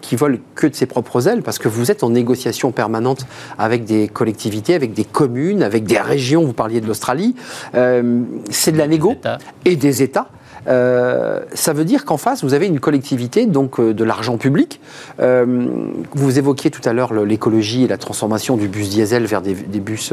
qui 0.00 0.14
vole 0.14 0.38
que 0.54 0.68
de 0.68 0.74
ses 0.74 0.86
propres 0.86 1.26
ailes, 1.26 1.42
parce 1.42 1.58
que 1.58 1.68
vous 1.68 1.90
êtes 1.90 2.04
en 2.04 2.10
négociation 2.10 2.70
permanente 2.70 3.26
avec 3.58 3.84
des 3.84 4.06
collectivités, 4.06 4.74
avec 4.74 4.94
des 4.94 5.04
communes, 5.04 5.64
avec 5.64 5.82
des 5.82 5.98
régions. 5.98 6.44
Vous 6.44 6.52
parliez 6.52 6.80
de 6.80 6.86
l'Australie. 6.86 7.34
Euh, 7.74 8.22
c'est 8.50 8.70
de 8.70 8.78
la 8.78 8.86
négo 8.86 9.16
et 9.64 9.74
des 9.74 10.02
États. 10.02 10.28
Euh, 10.68 11.40
ça 11.54 11.72
veut 11.72 11.84
dire 11.84 12.04
qu'en 12.04 12.16
face, 12.16 12.44
vous 12.44 12.54
avez 12.54 12.66
une 12.66 12.80
collectivité, 12.80 13.46
donc 13.46 13.80
euh, 13.80 13.92
de 13.92 14.04
l'argent 14.04 14.36
public. 14.36 14.80
Euh, 15.20 15.66
vous 16.12 16.38
évoquiez 16.38 16.70
tout 16.70 16.86
à 16.88 16.92
l'heure 16.92 17.12
l'écologie 17.12 17.84
et 17.84 17.88
la 17.88 17.98
transformation 17.98 18.56
du 18.56 18.68
bus 18.68 18.88
diesel 18.88 19.26
vers 19.26 19.42
des, 19.42 19.54
bus 19.54 20.12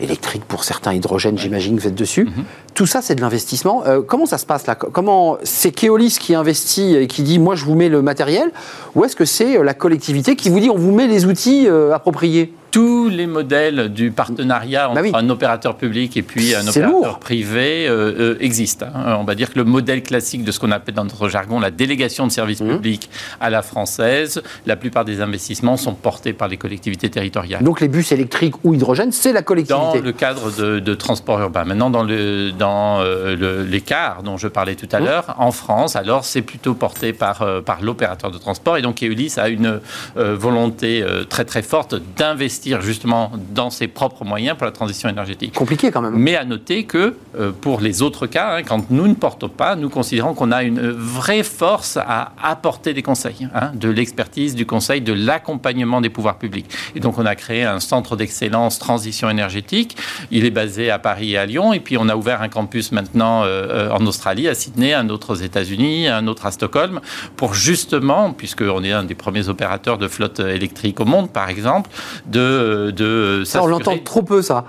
électriques, 0.00 0.44
pour 0.44 0.64
certains 0.64 0.92
hydrogène, 0.92 1.38
j'imagine 1.38 1.76
que 1.76 1.82
vous 1.82 1.88
êtes 1.88 1.94
dessus. 1.94 2.24
Mhm. 2.24 2.44
Tout 2.74 2.86
ça, 2.86 3.02
c'est 3.02 3.14
de 3.14 3.20
l'investissement. 3.20 3.84
comment 4.06 4.26
ça 4.26 4.38
se 4.38 4.46
passe 4.46 4.66
là? 4.66 4.74
Comment 4.74 5.38
c'est 5.44 5.70
Keolis 5.70 6.16
qui 6.20 6.34
investit 6.34 6.96
et 6.96 7.06
qui 7.06 7.22
dit 7.22 7.38
moi 7.38 7.54
je 7.54 7.64
vous 7.64 7.74
mets 7.74 7.88
le 7.88 8.02
matériel, 8.02 8.50
ou 8.96 9.04
est-ce 9.04 9.14
que 9.14 9.24
c'est 9.24 9.62
la 9.62 9.74
collectivité 9.74 10.34
qui 10.34 10.48
vous 10.48 10.58
dit 10.58 10.70
on 10.70 10.76
vous 10.76 10.92
met 10.92 11.06
les 11.06 11.26
outils 11.26 11.68
appropriés? 11.68 12.52
Tous 12.74 13.08
les 13.08 13.28
modèles 13.28 13.92
du 13.92 14.10
partenariat 14.10 14.90
bah 14.92 15.00
entre 15.00 15.14
un 15.14 15.30
opérateur 15.30 15.76
public 15.76 16.16
et 16.16 16.22
puis 16.22 16.56
un 16.56 16.66
opérateur 16.66 17.20
privé 17.20 17.86
euh, 17.86 18.32
euh, 18.32 18.36
existent. 18.40 18.86
Hein. 18.92 19.16
On 19.20 19.22
va 19.22 19.36
dire 19.36 19.52
que 19.52 19.60
le 19.60 19.64
modèle 19.64 20.02
classique 20.02 20.42
de 20.42 20.50
ce 20.50 20.58
qu'on 20.58 20.72
appelle 20.72 20.96
dans 20.96 21.04
notre 21.04 21.28
jargon 21.28 21.60
la 21.60 21.70
délégation 21.70 22.26
de 22.26 22.32
services 22.32 22.60
mmh. 22.60 22.68
publics 22.68 23.08
à 23.40 23.48
la 23.48 23.62
française, 23.62 24.42
la 24.66 24.74
plupart 24.74 25.04
des 25.04 25.20
investissements 25.20 25.76
sont 25.76 25.94
portés 25.94 26.32
par 26.32 26.48
les 26.48 26.56
collectivités 26.56 27.08
territoriales. 27.10 27.62
Donc 27.62 27.80
les 27.80 27.86
bus 27.86 28.10
électriques 28.10 28.56
ou 28.64 28.74
hydrogène, 28.74 29.12
c'est 29.12 29.32
la 29.32 29.42
collectivité 29.42 30.00
Dans 30.00 30.04
le 30.04 30.12
cadre 30.12 30.50
de, 30.80 30.94
transport 30.96 31.38
urbain. 31.38 31.62
Maintenant, 31.62 31.90
dans, 31.90 32.02
le, 32.02 32.50
dans 32.50 32.98
euh, 33.02 33.64
l'écart 33.64 34.24
dont 34.24 34.36
je 34.36 34.48
parlais 34.48 34.74
tout 34.74 34.88
à 34.90 34.98
mmh. 34.98 35.04
l'heure, 35.04 35.36
en 35.38 35.52
France, 35.52 35.94
alors 35.94 36.24
c'est 36.24 36.42
plutôt 36.42 36.74
porté 36.74 37.12
par, 37.12 37.46
par 37.64 37.82
l'opérateur 37.82 38.32
de 38.32 38.38
transport. 38.38 38.78
Et 38.78 38.82
donc 38.82 39.00
Eulis 39.00 39.34
a 39.36 39.48
une 39.48 39.78
volonté 40.16 41.04
très 41.28 41.44
très 41.44 41.62
forte 41.62 41.94
d'investir 42.16 42.63
justement 42.80 43.32
dans 43.54 43.70
ses 43.70 43.88
propres 43.88 44.24
moyens 44.24 44.56
pour 44.56 44.66
la 44.66 44.72
transition 44.72 45.08
énergétique. 45.08 45.54
Compliqué 45.54 45.90
quand 45.90 46.02
même. 46.02 46.14
Mais 46.14 46.36
à 46.36 46.44
noter 46.44 46.84
que 46.84 47.16
euh, 47.38 47.52
pour 47.52 47.80
les 47.80 48.02
autres 48.02 48.26
cas, 48.26 48.56
hein, 48.56 48.62
quand 48.62 48.90
nous 48.90 49.06
ne 49.06 49.14
portons 49.14 49.48
pas, 49.48 49.76
nous 49.76 49.90
considérons 49.90 50.34
qu'on 50.34 50.52
a 50.52 50.62
une 50.62 50.90
vraie 50.90 51.42
force 51.42 51.96
à 51.96 52.32
apporter 52.42 52.94
des 52.94 53.02
conseils, 53.02 53.48
hein, 53.54 53.72
de 53.74 53.88
l'expertise, 53.88 54.54
du 54.54 54.66
conseil, 54.66 55.00
de 55.00 55.12
l'accompagnement 55.12 56.00
des 56.00 56.10
pouvoirs 56.10 56.38
publics. 56.38 56.66
Et 56.94 57.00
donc 57.00 57.18
on 57.18 57.26
a 57.26 57.34
créé 57.34 57.64
un 57.64 57.80
centre 57.80 58.16
d'excellence 58.16 58.78
transition 58.78 59.28
énergétique. 59.30 59.96
Il 60.30 60.44
est 60.44 60.50
basé 60.50 60.90
à 60.90 60.98
Paris 60.98 61.32
et 61.32 61.38
à 61.38 61.46
Lyon. 61.46 61.72
Et 61.72 61.80
puis 61.80 61.96
on 61.98 62.08
a 62.08 62.16
ouvert 62.16 62.42
un 62.42 62.48
campus 62.48 62.92
maintenant 62.92 63.42
euh, 63.44 63.46
euh, 63.46 63.90
en 63.90 64.04
Australie, 64.06 64.48
à 64.48 64.54
Sydney, 64.54 64.92
un 64.92 65.08
autre 65.08 65.32
aux 65.32 65.36
États-Unis, 65.36 66.08
un 66.08 66.26
autre 66.26 66.46
à 66.46 66.50
Stockholm, 66.50 67.00
pour 67.36 67.54
justement, 67.54 68.32
puisqu'on 68.32 68.82
est 68.84 68.92
un 68.92 69.04
des 69.04 69.14
premiers 69.14 69.48
opérateurs 69.48 69.98
de 69.98 70.08
flotte 70.08 70.40
électrique 70.40 71.00
au 71.00 71.04
monde, 71.04 71.30
par 71.30 71.48
exemple, 71.48 71.90
de 72.26 72.53
de, 72.90 73.42
ça, 73.44 73.62
on 73.62 73.66
l'entend 73.66 73.96
trop 73.98 74.22
peu, 74.22 74.42
ça. 74.42 74.64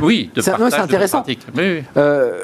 oui, 0.00 0.30
c'est 0.38 0.50
intéressant. 0.50 1.24
Euh, 1.96 2.38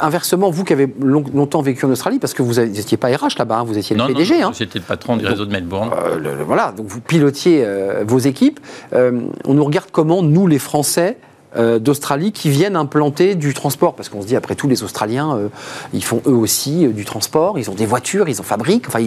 inversement, 0.00 0.50
vous 0.50 0.64
qui 0.64 0.72
avez 0.72 0.92
longtemps 1.00 1.62
vécu 1.62 1.84
en 1.84 1.90
Australie, 1.90 2.18
parce 2.18 2.34
que 2.34 2.42
vous 2.42 2.54
n'étiez 2.54 2.96
pas 2.96 3.08
RH 3.08 3.38
là-bas, 3.38 3.58
hein, 3.58 3.64
vous 3.64 3.78
étiez 3.78 3.96
le 3.96 4.06
PDG. 4.06 4.42
hein. 4.42 4.52
J'étais 4.56 4.78
le 4.78 4.84
patron 4.84 5.16
du 5.16 5.26
réseau 5.26 5.46
de 5.46 5.52
Melbourne. 5.52 5.90
Euh, 5.92 6.42
voilà, 6.44 6.72
donc 6.72 6.86
vous 6.86 7.00
pilotiez 7.00 7.62
euh, 7.64 8.04
vos 8.06 8.18
équipes. 8.18 8.60
on 8.92 9.54
nous 9.54 9.64
regarde 9.64 9.88
comment, 9.92 10.22
nous 10.22 10.46
les 10.46 10.58
Français, 10.58 11.16
d'Australie 11.56 12.32
qui 12.32 12.50
viennent 12.50 12.76
implanter 12.76 13.34
du 13.34 13.54
transport 13.54 13.94
Parce 13.94 14.08
qu'on 14.08 14.22
se 14.22 14.26
dit, 14.26 14.36
après 14.36 14.54
tout, 14.54 14.68
les 14.68 14.82
Australiens, 14.82 15.38
ils 15.92 16.04
font 16.04 16.22
eux 16.26 16.34
aussi 16.34 16.86
du 16.88 17.04
transport, 17.04 17.58
ils 17.58 17.70
ont 17.70 17.74
des 17.74 17.86
voitures, 17.86 18.28
ils 18.28 18.40
en 18.40 18.44
fabriquent. 18.44 18.88
Enfin, 18.88 19.00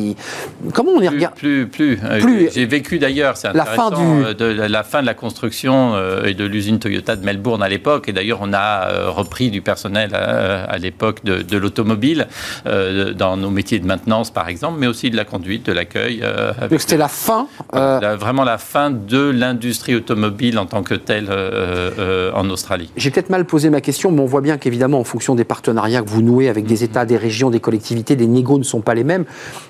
comment 0.74 0.92
on 0.92 1.00
les 1.00 1.10
regarde 1.10 1.36
Plus, 1.36 1.68
plus. 1.68 1.98
plus. 1.98 2.50
J'ai 2.54 2.66
vécu 2.66 3.00
d'ailleurs, 3.00 3.38
c'est 3.38 3.48
intéressant, 3.50 3.90
la 3.92 3.98
fin, 3.98 4.34
du... 4.34 4.36
de 4.36 4.46
la 4.46 4.84
fin 4.84 5.02
de 5.02 5.06
la 5.06 5.14
construction 5.14 5.94
et 6.26 6.34
de 6.34 6.46
l'usine 6.46 6.80
Toyota 6.80 7.16
de 7.16 7.26
Melbourne 7.26 7.64
à 7.64 7.70
l'époque. 7.70 8.10
Et 8.10 8.14
d'ailleurs, 8.14 8.40
on 8.42 8.54
a 8.54 9.10
repris 9.10 9.50
du 9.50 9.62
personnel 9.62 10.14
à, 10.14 10.78
l'époque 10.78 11.24
de, 11.24 11.42
de 11.42 11.58
l'automobile 11.58 12.28
dans 12.66 13.38
nos 13.38 13.50
métiers 13.50 13.80
de 13.80 13.86
maintenance, 13.86 14.32
par 14.32 14.50
exemple, 14.50 14.80
mais 14.80 14.88
aussi 14.88 15.10
de 15.10 15.16
la 15.16 15.26
conduite, 15.26 15.66
de 15.66 15.72
l'accueil. 15.72 16.24
Donc 16.70 16.82
c'était 16.82 16.98
la 16.98 17.08
fin 17.08 17.48
Vraiment 17.72 18.44
la 18.44 18.58
fin 18.58 18.92
de 18.92 19.30
l'industrie 19.30 19.96
automobile 19.96 20.60
en 20.60 20.66
tant 20.66 20.84
que 20.84 20.94
telle 20.94 21.28
euh, 21.30 21.92
euh, 22.00 22.32
en 22.34 22.50
Australie. 22.50 22.90
J'ai 22.98 23.12
peut-être 23.12 23.30
mal 23.30 23.46
posé 23.46 23.70
ma 23.70 23.82
question, 23.82 24.12
mais 24.12 24.22
on 24.22 24.26
voit 24.26 24.42
bien 24.42 24.58
qu'évidemment, 24.58 25.00
en 25.00 25.04
fonction 25.04 25.36
des 25.36 25.44
partenariats 25.44 26.02
que 26.02 26.10
vous 26.10 26.22
nouez 26.22 26.50
avec 26.50 26.66
des 26.66 26.84
États, 26.84 27.06
des 27.06 27.18
régions, 27.18 27.50
des 27.50 27.60
collectivités, 27.60 28.16
les 28.16 28.28
négos 28.28 28.58
ne 28.58 28.64
sont 28.64 28.82
pas 28.82 28.94
les 28.94 29.04
mêmes, 29.04 29.26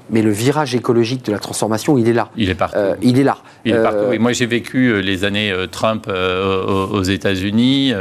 mais 0.10 0.22
le 0.22 0.32
virage 0.32 0.76
écologique 0.76 1.26
de 1.26 1.32
la 1.32 1.40
transformation, 1.40 1.98
il 1.98 2.08
est 2.08 2.14
là. 2.14 2.30
Il 2.36 2.50
est 2.50 2.56
partout. 2.56 2.78
Euh, 2.78 2.96
il 3.02 3.20
est 3.20 3.24
là. 3.24 3.38
Il 3.66 3.74
est 3.74 3.84
partout. 3.84 4.20
moi, 4.20 4.34
j'ai 4.34 4.46
vécu 4.46 5.02
les 5.02 5.24
années 5.24 5.54
Trump 5.72 6.08
aux 6.08 7.04
États-Unis, 7.04 7.94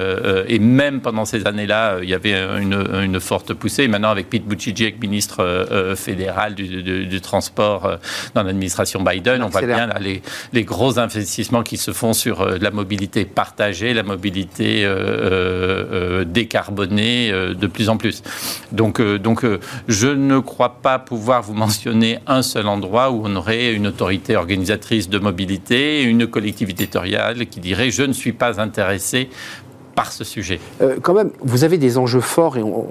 et 0.49 0.59
même 0.59 1.01
pendant 1.01 1.25
ces 1.25 1.47
années-là, 1.47 1.99
il 2.03 2.09
y 2.09 2.15
avait 2.15 2.35
une, 2.61 3.21
forte 3.21 3.55
poussée. 3.55 3.89
Maintenant, 3.89 4.11
avec 4.11 4.29
Pete 4.29 4.47
Buttigieg, 4.47 5.01
ministre 5.01 5.95
fédéral 5.97 6.55
du, 6.55 7.07
du 7.07 7.21
transport 7.21 7.99
dans 8.35 8.43
l'administration 8.43 9.03
Biden, 9.03 9.43
on 9.43 9.49
voit 9.49 9.63
bien 9.63 9.89
les, 10.01 10.23
les, 10.53 10.65
gros 10.65 10.99
investissements 10.99 11.63
qui 11.63 11.77
se 11.77 11.93
font 11.93 12.13
sur 12.13 12.41
euh, 12.41 12.59
la 12.61 12.71
mobilité 12.71 13.25
partagée, 13.25 13.95
la 13.95 14.03
mobilité 14.03 14.52
euh, 14.61 15.85
euh, 15.93 16.25
décarbonée 16.25 17.33
de 17.33 17.67
plus 17.67 17.89
en 17.89 17.97
plus. 17.97 18.23
Donc, 18.73 19.01
donc 19.01 19.45
je 19.89 20.09
ne 20.09 20.39
crois 20.39 20.77
pas 20.83 20.99
pouvoir 20.99 21.43
vous 21.43 21.55
mentionner 21.55 22.19
un 22.27 22.43
seul 22.43 22.67
endroit 22.67 23.11
où 23.11 23.23
on 23.25 23.37
aurait 23.37 23.73
une 23.73 23.87
autorité 23.87 24.37
organisatrice 24.37 25.09
de 25.09 25.19
mobilité, 25.19 26.03
une 26.03 26.27
collectivité 26.27 26.87
territoriale 26.87 27.47
qui 27.47 27.61
dirait 27.61 27.91
je 27.91 28.03
ne 28.03 28.13
suis 28.13 28.33
pas 28.33 28.61
intéressé 28.61 29.29
par 29.95 30.13
ce 30.13 30.25
sujet 30.25 30.61
euh, 30.81 30.97
Quand 31.03 31.15
même, 31.15 31.31
vous 31.41 31.65
avez 31.65 31.79
des 31.79 31.99
enjeux 31.99 32.21
forts 32.21 32.57
et 32.57 32.63
on, 32.63 32.87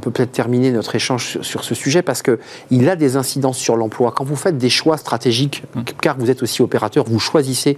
peut 0.00 0.10
peut-être 0.10 0.32
terminer 0.32 0.70
notre 0.70 0.94
échange 0.94 1.38
sur, 1.42 1.64
ce 1.64 1.74
sujet 1.74 2.02
parce 2.02 2.22
qu'il 2.22 2.88
a 2.88 2.96
des 2.96 3.16
incidences 3.16 3.58
sur 3.58 3.76
l'emploi. 3.76 4.12
Quand 4.16 4.24
vous 4.24 4.36
faites 4.36 4.56
des 4.56 4.70
choix 4.70 4.96
stratégiques, 4.96 5.64
hum. 5.74 5.84
car 6.00 6.16
vous 6.18 6.30
êtes 6.30 6.42
aussi 6.42 6.62
opérateur, 6.62 7.04
vous 7.04 7.18
choisissez 7.18 7.76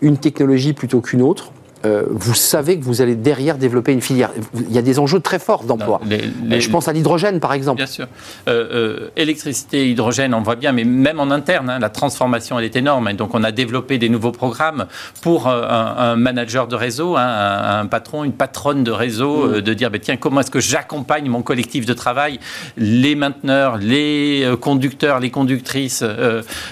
une 0.00 0.18
technologie 0.18 0.72
plutôt 0.72 1.00
qu'une 1.00 1.22
autre. 1.22 1.52
Euh, 1.84 2.04
vous 2.10 2.34
savez 2.34 2.78
que 2.78 2.84
vous 2.84 3.02
allez 3.02 3.14
derrière 3.14 3.56
développer 3.56 3.92
une 3.92 4.00
filière. 4.00 4.30
Il 4.54 4.72
y 4.72 4.78
a 4.78 4.82
des 4.82 4.98
enjeux 4.98 5.20
très 5.20 5.38
forts 5.38 5.64
d'emploi. 5.64 6.00
Euh, 6.10 6.60
je 6.60 6.70
pense 6.70 6.88
à 6.88 6.92
l'hydrogène, 6.92 7.38
par 7.40 7.52
exemple. 7.52 7.76
Bien 7.76 7.86
sûr. 7.86 8.06
Euh, 8.48 9.10
électricité, 9.16 9.88
hydrogène, 9.88 10.34
on 10.34 10.42
voit 10.42 10.56
bien, 10.56 10.72
mais 10.72 10.84
même 10.84 11.20
en 11.20 11.30
interne, 11.30 11.70
hein, 11.70 11.78
la 11.78 11.88
transformation, 11.88 12.58
elle 12.58 12.64
est 12.64 12.76
énorme. 12.76 13.08
Et 13.08 13.14
donc, 13.14 13.34
on 13.34 13.44
a 13.44 13.52
développé 13.52 13.98
des 13.98 14.08
nouveaux 14.08 14.32
programmes 14.32 14.86
pour 15.22 15.48
un, 15.48 16.16
manager 16.16 16.66
de 16.68 16.74
réseau, 16.74 17.16
hein, 17.16 17.80
un, 17.80 17.86
patron, 17.86 18.24
une 18.24 18.32
patronne 18.32 18.82
de 18.82 18.90
réseau, 18.90 19.48
mm. 19.48 19.60
de 19.60 19.74
dire, 19.74 19.90
bah, 19.90 19.98
tiens, 20.00 20.16
comment 20.16 20.40
est-ce 20.40 20.50
que 20.50 20.60
j'accompagne 20.60 21.28
mon 21.28 21.42
collectif 21.42 21.86
de 21.86 21.94
travail, 21.94 22.40
les 22.76 23.14
mainteneurs, 23.14 23.78
les 23.78 24.48
conducteurs, 24.60 25.20
les 25.20 25.30
conductrices, 25.30 26.04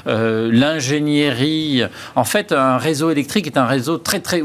l'ingénierie. 0.07 1.83
En 2.15 2.25
fait, 2.25 2.53
un 2.53 2.79
réseau 2.79 3.11
électrique 3.11 3.47
est 3.47 3.59
un 3.59 3.67
réseau 3.67 3.99
très, 3.99 4.21
très 4.21 4.43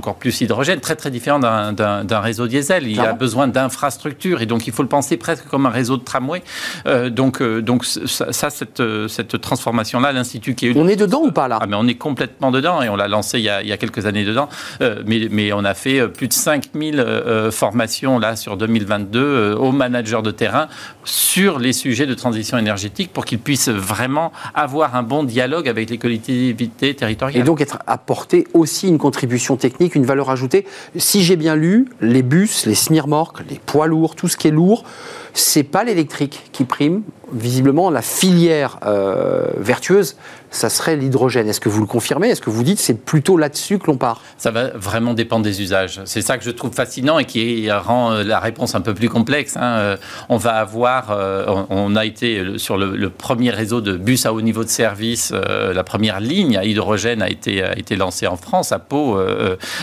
encore 0.00 0.14
plus 0.14 0.40
hydrogène, 0.40 0.80
très 0.80 0.96
très 0.96 1.10
différent 1.10 1.38
d'un 1.38 2.20
réseau 2.20 2.46
diesel. 2.46 2.88
Il 2.88 2.96
y 2.96 3.00
a 3.00 3.12
besoin 3.12 3.48
d'infrastructures 3.48 4.40
et 4.40 4.46
donc 4.46 4.66
il 4.66 4.72
faut 4.72 4.82
le 4.82 4.88
penser 4.88 5.18
presque 5.18 5.46
comme 5.48 5.66
un 5.66 5.70
réseau 5.70 5.98
de 5.98 6.02
tramway. 6.02 6.42
Euh, 6.86 7.10
donc, 7.10 7.42
euh, 7.42 7.60
donc 7.60 7.84
ça, 7.84 8.48
cette, 8.48 8.82
cette 9.08 9.38
transformation-là, 9.38 10.12
l'Institut 10.12 10.54
qui 10.54 10.68
est... 10.68 10.72
On 10.74 10.88
est 10.88 10.96
dedans 10.96 11.20
ou 11.22 11.32
pas 11.32 11.48
là? 11.48 11.58
Ah, 11.60 11.66
mais 11.66 11.76
On 11.76 11.86
est 11.86 11.96
complètement 11.96 12.50
dedans 12.50 12.80
et 12.80 12.88
on 12.88 12.96
l'a 12.96 13.08
lancé 13.08 13.38
il 13.38 13.44
y, 13.44 13.50
a, 13.50 13.60
il 13.62 13.68
y, 13.68 13.72
a, 13.72 13.76
quelques 13.76 14.06
années 14.06 14.24
dedans. 14.24 14.48
Euh, 14.80 15.02
mais, 15.06 15.28
mais 15.30 15.52
on 15.52 15.64
a 15.64 15.74
fait 15.74 16.08
plus 16.08 16.28
de 16.28 16.32
5000 16.32 17.04
formations 17.50 18.18
là 18.18 18.36
sur 18.36 18.56
2022 18.56 19.56
aux 19.58 19.72
managers 19.72 20.22
de 20.22 20.30
terrain 20.30 20.68
sur 21.04 21.58
les 21.58 21.74
sujets 21.74 22.06
de 22.06 22.14
transition 22.14 22.56
énergétique 22.56 23.12
pour 23.12 23.26
qu'ils 23.26 23.38
puissent 23.38 23.68
vraiment 23.68 24.32
avoir 24.54 24.96
un 24.96 25.02
bon 25.02 25.24
dialogue 25.24 25.68
avec 25.68 25.90
les 25.90 25.98
collectivités 25.98 26.94
territoriales. 26.94 27.42
Et 27.42 27.44
donc 27.44 27.60
être 27.60 27.78
apporter 27.86 28.46
aussi 28.54 28.88
une 28.88 28.98
contribution 28.98 29.56
technique 29.56 29.89
une 29.94 30.04
valeur 30.04 30.30
ajoutée. 30.30 30.66
Si 30.96 31.22
j'ai 31.22 31.36
bien 31.36 31.56
lu, 31.56 31.88
les 32.00 32.22
bus, 32.22 32.66
les 32.66 32.74
semi 32.74 33.00
les 33.48 33.58
poids 33.64 33.86
lourds, 33.86 34.14
tout 34.14 34.28
ce 34.28 34.36
qui 34.36 34.48
est 34.48 34.52
lourd, 34.52 34.84
c'est 35.34 35.62
pas 35.62 35.84
l'électrique 35.84 36.50
qui 36.52 36.64
prime. 36.64 37.02
Visiblement, 37.32 37.90
la 37.90 38.02
filière 38.02 38.80
euh, 38.84 39.44
vertueuse, 39.56 40.16
ça 40.50 40.68
serait 40.68 40.96
l'hydrogène. 40.96 41.48
Est-ce 41.48 41.60
que 41.60 41.68
vous 41.68 41.80
le 41.80 41.86
confirmez? 41.86 42.28
Est-ce 42.28 42.40
que 42.40 42.50
vous 42.50 42.64
dites 42.64 42.80
c'est 42.80 42.94
plutôt 43.04 43.36
là-dessus 43.36 43.78
que 43.78 43.86
l'on 43.86 43.96
part? 43.96 44.20
Ça 44.36 44.50
va 44.50 44.70
vraiment 44.70 45.14
dépendre 45.14 45.44
des 45.44 45.62
usages. 45.62 46.00
C'est 46.06 46.22
ça 46.22 46.38
que 46.38 46.44
je 46.44 46.50
trouve 46.50 46.72
fascinant 46.72 47.20
et 47.20 47.24
qui 47.26 47.70
rend 47.70 48.10
euh, 48.10 48.24
la 48.24 48.40
réponse 48.40 48.74
un 48.74 48.80
peu 48.80 48.94
plus 48.94 49.08
complexe. 49.08 49.56
Hein. 49.56 49.62
Euh, 49.62 49.96
on 50.28 50.38
va 50.38 50.54
avoir, 50.54 51.16
on 51.70 51.94
a 51.94 52.04
été 52.04 52.58
sur 52.58 52.76
le, 52.76 53.10
premier 53.10 53.50
réseau 53.50 53.80
de 53.80 53.96
bus 53.96 54.26
à 54.26 54.32
haut 54.32 54.40
niveau 54.40 54.64
de 54.64 54.68
service, 54.68 55.32
la 55.32 55.84
première 55.84 56.20
ligne 56.20 56.56
à 56.56 56.64
hydrogène 56.64 57.22
a 57.22 57.28
été, 57.28 57.62
a 57.62 57.78
été 57.78 57.96
lancée 57.96 58.26
en 58.26 58.36
France, 58.36 58.72
à 58.72 58.78
Pau, 58.78 59.18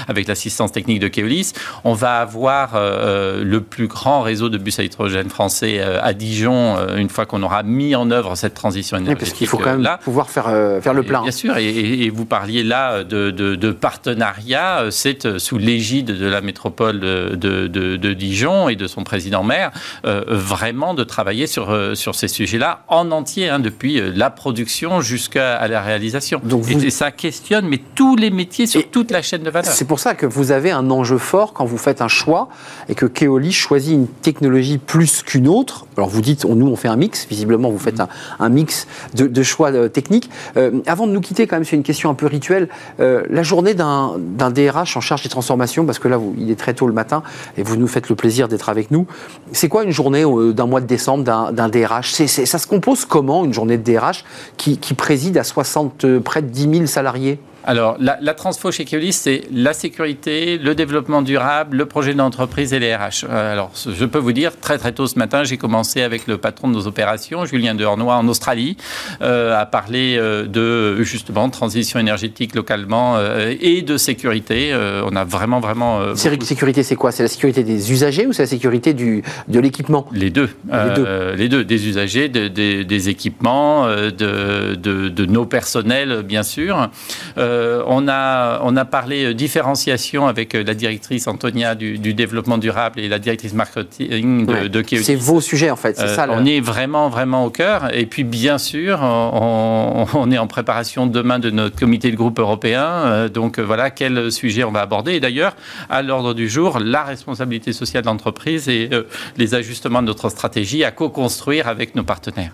avec 0.07 0.27
l'assistance 0.27 0.71
technique 0.71 0.99
de 0.99 1.07
Keolis. 1.07 1.53
On 1.83 1.93
va 1.93 2.19
avoir 2.19 2.71
le 2.75 3.59
plus 3.59 3.87
grand 3.87 4.21
réseau 4.21 4.49
de 4.49 4.57
bus 4.57 4.79
à 4.79 4.83
hydrogène 4.83 5.29
français 5.37 5.77
euh, 5.77 5.99
à 6.01 6.13
Dijon 6.13 6.77
euh, 6.77 6.97
une 6.97 7.09
fois 7.09 7.27
qu'on 7.27 7.43
aura 7.43 7.61
mis 7.61 7.95
en 7.95 8.09
œuvre 8.09 8.33
cette 8.33 8.55
transition 8.55 8.97
énergétique. 8.97 9.19
parce 9.19 9.37
qu'il 9.37 9.45
faut 9.45 9.59
quand 9.59 9.69
même 9.69 9.83
là. 9.83 9.99
pouvoir 10.03 10.31
faire, 10.31 10.47
euh, 10.47 10.81
faire 10.81 10.95
le 10.95 11.03
plein. 11.03 11.21
Bien 11.21 11.31
sûr, 11.31 11.55
et, 11.57 12.09
vous 12.09 12.25
parliez 12.25 12.63
là 12.63 13.03
de, 13.03 13.29
de, 13.29 13.71
partenariat, 13.71 14.85
c'est 14.89 15.37
sous 15.37 15.59
l'égide 15.59 16.07
de 16.07 16.25
la 16.25 16.41
métropole 16.41 16.99
de, 16.99 17.35
de, 17.35 18.13
Dijon 18.13 18.69
et 18.69 18.75
de 18.75 18.87
son 18.87 19.03
président-maire, 19.03 19.71
vraiment 20.03 20.93
de 20.93 21.03
travailler 21.03 21.45
sur, 21.45 21.77
sur 21.95 22.15
ces 22.15 22.27
sujets-là 22.27 22.83
en 22.87 23.11
entier, 23.11 23.49
hein, 23.49 23.59
depuis 23.59 24.01
la 24.15 24.29
production 24.29 25.01
jusqu'à 25.01 25.67
la 25.67 25.81
réalisation. 25.81 26.41
Donc 26.43 26.69
Et 26.71 26.89
ça 26.89 27.11
questionne 27.11 27.67
mais 27.67 27.81
tous 27.93 28.15
les 28.15 28.31
métiers 28.31 28.65
sur 28.65 28.89
toute 28.89 29.11
la 29.11 29.21
chaîne 29.21 29.43
de 29.43 29.49
valeur. 29.49 29.71
C'est 29.71 29.85
pour 29.85 29.99
ça 29.99 30.15
que 30.15 30.25
vous 30.25 30.51
avez 30.51 30.71
un 30.71 30.89
enjeu 30.89 31.17
fort 31.17 31.53
quand 31.53 31.65
vous 31.65 31.77
faites 31.77 32.01
un 32.01 32.07
choix 32.07 32.47
et 32.89 32.95
que 32.95 33.05
Keoli 33.05 33.51
choisit 33.51 33.93
une 33.93 34.07
technologie 34.07 34.79
plus 34.79 35.23
qu'une 35.27 35.49
autre. 35.49 35.85
Alors 35.97 36.09
vous 36.09 36.21
dites, 36.21 36.45
nous 36.45 36.67
on 36.67 36.77
fait 36.77 36.87
un 36.87 36.95
mix, 36.95 37.27
visiblement 37.27 37.69
vous 37.69 37.77
faites 37.77 38.01
un, 38.39 38.49
mix 38.49 38.87
de, 39.13 39.43
choix 39.43 39.71
euh, 39.73 39.89
techniques. 39.89 40.29
Euh, 40.55 40.79
avant 40.87 41.05
de 41.05 41.11
nous 41.11 41.19
quitter, 41.19 41.47
quand 41.47 41.57
même, 41.57 41.65
c'est 41.65 41.75
une 41.75 41.83
question 41.83 42.09
un 42.09 42.13
peu 42.13 42.25
rituelle. 42.25 42.69
Euh, 43.01 43.23
la 43.29 43.43
journée 43.43 43.73
d'un 43.73 44.17
DRH 44.17 44.95
en 44.95 45.01
charge 45.01 45.23
des 45.23 45.29
transformations, 45.29 45.85
parce 45.85 45.99
que 45.99 46.07
là 46.07 46.17
il 46.37 46.49
est 46.49 46.55
très 46.55 46.73
tôt 46.73 46.87
le 46.87 46.93
matin 46.93 47.23
et 47.57 47.63
vous 47.63 47.75
nous 47.75 47.87
faites 47.87 48.07
le 48.07 48.15
plaisir 48.15 48.47
d'être 48.47 48.69
avec 48.69 48.89
nous. 48.89 49.05
C'est 49.51 49.67
quoi 49.67 49.83
une 49.83 49.91
journée 49.91 50.23
d'un 50.53 50.65
mois 50.65 50.79
de 50.79 50.87
décembre 50.87 51.51
d'un 51.51 51.69
DRH 51.69 52.13
Ça 52.13 52.57
se 52.57 52.67
compose 52.67 53.03
comment 53.03 53.43
une 53.43 53.53
journée 53.53 53.77
de 53.77 53.83
DRH 53.83 54.23
qui, 54.55 54.77
qui 54.77 54.93
préside 54.93 55.37
à 55.37 55.43
60, 55.43 56.19
près 56.19 56.41
de 56.41 56.47
10 56.47 56.61
000 56.71 56.85
salariés? 56.85 57.37
Alors, 57.67 57.97
la, 57.99 58.17
la 58.21 58.33
transfo 58.33 58.71
chez 58.71 58.85
Keolis, 58.85 59.11
c'est 59.11 59.41
la 59.51 59.73
sécurité, 59.73 60.57
le 60.57 60.73
développement 60.73 61.21
durable, 61.21 61.75
le 61.75 61.85
projet 61.85 62.13
d'entreprise 62.13 62.71
et 62.71 62.79
les 62.79 62.95
RH. 62.95 63.25
Euh, 63.29 63.51
alors, 63.51 63.71
je 63.75 64.05
peux 64.05 64.19
vous 64.19 64.31
dire, 64.31 64.57
très 64.57 64.77
très 64.77 64.93
tôt 64.93 65.05
ce 65.05 65.19
matin, 65.19 65.43
j'ai 65.43 65.57
commencé 65.57 66.01
avec 66.01 66.27
le 66.27 66.37
patron 66.37 66.69
de 66.69 66.73
nos 66.73 66.87
opérations, 66.87 67.43
Julien 67.43 67.75
Dehornois, 67.75 68.15
en 68.15 68.25
Australie, 68.29 68.77
euh, 69.21 69.59
à 69.59 69.65
parler 69.65 70.15
euh, 70.17 70.45
de 70.45 71.03
justement 71.03 71.49
transition 71.49 71.99
énergétique 71.99 72.55
localement 72.55 73.17
et 73.59 73.81
de 73.81 73.97
sécurité. 73.97 74.73
on 74.73 75.15
a 75.17 75.25
vraiment 75.25 75.59
vraiment. 75.59 76.15
Sécurité, 76.15 76.83
c'est 76.83 76.95
quoi? 76.95 77.11
C'est 77.11 77.23
la 77.23 77.29
sécurité 77.29 77.63
des 77.63 77.91
usagers 77.91 78.27
ou 78.27 78.31
c'est 78.31 78.43
la 78.43 78.47
sécurité 78.47 78.93
du, 78.93 79.23
de 79.49 79.59
l'équipement? 79.59 80.07
Les 80.13 80.29
deux. 80.29 80.49
Les 80.71 80.95
deux. 80.95 81.35
les 81.35 81.49
deux. 81.49 81.65
Des 81.65 81.85
usagers, 81.85 82.29
des 82.29 83.09
équipements, 83.09 83.87
de, 83.87 84.75
de, 84.75 85.09
de, 85.09 85.25
nos 85.25 85.45
personnels, 85.45 86.23
bien 86.23 86.43
sûr. 86.43 86.89
Euh, 87.37 87.56
on, 87.87 88.07
a, 88.07 88.61
on 88.63 88.75
a 88.75 88.85
parlé 88.85 89.25
euh, 89.25 89.33
différenciation 89.33 90.27
avec 90.27 90.55
euh, 90.55 90.63
la 90.63 90.73
directrice 90.73 91.27
Antonia 91.27 91.75
du, 91.75 91.97
développement 92.13 92.57
durable 92.57 92.99
et 92.99 93.07
la 93.07 93.19
directrice 93.19 93.53
marketing 93.53 94.45
de, 94.45 94.79
ouais. 94.79 95.03
C'est 95.03 95.15
vos 95.15 95.41
sujets 95.41 95.69
en 95.69 95.75
fait, 95.75 95.97
c'est 95.97 96.07
ça. 96.07 96.27
On 96.29 96.45
est 96.45 96.59
vraiment, 96.59 97.09
vraiment 97.09 97.45
au 97.45 97.49
cœur. 97.49 97.93
Et 97.95 98.05
puis 98.05 98.23
bien 98.23 98.57
sûr, 98.57 98.99
on, 99.01 100.31
est 100.31 100.37
en 100.37 100.47
préparation 100.47 101.05
demain 101.05 101.39
de 101.39 101.49
notre 101.49 101.77
comité 101.77 102.11
de 102.11 102.15
groupe 102.15 102.39
européen. 102.39 103.27
donc 103.27 103.59
voilà, 103.59 103.91
quel 103.91 104.31
sujet 104.31 104.63
on 104.63 104.71
va 104.71 104.81
aborder. 104.81 105.13
Et 105.13 105.19
d'ailleurs, 105.19 105.55
à 105.89 106.01
l'ordre 106.01 106.33
du 106.33 106.49
jour, 106.49 106.79
la 106.79 107.03
responsabilité 107.03 107.73
sociale 107.73 108.03
de 108.03 108.07
l'entreprise 108.07 108.67
et 108.69 108.89
les 109.37 109.55
ajustements 109.55 110.01
de 110.01 110.07
notre 110.07 110.29
stratégie 110.29 110.83
à 110.83 110.91
co-construire 110.91 111.67
avec 111.67 111.95
nos 111.95 112.03
partenaires. 112.03 112.51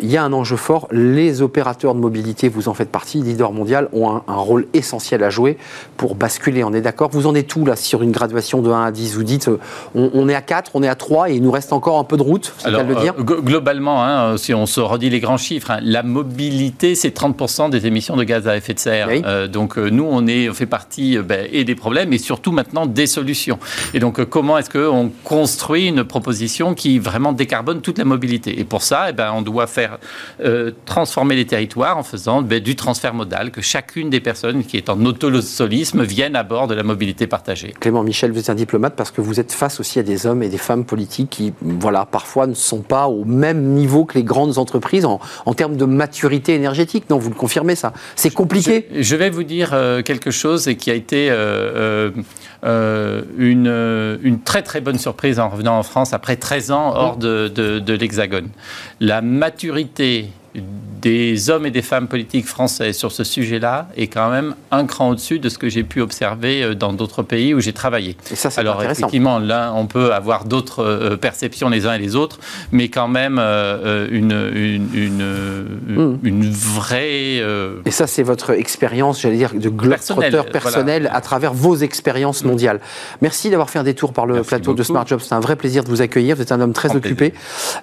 Il 0.00 0.10
y 0.10 0.16
a 0.16 0.24
un 0.24 0.32
enjeu 0.32 0.56
fort. 0.56 0.88
Les 0.90 1.42
opérateurs 1.42 1.94
de 1.94 2.00
mobilité, 2.00 2.48
vous 2.48 2.68
en 2.68 2.74
faites 2.74 2.90
partie, 2.90 3.20
leader 3.22 3.52
mondial, 3.52 3.88
ont 3.92 4.22
un 4.26 4.36
rôle 4.42 4.66
essentiel 4.74 5.22
à 5.22 5.30
jouer 5.30 5.56
pour 5.96 6.14
basculer. 6.14 6.64
On 6.64 6.72
est 6.72 6.80
d'accord? 6.80 7.10
Vous 7.12 7.26
en 7.26 7.34
êtes 7.34 7.54
où 7.56 7.64
là 7.64 7.76
sur 7.76 8.02
une 8.02 8.12
graduation 8.12 8.62
de 8.62 8.70
1 8.70 8.84
à 8.84 8.90
10 8.90 9.14
Vous 9.14 9.22
dites, 9.22 9.48
euh, 9.48 9.58
on, 9.94 10.28
est 10.28 10.34
à 10.34 10.42
4, 10.42 10.72
on 10.74 10.82
est 10.82 10.88
à 10.88 10.94
3 10.94 11.30
et 11.30 11.34
il 11.34 11.42
nous 11.42 11.50
reste 11.50 11.72
encore 11.72 11.98
un 11.98 12.04
peu 12.04 12.16
de 12.16 12.22
route, 12.22 12.52
c'est 12.58 12.70
le 12.70 13.00
dire 13.00 13.14
euh, 13.18 13.22
Globalement, 13.22 14.04
hein, 14.04 14.36
si 14.36 14.54
on 14.54 14.66
se 14.66 14.80
redit 14.80 15.10
les 15.10 15.20
grands 15.20 15.36
chiffres, 15.36 15.70
hein, 15.70 15.78
la 15.82 16.02
mobilité, 16.02 16.94
c'est 16.94 17.16
30% 17.16 17.70
des 17.70 17.86
émissions 17.86 18.16
de 18.16 18.24
gaz 18.24 18.48
à 18.48 18.56
effet 18.56 18.74
de 18.74 18.78
serre. 18.78 19.08
Euh, 19.24 19.48
donc 19.48 19.76
nous, 19.76 20.06
on, 20.08 20.26
est, 20.26 20.48
on 20.48 20.54
fait 20.54 20.66
partie 20.66 21.18
ben, 21.18 21.46
et 21.52 21.64
des 21.64 21.74
problèmes 21.74 22.12
et 22.12 22.18
surtout 22.18 22.52
maintenant 22.52 22.86
des 22.86 23.06
solutions. 23.06 23.58
Et 23.94 24.00
donc 24.00 24.24
comment 24.24 24.58
est-ce 24.58 24.70
qu'on 24.70 25.10
construit 25.24 25.88
une 25.88 26.04
proposition 26.04 26.74
qui 26.74 26.98
vraiment 26.98 27.32
décarbone 27.32 27.80
toute 27.80 27.98
la 27.98 28.04
mobilité? 28.04 28.58
Et 28.60 28.64
pour 28.64 28.82
ça, 28.82 29.06
eh 29.10 29.12
ben, 29.12 29.32
on 29.34 29.42
doit 29.42 29.66
faire 29.66 29.98
transformer 30.84 31.36
les 31.36 31.46
territoires 31.46 31.98
en 31.98 32.02
faisant 32.02 32.42
ben, 32.42 32.60
du 32.60 32.76
transfert 32.76 33.14
modal, 33.14 33.50
que 33.50 33.60
chacune 33.60 34.10
des 34.10 34.20
personnes 34.22 34.64
qui 34.64 34.76
est 34.76 34.88
en 34.88 35.04
autosolisme 35.04 36.02
vienne 36.02 36.36
à 36.36 36.42
bord 36.42 36.66
de 36.66 36.74
la 36.74 36.82
mobilité 36.82 37.26
partagée. 37.26 37.74
Clément 37.78 38.02
Michel, 38.02 38.32
vous 38.32 38.38
êtes 38.38 38.50
un 38.50 38.54
diplomate 38.54 38.94
parce 38.96 39.10
que 39.10 39.20
vous 39.20 39.40
êtes 39.40 39.52
face 39.52 39.80
aussi 39.80 39.98
à 39.98 40.02
des 40.02 40.26
hommes 40.26 40.42
et 40.42 40.48
des 40.48 40.58
femmes 40.58 40.84
politiques 40.84 41.30
qui, 41.30 41.52
voilà, 41.60 42.06
parfois 42.06 42.46
ne 42.46 42.54
sont 42.54 42.80
pas 42.80 43.08
au 43.08 43.24
même 43.24 43.62
niveau 43.74 44.04
que 44.04 44.14
les 44.14 44.24
grandes 44.24 44.58
entreprises 44.58 45.04
en, 45.04 45.20
termes 45.54 45.76
de 45.76 45.84
maturité 45.84 46.54
énergétique. 46.54 47.10
Non, 47.10 47.18
vous 47.18 47.28
le 47.28 47.34
confirmez 47.34 47.74
ça 47.74 47.92
C'est 48.16 48.32
compliqué 48.32 48.86
je, 48.94 49.16
vais 49.16 49.30
vous 49.30 49.42
dire 49.42 49.70
euh, 49.72 50.02
quelque 50.02 50.30
chose 50.30 50.68
et 50.68 50.76
qui 50.76 50.90
a 50.90 50.94
été 50.94 51.28
euh, 51.30 52.10
euh, 52.64 53.22
une, 53.36 54.18
une, 54.22 54.40
très 54.40 54.62
très 54.62 54.80
bonne 54.80 54.98
surprise 54.98 55.38
en 55.38 55.48
revenant 55.48 55.78
en 55.78 55.82
France 55.82 56.12
après 56.12 56.36
13 56.36 56.70
ans 56.70 56.94
hors 56.94 57.16
de, 57.16 57.48
de, 57.48 57.78
de 57.78 57.92
l'Hexagone. 57.92 58.48
La 59.00 59.20
maturité 59.20 60.28
des 60.54 61.50
hommes 61.50 61.66
et 61.66 61.70
des 61.70 61.82
femmes 61.82 62.06
politiques 62.06 62.46
français 62.46 62.92
sur 62.92 63.10
ce 63.10 63.24
sujet-là 63.24 63.88
est 63.96 64.06
quand 64.06 64.30
même 64.30 64.54
un 64.70 64.86
cran 64.86 65.10
au-dessus 65.10 65.38
de 65.38 65.48
ce 65.48 65.58
que 65.58 65.68
j'ai 65.68 65.82
pu 65.82 66.00
observer 66.00 66.62
euh, 66.62 66.74
dans 66.74 66.92
d'autres 66.92 67.22
pays 67.22 67.54
où 67.54 67.60
j'ai 67.60 67.72
travaillé. 67.72 68.16
Et 68.30 68.36
ça, 68.36 68.50
Alors 68.56 68.82
effectivement, 68.82 69.38
là, 69.38 69.72
on 69.74 69.86
peut 69.86 70.12
avoir 70.12 70.44
d'autres 70.44 70.84
euh, 70.84 71.16
perceptions 71.16 71.68
les 71.68 71.86
uns 71.86 71.94
et 71.94 71.98
les 71.98 72.14
autres, 72.14 72.38
mais 72.70 72.88
quand 72.88 73.08
même 73.08 73.38
euh, 73.40 74.06
une, 74.10 74.32
une, 74.54 76.20
une, 76.22 76.44
hmm. 76.44 76.50
vraie... 76.50 77.42
Et 77.84 77.90
ça, 77.90 78.06
c'est 78.06 78.22
votre 78.22 78.50
expérience, 78.50 79.20
j'allais 79.20 79.36
dire, 79.36 79.54
de 79.54 79.68
globe-trotteur 79.68 80.46
personnel 80.46 81.10
à 81.12 81.20
travers 81.20 81.52
vos 81.52 81.76
expériences 81.76 82.44
mondiales. 82.44 82.80
Merci 83.22 83.50
d'avoir 83.50 83.70
fait 83.70 83.78
un 83.78 83.84
détour 83.84 84.12
par 84.12 84.26
le 84.26 84.42
plateau 84.42 84.74
de 84.74 84.82
Smart 84.82 85.06
Jobs. 85.06 85.20
C'est 85.20 85.34
un 85.34 85.40
vrai 85.40 85.56
plaisir 85.56 85.82
de 85.82 85.88
vous 85.88 86.02
accueillir. 86.02 86.36
Vous 86.36 86.42
êtes 86.42 86.52
un 86.52 86.60
homme 86.60 86.72
très 86.72 86.94
occupé. 86.94 87.32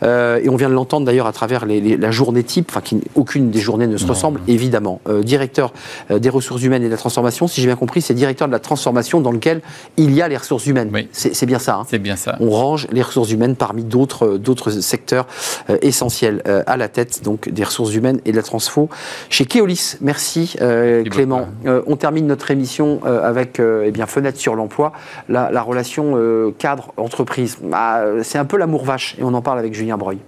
et 0.03 0.49
on 0.49 0.55
vient 0.55 0.70
de 0.70 0.74
l'entendre 0.74 1.05
d'ailleurs 1.05 1.28
à 1.28 1.34
travers 1.34 1.65
la 1.65 2.11
journée 2.11 2.43
type, 2.43 2.59
enfin, 2.68 2.82
qui 2.82 2.99
aucune 3.16 3.51
des 3.51 3.60
journées 3.60 3.88
ne 3.88 3.97
se 3.97 4.05
ressemble, 4.05 4.41
évidemment. 4.47 5.01
Euh, 5.07 5.24
directeur 5.24 5.74
euh, 6.12 6.20
des 6.20 6.30
ressources 6.30 6.64
humaines 6.64 6.84
et 6.84 6.88
de 6.88 6.91
la 6.91 6.97
transformation, 6.97 7.47
si 7.47 7.62
j'ai 7.62 7.68
bien 7.68 7.76
compris, 7.76 8.01
c'est 8.01 8.14
directeur 8.14 8.47
de 8.47 8.53
la 8.53 8.60
transformation 8.60 9.22
dans 9.22 9.32
lequel 9.32 9.62
il 9.97 10.14
y 10.14 10.22
a 10.22 10.28
les 10.28 10.38
ressources 10.38 10.66
humaines. 10.66 10.91
C'est 11.12 11.45
bien 11.45 11.60
ça. 11.60 11.76
Hein. 11.76 11.86
c'est 11.88 11.99
bien 11.99 12.16
ça. 12.16 12.38
On 12.39 12.49
range 12.49 12.88
les 12.91 13.01
ressources 13.01 13.32
humaines 13.32 13.55
parmi 13.55 13.84
d'autres 13.84 14.26
euh, 14.26 14.82
secteurs 14.82 15.28
essentiels 15.82 16.41
à 16.66 16.78
la 16.78 16.88
tête 16.88 17.24
donc 17.24 17.49
des 17.49 17.64
ressources 17.64 17.93
humaines 17.93 18.20
et 18.26 18.32
de 18.32 18.36
la 18.36 18.43
transfo 18.43 18.89
chez 19.30 19.45
Keolis. 19.45 19.97
Merci 20.01 20.55
Clément. 21.10 21.47
on 21.66 21.95
termine 21.95 22.28
notre 22.28 22.51
émission 22.51 23.01
avec 23.03 23.60
eh 23.60 23.91
bien 23.91 24.05
fenêtre 24.05 24.38
sur 24.38 24.55
l'emploi, 24.55 24.93
la, 25.28 25.62
relation 25.62 26.18
cadre 26.57 26.93
entreprise. 26.97 27.57
Bah, 27.64 28.03
c'est 28.24 28.38
un 28.38 28.45
peu 28.45 28.57
l'amour 28.57 28.86
vache 28.86 29.16
et 29.20 29.24
on 29.24 29.34
en 29.34 29.41
parle 29.41 29.60
avec 29.60 29.74
Julien 29.74 29.97
Breuil. 29.97 30.20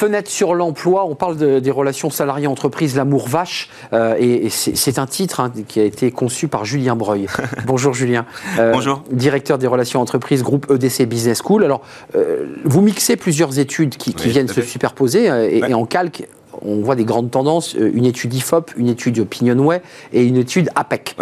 Fenêtre 0.00 0.30
sur 0.30 0.54
l'emploi, 0.54 1.04
on 1.04 1.14
parle 1.14 1.60
des 1.60 1.70
relations 1.70 2.08
salariés-entreprises, 2.08 2.96
l'amour 2.96 3.28
vache, 3.28 3.68
euh, 3.92 4.16
et, 4.18 4.48
c'est 4.48 4.98
un 4.98 5.04
titre 5.04 5.40
hein, 5.40 5.52
qui 5.68 5.78
a 5.78 5.84
été 5.84 6.10
conçu 6.10 6.48
par 6.48 6.64
Julien 6.64 6.96
Breuil. 6.96 7.26
Bonjour 7.66 7.92
Julien. 7.92 8.24
Euh, 8.58 8.72
Bonjour. 8.72 9.02
Directeur 9.10 9.58
des 9.58 9.66
relations 9.66 10.00
entreprises, 10.00 10.42
groupe 10.42 10.70
EDC 10.70 11.04
Business 11.06 11.42
School. 11.44 11.64
Alors, 11.64 11.82
euh, 12.14 12.46
vous 12.64 12.80
mixez 12.80 13.16
plusieurs 13.16 13.58
études 13.58 13.98
qui, 13.98 14.14
viennent 14.26 14.48
se 14.48 14.62
superposer, 14.62 15.26
et, 15.50 15.74
en 15.74 15.84
calque, 15.84 16.26
on 16.62 16.80
voit 16.80 16.96
des 16.96 17.04
grandes 17.04 17.30
tendances, 17.30 17.74
une 17.74 18.06
étude 18.06 18.32
IFOP, 18.32 18.70
une 18.78 18.88
étude 18.88 19.18
Opinionway 19.18 19.82
et 20.14 20.22
une 20.24 20.38
étude 20.38 20.70
APEC. 20.76 21.14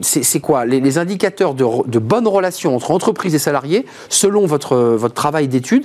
c'est 0.00 0.40
quoi? 0.40 0.64
Les, 0.64 0.96
indicateurs 0.96 1.52
de, 1.52 1.66
de 1.86 1.98
bonnes 1.98 2.28
relations 2.28 2.74
entre 2.74 2.90
entreprises 2.90 3.34
et 3.34 3.38
salariés, 3.38 3.84
selon 4.08 4.46
votre, 4.46 4.76
votre 4.76 5.14
travail 5.14 5.46
d'étude, 5.46 5.84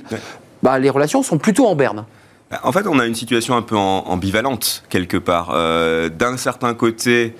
bah, 0.62 0.78
les 0.78 0.90
relations 0.90 1.22
sont 1.22 1.38
plutôt 1.38 1.66
en 1.66 1.74
berne. 1.74 2.04
Bah, 2.50 2.60
en 2.64 2.72
fait, 2.72 2.86
on 2.86 2.98
a 2.98 3.06
une 3.06 3.14
situation 3.14 3.56
un 3.56 3.62
peu 3.62 3.76
ambivalente, 3.76 4.82
quelque 4.88 5.16
part. 5.16 5.50
Euh, 5.54 6.08
d'un 6.08 6.36
certain 6.36 6.74
côté, 6.74 7.34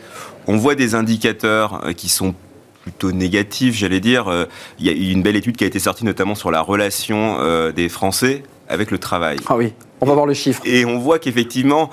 on 0.46 0.56
voit 0.56 0.74
des 0.74 0.94
indicateurs 0.94 1.84
euh, 1.84 1.92
qui 1.92 2.08
sont 2.08 2.34
plutôt 2.82 3.12
négatifs, 3.12 3.74
j'allais 3.74 4.00
dire. 4.00 4.28
Euh, 4.28 4.46
il 4.78 4.86
y 4.86 4.88
a 4.88 5.12
une 5.12 5.22
belle 5.22 5.36
étude 5.36 5.56
qui 5.56 5.64
a 5.64 5.66
été 5.66 5.78
sortie 5.78 6.04
notamment 6.04 6.34
sur 6.34 6.50
la 6.50 6.60
relation 6.60 7.38
des 7.72 7.88
Français 7.88 8.42
avec 8.68 8.90
le 8.90 8.98
travail. 8.98 9.38
Ah 9.48 9.56
oui, 9.56 9.74
on 10.00 10.06
va 10.06 10.14
voir 10.14 10.26
le 10.26 10.34
chiffre. 10.34 10.62
Et 10.64 10.84
on 10.84 10.98
voit 10.98 11.18
qu'effectivement, 11.18 11.90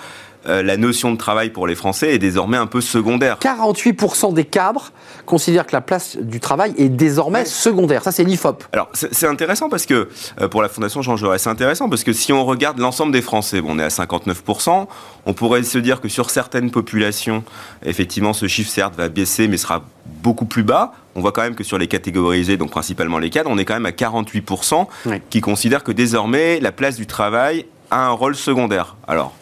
euh, 0.48 0.64
la 0.64 0.78
notion 0.78 1.12
de 1.12 1.18
travail 1.18 1.50
pour 1.50 1.68
les 1.68 1.76
Français 1.76 2.14
est 2.14 2.20
désormais 2.20 2.58
un 2.58 2.68
peu 2.68 2.82
secondaire. 2.82 3.38
48% 3.40 4.34
des 4.34 4.46
cadres 4.46 4.92
considèrent 5.26 5.66
que 5.66 5.76
la 5.76 5.82
place 5.82 6.18
du 6.18 6.40
travail 6.40 6.74
est 6.78 6.90
désormais 6.90 7.46
secondaire. 7.46 8.04
Ça, 8.04 8.12
c'est 8.12 8.24
l'IFOP. 8.24 8.64
Alors, 8.72 8.90
c'est 8.94 9.28
intéressant 9.28 9.70
parce 9.70 9.86
que, 9.86 10.10
euh, 10.42 10.48
pour 10.48 10.62
la 10.62 10.70
Fondation 10.70 11.02
Jean 11.02 11.18
Jaurès, 11.18 11.42
c'est 11.42 11.50
intéressant 11.50 11.90
parce 11.90 12.04
que 12.04 12.14
si 12.14 12.32
on 12.32 12.46
regarde 12.46 12.80
l'ensemble 12.80 13.12
des 13.12 13.22
Français, 13.22 13.62
bon, 13.62 13.76
on 13.76 13.80
est 13.80 13.84
à 13.84 13.90
59%, 13.90 14.88
on 15.26 15.34
pourrait 15.34 15.64
se 15.64 15.78
dire 15.78 16.00
que 16.00 16.08
sur 16.08 16.30
certaines 16.30 16.72
populations, 16.72 17.44
effectivement, 17.84 18.34
ce 18.34 18.48
chiffre, 18.48 18.72
certes, 18.72 18.96
va 18.96 19.10
baisser, 19.10 19.48
mais 19.48 19.58
sera 19.58 19.84
beaucoup 20.24 20.46
plus 20.46 20.64
bas. 20.64 20.94
On 21.16 21.22
voit 21.22 21.32
quand 21.32 21.42
même 21.42 21.56
que 21.56 21.64
sur 21.64 21.78
les 21.78 21.88
catégorisés, 21.88 22.58
donc 22.58 22.72
principalement 22.72 23.18
les 23.20 23.30
cadres, 23.30 23.50
on 23.52 23.58
est 23.58 23.66
quand 23.66 23.74
même 23.74 23.86
à 23.86 23.92
48% 23.92 24.88
qui 25.30 25.42
considèrent 25.42 25.84
que 25.84 25.92
désormais, 25.92 26.60
la 26.60 26.72
place 26.72 26.96
du 26.96 27.08
travail 27.08 27.66
a 27.92 28.06
un 28.06 28.12
rôle 28.12 28.36
secondaire. 28.36 28.96
Alors, 29.08 29.34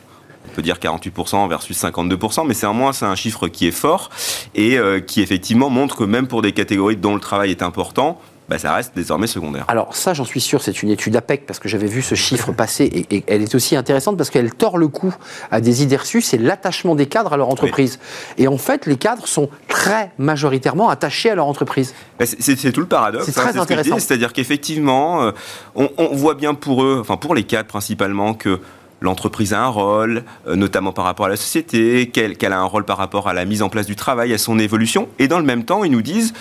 on 0.50 0.56
peut 0.56 0.62
dire 0.62 0.78
48% 0.78 1.48
versus 1.50 1.82
52%, 1.82 2.48
mais 2.48 2.54
c'est 2.54 2.66
un 2.66 2.74
moins, 2.74 2.94
c'est 2.94 3.06
un 3.06 3.16
chiffre 3.16 3.48
qui 3.48 3.68
est 3.68 3.72
fort 3.72 4.10
et 4.54 4.78
euh, 4.78 5.00
qui 5.00 5.22
effectivement 5.22 5.70
montre 5.70 5.98
que 5.98 6.04
même 6.04 6.28
pour 6.28 6.42
des 6.42 6.52
catégories 6.52 6.98
dont 6.98 7.14
le 7.14 7.22
travail 7.22 7.52
est 7.52 7.62
important, 7.62 8.20
bah, 8.48 8.60
ça 8.60 8.76
reste 8.76 8.94
désormais 8.96 9.26
secondaire. 9.26 9.66
Alors 9.68 9.96
ça, 9.96 10.14
j'en 10.14 10.26
suis 10.26 10.42
sûr, 10.42 10.62
c'est 10.62 10.84
une 10.84 10.92
étude 10.92 11.16
APEC, 11.16 11.48
parce 11.48 11.60
que 11.60 11.68
j'avais 11.68 11.88
vu 11.88 12.02
ce 12.02 12.14
chiffre 12.14 12.52
passer, 12.52 13.08
et, 13.10 13.24
elle 13.28 13.42
est 13.42 13.56
aussi 13.56 13.76
intéressante 13.76 14.18
parce 14.18 14.30
qu'elle 14.30 14.54
tord 14.54 14.78
le 14.78 14.88
cou 14.88 15.14
à 15.50 15.62
des 15.62 15.82
idées 15.82 15.96
reçues, 15.96 16.22
c'est 16.22 16.38
l'attachement 16.38 16.96
des 16.96 17.08
cadres 17.08 17.34
à 17.34 17.38
leur 17.38 17.50
entreprise. 17.50 18.00
Et 18.38 18.48
en 18.48 18.58
fait, 18.58 18.86
les 18.86 18.98
cadres 18.98 19.28
sont 19.28 19.50
très 19.68 20.12
majoritairement 20.20 20.90
attachés 20.90 21.32
à 21.32 21.36
leur 21.36 21.48
entreprise. 21.48 21.96
Bah, 22.20 22.26
c'est 22.28 22.72
tout 22.72 22.82
le 22.82 22.86
paradoxe. 22.86 23.26
C'est 23.26 23.40
hein, 23.40 23.50
très 23.50 23.60
intéressant. 23.60 23.98
C'est-à-dire 23.98 24.32
qu'effectivement, 24.32 25.24
euh, 25.24 25.32
on, 25.74 25.90
on, 25.98 26.16
voit 26.16 26.36
bien 26.36 26.54
pour 26.54 26.84
eux, 26.84 27.00
enfin 27.02 27.18
pour 27.18 27.34
les 27.34 27.44
cadres 27.44 27.68
principalement, 27.68 28.36
que 28.36 28.60
l'entreprise 29.02 29.54
a 29.54 29.62
un 29.62 29.68
rôle, 29.68 30.24
euh, 30.48 30.56
notamment 30.56 30.92
par 30.92 31.06
rapport 31.06 31.26
à 31.26 31.30
la 31.30 31.36
société, 31.36 32.10
qu'elle 32.10 32.54
a 32.54 32.60
un 32.60 32.64
rôle 32.64 32.86
par 32.86 32.98
rapport 32.98 33.28
à 33.28 33.34
la 33.34 33.46
mise 33.46 33.62
en 33.62 33.70
place 33.70 33.86
du 33.86 33.96
travail, 33.96 34.34
à 34.34 34.38
son 34.38 34.60
évolution. 34.60 35.08
Et 35.20 35.28
dans 35.28 35.40
le 35.40 35.46
même 35.46 35.64
temps, 35.64 35.84
ils 35.84 35.92
nous 35.92 36.02
disent, 36.02 36.34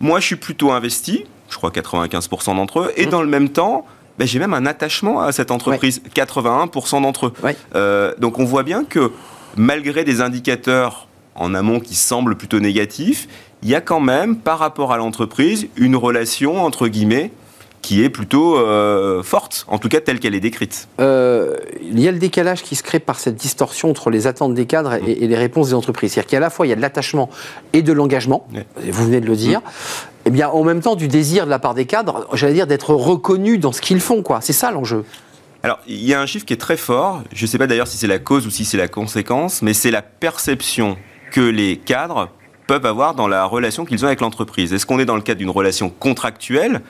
moi 0.00 0.20
je 0.20 0.26
suis 0.26 0.36
plutôt 0.36 0.72
investi, 0.72 1.24
je 1.48 1.56
crois 1.56 1.70
95% 1.70 2.56
d'entre 2.56 2.80
eux, 2.80 2.92
et 2.96 3.06
mmh. 3.06 3.10
dans 3.10 3.22
le 3.22 3.28
même 3.28 3.48
temps, 3.48 3.86
ben, 4.18 4.26
j'ai 4.26 4.38
même 4.38 4.54
un 4.54 4.66
attachement 4.66 5.20
à 5.20 5.32
cette 5.32 5.50
entreprise, 5.50 6.02
81% 6.14 7.02
d'entre 7.02 7.26
eux. 7.26 7.32
Euh, 7.74 8.14
donc 8.18 8.38
on 8.38 8.44
voit 8.44 8.62
bien 8.62 8.84
que 8.84 9.12
malgré 9.56 10.04
des 10.04 10.20
indicateurs 10.20 11.06
en 11.34 11.54
amont 11.54 11.80
qui 11.80 11.94
semblent 11.94 12.36
plutôt 12.36 12.60
négatifs, 12.60 13.28
il 13.62 13.68
y 13.68 13.74
a 13.74 13.80
quand 13.80 14.00
même, 14.00 14.36
par 14.36 14.58
rapport 14.58 14.92
à 14.92 14.96
l'entreprise, 14.96 15.68
une 15.76 15.96
relation, 15.96 16.64
entre 16.64 16.88
guillemets, 16.88 17.30
qui 17.86 18.02
est 18.02 18.10
plutôt 18.10 18.56
euh, 18.56 19.22
forte, 19.22 19.64
en 19.68 19.78
tout 19.78 19.88
cas 19.88 20.00
telle 20.00 20.18
qu'elle 20.18 20.34
est 20.34 20.40
décrite. 20.40 20.88
Euh, 20.98 21.56
il 21.80 22.00
y 22.00 22.08
a 22.08 22.10
le 22.10 22.18
décalage 22.18 22.64
qui 22.64 22.74
se 22.74 22.82
crée 22.82 22.98
par 22.98 23.20
cette 23.20 23.36
distorsion 23.36 23.90
entre 23.90 24.10
les 24.10 24.26
attentes 24.26 24.54
des 24.54 24.66
cadres 24.66 24.94
et, 24.94 25.14
les 25.24 25.36
réponses 25.36 25.68
des 25.68 25.74
entreprises. 25.74 26.14
C'est-à-dire 26.14 26.28
qu'à 26.28 26.40
la 26.40 26.50
fois 26.50 26.66
il 26.66 26.70
y 26.70 26.72
a 26.72 26.74
de 26.74 26.80
l'attachement 26.80 27.30
et 27.74 27.82
de 27.82 27.92
l'engagement, 27.92 28.48
vous 28.76 29.04
venez 29.04 29.20
de 29.20 29.26
le 29.26 29.36
dire, 29.36 29.60
et 29.60 29.62
eh 30.26 30.30
bien 30.30 30.48
en 30.48 30.64
même 30.64 30.80
temps 30.80 30.96
du 30.96 31.06
désir 31.06 31.44
de 31.44 31.50
la 31.50 31.60
part 31.60 31.74
des 31.74 31.84
cadres, 31.84 32.26
j'allais 32.32 32.54
dire 32.54 32.66
d'être 32.66 32.92
reconnus 32.92 33.60
dans 33.60 33.70
ce 33.70 33.80
qu'ils 33.80 34.00
font. 34.00 34.24
quoi. 34.24 34.40
C'est 34.40 34.52
ça 34.52 34.72
l'enjeu. 34.72 35.04
Alors, 35.62 35.78
il 35.86 36.04
y 36.04 36.12
a 36.12 36.20
un 36.20 36.26
chiffre 36.26 36.44
qui 36.44 36.54
est 36.54 36.60
très 36.60 36.76
fort, 36.76 37.22
je 37.32 37.44
ne 37.44 37.46
sais 37.46 37.56
pas 37.56 37.68
d'ailleurs 37.68 37.86
si 37.86 37.98
c'est 37.98 38.08
la 38.08 38.18
cause 38.18 38.48
ou 38.48 38.50
si 38.50 38.64
c'est 38.64 38.78
la 38.78 38.88
conséquence, 38.88 39.62
mais 39.62 39.74
c'est 39.74 39.92
la 39.92 40.02
perception 40.02 40.96
que 41.30 41.40
les 41.40 41.76
cadres 41.76 42.30
peuvent 42.66 42.86
avoir 42.86 43.14
dans 43.14 43.28
la 43.28 43.44
relation 43.44 43.84
qu'ils 43.84 44.04
ont 44.04 44.08
avec 44.08 44.22
l'entreprise. 44.22 44.72
Est-ce 44.72 44.86
qu'on 44.86 44.98
est 44.98 45.04
dans 45.04 45.14
le 45.14 45.22
cadre 45.22 45.38
d'une 45.38 45.50
relation 45.50 45.88
contractuelle 45.88 46.82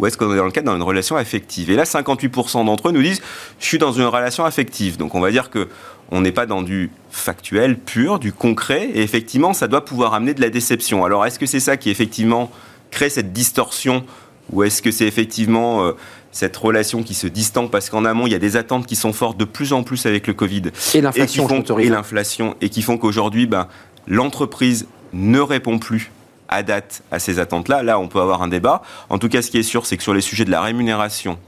ou 0.00 0.06
est-ce 0.06 0.18
qu'on 0.18 0.32
est 0.32 0.36
dans 0.36 0.44
le 0.44 0.50
cadre 0.50 0.72
d'une 0.72 0.82
relation 0.82 1.16
affective? 1.16 1.70
Et 1.70 1.76
là, 1.76 1.84
58% 1.84 2.64
d'entre 2.64 2.88
eux 2.88 2.92
nous 2.92 3.02
disent 3.02 3.22
je 3.60 3.66
suis 3.66 3.78
dans 3.78 3.92
une 3.92 4.06
relation 4.06 4.44
affective. 4.44 4.96
Donc 4.96 5.14
on 5.14 5.20
va 5.20 5.30
dire 5.30 5.50
que 5.50 5.68
on 6.10 6.20
n'est 6.20 6.32
pas 6.32 6.46
dans 6.46 6.62
du 6.62 6.90
factuel 7.10 7.78
pur, 7.78 8.18
du 8.18 8.32
concret, 8.32 8.90
et 8.94 9.02
effectivement, 9.02 9.52
ça 9.52 9.68
doit 9.68 9.84
pouvoir 9.84 10.14
amener 10.14 10.34
de 10.34 10.40
la 10.40 10.50
déception. 10.50 11.04
Alors, 11.04 11.24
est-ce 11.26 11.38
que 11.38 11.46
c'est 11.46 11.60
ça 11.60 11.76
qui 11.76 11.90
effectivement 11.90 12.50
crée 12.90 13.08
cette 13.08 13.32
distorsion, 13.32 14.04
ou 14.52 14.62
est-ce 14.62 14.82
que 14.82 14.90
c'est 14.90 15.06
effectivement 15.06 15.84
euh, 15.84 15.92
cette 16.30 16.56
relation 16.56 17.02
qui 17.02 17.14
se 17.14 17.26
distend 17.26 17.68
parce 17.68 17.90
qu'en 17.90 18.04
amont, 18.04 18.26
il 18.26 18.32
y 18.32 18.36
a 18.36 18.38
des 18.38 18.56
attentes 18.56 18.86
qui 18.86 18.96
sont 18.96 19.12
fortes 19.12 19.38
de 19.38 19.44
plus 19.44 19.72
en 19.72 19.82
plus 19.82 20.04
avec 20.06 20.26
le 20.26 20.34
Covid? 20.34 20.64
Et 20.94 21.00
l'inflation, 21.00 21.48
et 21.78 21.88
l'inflation, 21.88 22.54
et 22.60 22.68
qui 22.68 22.82
font 22.82 22.98
qu'aujourd'hui, 22.98 23.46
ben, 23.46 23.68
l'entreprise 24.06 24.86
ne 25.12 25.40
répond 25.40 25.78
plus 25.78 26.10
à 26.48 26.62
date 26.62 27.02
à 27.10 27.18
ces 27.18 27.38
attentes-là. 27.38 27.82
Là, 27.82 27.98
on 27.98 28.08
peut 28.08 28.20
avoir 28.20 28.42
un 28.42 28.48
débat. 28.48 28.82
En 29.10 29.18
tout 29.18 29.28
cas, 29.28 29.42
ce 29.42 29.50
qui 29.50 29.58
est 29.58 29.62
sûr, 29.62 29.86
c'est 29.86 29.96
que 29.96 30.02
sur 30.02 30.14
les 30.14 30.20
sujets 30.20 30.44
de 30.44 30.50
la 30.50 30.60
rémunération, 30.60 31.38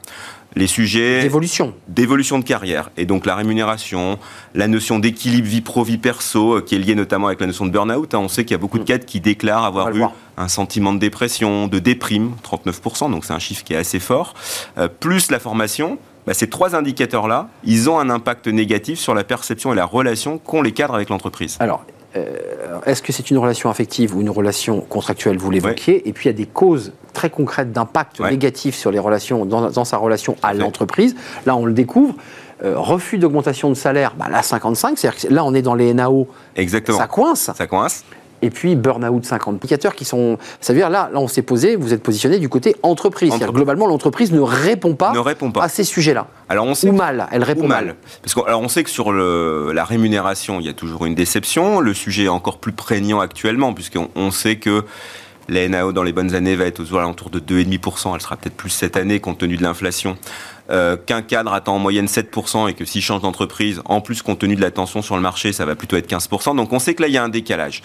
les 0.57 0.67
sujets 0.67 1.23
d'évolution 1.23 1.75
d'évolution 1.87 2.39
de 2.39 2.45
carrière 2.45 2.91
et 2.97 3.05
donc 3.05 3.27
la 3.27 3.35
rémunération, 3.35 4.19
la 4.55 4.69
notion 4.69 4.99
d'équilibre 4.99 5.47
vie 5.47 5.61
pro 5.61 5.85
vie 5.85 5.99
perso 5.99 6.57
euh, 6.57 6.61
qui 6.63 6.75
est 6.75 6.79
liée 6.79 6.95
notamment 6.95 7.27
avec 7.27 7.41
la 7.41 7.47
notion 7.47 7.67
de 7.67 7.71
burn-out. 7.71 8.15
Hein. 8.15 8.19
On 8.19 8.29
sait 8.29 8.45
qu'il 8.45 8.53
y 8.53 8.55
a 8.55 8.59
beaucoup 8.59 8.79
de 8.79 8.85
mm. 8.85 8.87
cadres 8.87 9.05
qui 9.05 9.21
déclarent 9.21 9.65
avoir 9.65 9.95
eu 9.95 10.03
un 10.39 10.49
sentiment 10.49 10.95
de 10.95 10.99
dépression, 10.99 11.69
de 11.69 11.79
déprime, 11.79 12.33
39%, 12.43 13.11
donc 13.11 13.25
c'est 13.25 13.35
un 13.35 13.39
chiffre 13.39 13.65
qui 13.65 13.75
est 13.75 13.79
assez 13.79 14.01
fort, 14.01 14.35
euh, 14.79 14.89
plus 14.89 15.31
la 15.31 15.39
formation. 15.39 15.99
Bah, 16.27 16.35
ces 16.35 16.49
trois 16.49 16.75
indicateurs-là, 16.75 17.49
ils 17.63 17.89
ont 17.89 18.01
un 18.01 18.11
impact 18.11 18.49
négatif 18.49 18.99
sur 18.99 19.15
la 19.15 19.23
perception 19.23 19.73
et 19.73 19.77
la 19.77 19.85
relation 19.85 20.39
qu'ont 20.39 20.61
les 20.61 20.73
cadres 20.73 20.95
avec 20.95 21.09
l'entreprise. 21.09 21.57
Alors, 21.61 21.85
euh, 22.17 22.81
est-ce 22.87 23.03
que 23.03 23.13
c'est 23.13 23.31
une 23.31 23.39
relation 23.39 23.71
affective 23.71 24.17
ou 24.17 24.21
une 24.21 24.31
relation 24.31 24.81
contractuelle 24.81 25.39
Vous 25.39 25.51
l'évoquiez. 25.51 26.09
Et 26.09 26.13
puis 26.13 26.29
il 26.29 26.33
y 26.33 26.35
a 26.35 26.37
des 26.37 26.47
causes 26.47 26.93
très 27.13 27.31
concrètes 27.31 27.73
d'impact 27.73 28.21
négatif 28.21 28.75
sur 28.75 28.91
les 28.91 28.99
relations, 28.99 29.45
dans, 29.45 29.85
sa 29.85 29.97
relation 29.97 30.37
à 30.43 30.55
l'entreprise. 30.55 31.17
Là, 31.47 31.57
on 31.57 31.65
le 31.65 31.73
découvre. 31.73 32.15
Euh, 32.65 32.79
refus 32.79 33.19
d'augmentation 33.19 33.69
de 33.69 33.75
salaire, 33.75 34.15
bah 34.19 34.31
là 34.31 34.41
55, 34.41 34.97
c'est-à-dire 34.97 35.21
que 35.21 35.35
là 35.35 35.45
on 35.45 35.53
est 35.53 35.61
dans 35.61 35.75
les 35.75 35.93
NAO, 35.93 36.27
Exactement. 36.57 36.97
ça 36.97 37.07
coince. 37.07 37.51
Ça 37.55 37.67
coince 37.67 38.03
et 38.43 38.51
puis 38.51 38.77
burn-out 38.77 39.25
50 39.25 39.57
indicateurs 39.57 39.95
qui 39.95 40.05
sont. 40.05 40.39
Ça 40.61 40.73
veut 40.73 40.79
dire 40.79 40.91
là, 40.91 41.11
là 41.13 41.21
on 41.21 41.29
s'est 41.29 41.43
posé, 41.43 41.77
vous 41.77 41.93
êtes 41.93 42.03
positionné 42.03 42.39
du 42.39 42.49
côté 42.49 42.77
entreprise. 42.83 43.33
globalement, 43.39 43.87
l'entreprise 43.87 44.33
ne 44.33 44.41
répond 44.41 44.95
pas, 44.95 45.13
ne 45.13 45.19
répond 45.19 45.51
pas. 45.51 45.65
à 45.65 45.69
ces 45.69 45.85
sujets-là. 45.85 46.27
Alors 46.49 46.67
on 46.67 46.75
sait 46.75 46.89
ou 46.89 46.93
mal, 46.93 47.27
elle 47.33 47.45
répond 47.45 47.69
mal. 47.69 47.97
Parce 48.23 48.35
qu'on 48.35 48.45
on 48.47 48.69
sait 48.69 48.85
que 48.85 48.91
sur 48.91 49.13
le, 49.13 49.73
la 49.73 49.85
rémunération, 49.85 50.61
il 50.61 50.67
y 50.67 50.69
a 50.69 50.75
toujours 50.75 51.07
une 51.07 51.15
déception. 51.15 51.81
Le 51.81 51.95
sujet 51.95 52.25
est 52.25 52.29
encore 52.29 52.59
plus 52.59 52.73
prégnant 52.73 53.21
actuellement, 53.21 53.75
puisqu'on 53.75 54.09
on 54.15 54.31
sait 54.31 54.57
que 54.57 54.85
la 55.49 55.69
NAO 55.69 55.93
dans 55.93 56.03
les 56.03 56.13
bonnes 56.13 56.35
années 56.35 56.57
va 56.57 56.65
être 56.65 56.81
aux 56.81 56.97
alentours 56.97 57.31
de 57.31 57.39
2,5%. 57.39 58.15
Elle 58.15 58.21
sera 58.21 58.37
peut-être 58.37 58.57
plus 58.57 58.71
cette 58.71 58.97
année 58.97 59.21
compte 59.21 59.39
tenu 59.39 59.57
de 59.57 59.63
l'inflation. 59.63 60.17
Euh, 60.69 60.97
qu'un 60.97 61.23
cadre 61.23 61.53
attend 61.53 61.77
en 61.77 61.79
moyenne 61.79 62.07
7% 62.07 62.69
et 62.69 62.75
que 62.75 62.85
s'il 62.85 63.01
change 63.01 63.23
d'entreprise, 63.23 63.81
en 63.85 64.01
plus 64.01 64.23
compte 64.23 64.41
tenu 64.41 64.57
de 64.57 64.61
la 64.61 64.73
tension 64.73 65.01
sur 65.01 65.15
le 65.15 65.23
marché, 65.23 65.53
ça 65.53 65.65
va 65.65 65.77
plutôt 65.77 65.97
être 65.97 66.11
15%. 66.11 66.57
Donc 66.57 66.73
on 66.73 66.81
sait 66.81 66.95
que 66.95 67.03
là, 67.03 67.09
il 67.09 67.15
y 67.15 67.19
a 67.19 67.23
un 67.23 67.29
décalage. 67.29 67.83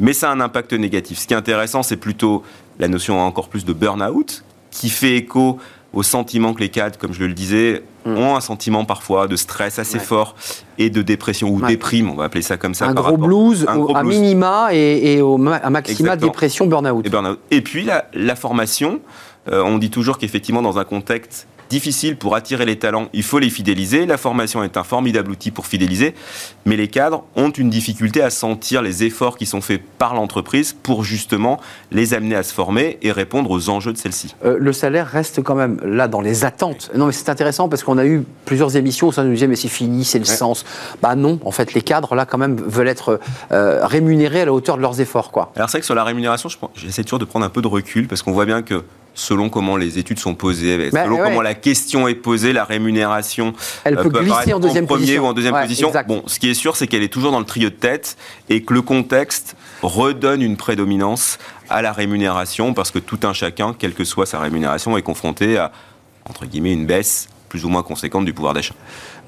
Mais 0.00 0.12
ça 0.12 0.30
a 0.30 0.32
un 0.34 0.40
impact 0.40 0.72
négatif. 0.72 1.18
Ce 1.18 1.26
qui 1.26 1.34
est 1.34 1.36
intéressant, 1.36 1.82
c'est 1.82 1.96
plutôt 1.96 2.42
la 2.78 2.88
notion 2.88 3.20
encore 3.20 3.48
plus 3.48 3.64
de 3.64 3.72
burn-out, 3.72 4.44
qui 4.70 4.88
fait 4.88 5.16
écho 5.16 5.58
au 5.92 6.02
sentiment 6.02 6.54
que 6.54 6.60
les 6.60 6.70
cadres, 6.70 6.98
comme 6.98 7.12
je 7.12 7.24
le 7.24 7.34
disais, 7.34 7.82
mm. 8.06 8.16
ont 8.16 8.36
un 8.36 8.40
sentiment 8.40 8.84
parfois 8.84 9.28
de 9.28 9.36
stress 9.36 9.78
assez 9.78 9.98
fort 9.98 10.34
et 10.78 10.88
de 10.88 11.02
dépression 11.02 11.50
ou 11.50 11.60
déprime, 11.60 12.10
on 12.10 12.14
va 12.14 12.24
appeler 12.24 12.42
ça 12.42 12.56
comme 12.56 12.74
ça. 12.74 12.86
Un 12.86 12.94
gros 12.94 13.18
blues, 13.18 13.66
un 13.68 13.76
gros 13.76 13.94
à 13.94 14.02
minima 14.02 14.68
et, 14.72 15.20
au 15.20 15.34
à 15.48 15.70
maxima 15.70 16.16
dépression, 16.16 16.66
burn-out. 16.66 17.06
Et, 17.50 17.60
puis 17.60 17.84
la, 17.84 18.36
formation, 18.36 19.00
euh, 19.50 19.62
on 19.62 19.78
dit 19.78 19.90
toujours 19.90 20.16
qu'effectivement 20.16 20.62
dans 20.62 20.78
un 20.78 20.84
contexte 20.84 21.46
difficile 21.72 22.16
pour 22.16 22.36
attirer 22.36 22.66
les 22.66 22.78
talents, 22.78 23.08
il 23.14 23.22
faut 23.22 23.38
les 23.38 23.48
fidéliser. 23.48 24.04
La 24.04 24.18
formation 24.18 24.62
est 24.62 24.76
un 24.76 24.84
formidable 24.84 25.30
outil 25.30 25.50
pour 25.50 25.66
fidéliser, 25.66 26.14
mais 26.66 26.76
les 26.76 26.88
cadres 26.88 27.24
ont 27.34 27.48
une 27.48 27.70
difficulté 27.70 28.20
à 28.22 28.28
sentir 28.28 28.82
les 28.82 29.04
efforts 29.04 29.38
qui 29.38 29.46
sont 29.46 29.62
faits 29.62 29.80
par 29.96 30.12
l'entreprise 30.12 30.76
pour 30.82 31.02
justement 31.02 31.58
les 31.90 32.12
amener 32.12 32.36
à 32.36 32.42
se 32.42 32.52
former 32.52 32.98
et 33.00 33.10
répondre 33.10 33.50
aux 33.50 33.70
enjeux 33.70 33.94
de 33.94 33.96
celle-ci. 33.96 34.34
Euh, 34.44 34.58
le 34.60 34.72
salaire 34.74 35.06
reste 35.06 35.42
quand 35.42 35.54
même 35.54 35.80
là 35.82 36.08
dans 36.08 36.20
les 36.20 36.44
attentes. 36.44 36.90
Non, 36.94 37.06
mais 37.06 37.12
c'est 37.12 37.30
intéressant 37.30 37.70
parce 37.70 37.82
qu'on 37.82 37.96
a 37.96 38.04
eu 38.04 38.22
plusieurs 38.44 38.76
émissions 38.76 39.08
où 39.08 39.12
ça 39.12 39.24
nous 39.24 39.32
disait 39.32 39.46
mais 39.46 39.56
c'est 39.56 39.68
fini, 39.68 40.04
c'est 40.04 40.18
le 40.18 40.26
sens. 40.26 40.66
Bah 41.00 41.14
non, 41.14 41.40
en 41.42 41.52
fait, 41.52 41.72
les 41.72 41.80
cadres 41.80 42.14
là 42.14 42.26
quand 42.26 42.38
même 42.38 42.56
veulent 42.56 42.88
être 42.88 43.18
euh, 43.50 43.86
rémunérés 43.86 44.42
à 44.42 44.44
la 44.44 44.52
hauteur 44.52 44.76
de 44.76 44.82
leurs 44.82 45.00
efforts, 45.00 45.30
quoi. 45.30 45.52
Alors 45.56 45.70
c'est 45.70 45.78
vrai 45.78 45.80
que 45.80 45.86
sur 45.86 45.94
la 45.94 46.04
rémunération, 46.04 46.50
j'essaie 46.74 47.02
toujours 47.02 47.18
de 47.18 47.24
prendre 47.24 47.46
un 47.46 47.50
peu 47.50 47.62
de 47.62 47.68
recul 47.68 48.08
parce 48.08 48.20
qu'on 48.20 48.32
voit 48.32 48.44
bien 48.44 48.60
que 48.60 48.84
selon 49.14 49.48
comment 49.48 49.76
les 49.76 49.98
études 49.98 50.18
sont 50.18 50.34
posées, 50.34 50.90
bah, 50.90 51.04
selon 51.04 51.18
comment 51.18 51.42
la 51.42 51.54
question 51.54 52.08
est 52.08 52.14
posée, 52.14 52.52
la 52.52 52.64
rémunération 52.64 53.52
elle 53.84 53.98
euh, 53.98 54.02
peut, 54.02 54.10
glisser 54.10 54.52
en 54.52 54.60
deuxième 54.60 54.86
premier 54.86 55.02
position. 55.02 55.24
ou 55.24 55.26
en 55.26 55.32
deuxième 55.32 55.54
position. 55.54 55.92
Bon, 56.06 56.22
ce 56.26 56.38
qui 56.38 56.50
est 56.50 56.54
sûr, 56.54 56.76
c'est 56.76 56.86
qu'elle 56.86 57.02
est 57.02 57.12
toujours 57.12 57.32
dans 57.32 57.38
le 57.38 57.44
trio 57.44 57.68
de 57.68 57.74
tête 57.74 58.16
et 58.48 58.62
que 58.62 58.74
le 58.74 58.82
contexte 58.82 59.56
redonne 59.82 60.42
une 60.42 60.56
prédominance 60.56 61.38
à 61.68 61.82
la 61.82 61.92
rémunération 61.92 62.74
parce 62.74 62.90
que 62.90 62.98
tout 62.98 63.20
un 63.24 63.32
chacun, 63.32 63.74
quelle 63.78 63.94
que 63.94 64.04
soit 64.04 64.26
sa 64.26 64.40
rémunération, 64.40 64.96
est 64.96 65.02
confronté 65.02 65.56
à 65.58 65.72
entre 66.28 66.46
guillemets 66.46 66.72
une 66.72 66.86
baisse 66.86 67.28
plus 67.48 67.64
ou 67.66 67.68
moins 67.68 67.82
conséquente 67.82 68.24
du 68.24 68.32
pouvoir 68.32 68.54
d'achat. 68.54 68.74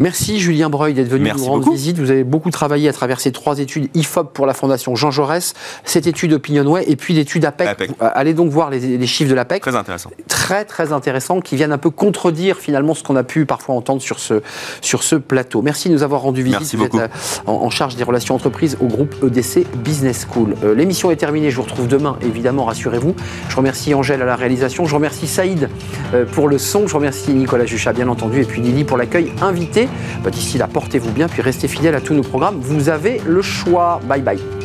Merci 0.00 0.40
Julien 0.40 0.70
Breuil 0.70 0.92
d'être 0.92 1.08
venu 1.08 1.30
nous 1.36 1.44
rendre 1.44 1.70
visite. 1.70 1.98
Vous 1.98 2.10
avez 2.10 2.24
beaucoup 2.24 2.50
travaillé 2.50 2.88
à 2.88 2.92
travers 2.92 3.20
ces 3.20 3.30
trois 3.30 3.60
études 3.60 3.88
IFOP 3.94 4.32
pour 4.32 4.46
la 4.46 4.54
Fondation 4.54 4.96
Jean 4.96 5.10
Jaurès, 5.10 5.54
cette 5.84 6.06
étude 6.06 6.32
Opinionway 6.32 6.84
et 6.88 6.96
puis 6.96 7.14
l'étude 7.14 7.44
APEC. 7.44 7.90
Euh, 8.02 8.10
allez 8.14 8.34
donc 8.34 8.50
voir 8.50 8.70
les, 8.70 9.06
chiffres 9.06 9.30
de 9.30 9.34
l'APEC. 9.34 9.62
Très 9.62 9.76
intéressant. 9.76 10.10
Très 10.26 10.64
très 10.64 10.92
intéressant, 10.92 11.40
qui 11.40 11.54
viennent 11.54 11.72
un 11.72 11.78
peu 11.78 11.90
contredire 11.90 12.58
finalement 12.58 12.94
ce 12.94 13.04
qu'on 13.04 13.16
a 13.16 13.22
pu 13.22 13.46
parfois 13.46 13.76
entendre 13.76 14.02
sur 14.02 14.18
ce, 14.18 14.42
sur 14.80 15.02
ce 15.02 15.14
plateau. 15.14 15.62
Merci 15.62 15.88
de 15.88 15.94
nous 15.94 16.02
avoir 16.02 16.22
rendu 16.22 16.42
visite. 16.42 16.60
Merci 16.60 16.76
beaucoup. 16.76 16.98
Euh, 16.98 17.08
en, 17.46 17.70
charge 17.70 17.96
des 17.96 18.04
relations 18.04 18.34
entreprises 18.34 18.76
au 18.80 18.86
groupe 18.86 19.14
EDC 19.24 19.66
Business 19.76 20.26
School. 20.30 20.56
Euh, 20.64 20.74
l'émission 20.74 21.10
est 21.10 21.16
terminée, 21.16 21.50
je 21.50 21.56
vous 21.56 21.62
retrouve 21.62 21.88
demain, 21.88 22.18
évidemment, 22.22 22.64
rassurez-vous. 22.64 23.14
Je 23.48 23.56
remercie 23.56 23.94
Angèle 23.94 24.22
à 24.22 24.26
la 24.26 24.36
réalisation, 24.36 24.86
je 24.86 24.94
remercie 24.94 25.26
Saïd 25.26 25.68
pour 26.32 26.48
le 26.48 26.58
son, 26.58 26.86
je 26.86 26.94
remercie 26.94 27.32
Nicolas 27.32 27.66
Juchat 27.66 27.92
bien 27.92 28.08
entendu, 28.08 28.40
et 28.40 28.44
puis 28.44 28.60
Lily 28.60 28.84
pour 28.84 28.96
l'accueil 28.96 29.32
invité. 29.40 29.83
Bah, 30.22 30.30
d'ici 30.30 30.58
là, 30.58 30.66
portez-vous 30.66 31.12
bien, 31.12 31.28
puis 31.28 31.42
restez 31.42 31.68
fidèles 31.68 31.94
à 31.94 32.00
tous 32.00 32.14
nos 32.14 32.22
programmes. 32.22 32.58
Vous 32.60 32.88
avez 32.88 33.20
le 33.26 33.42
choix. 33.42 34.00
Bye 34.08 34.22
bye. 34.22 34.63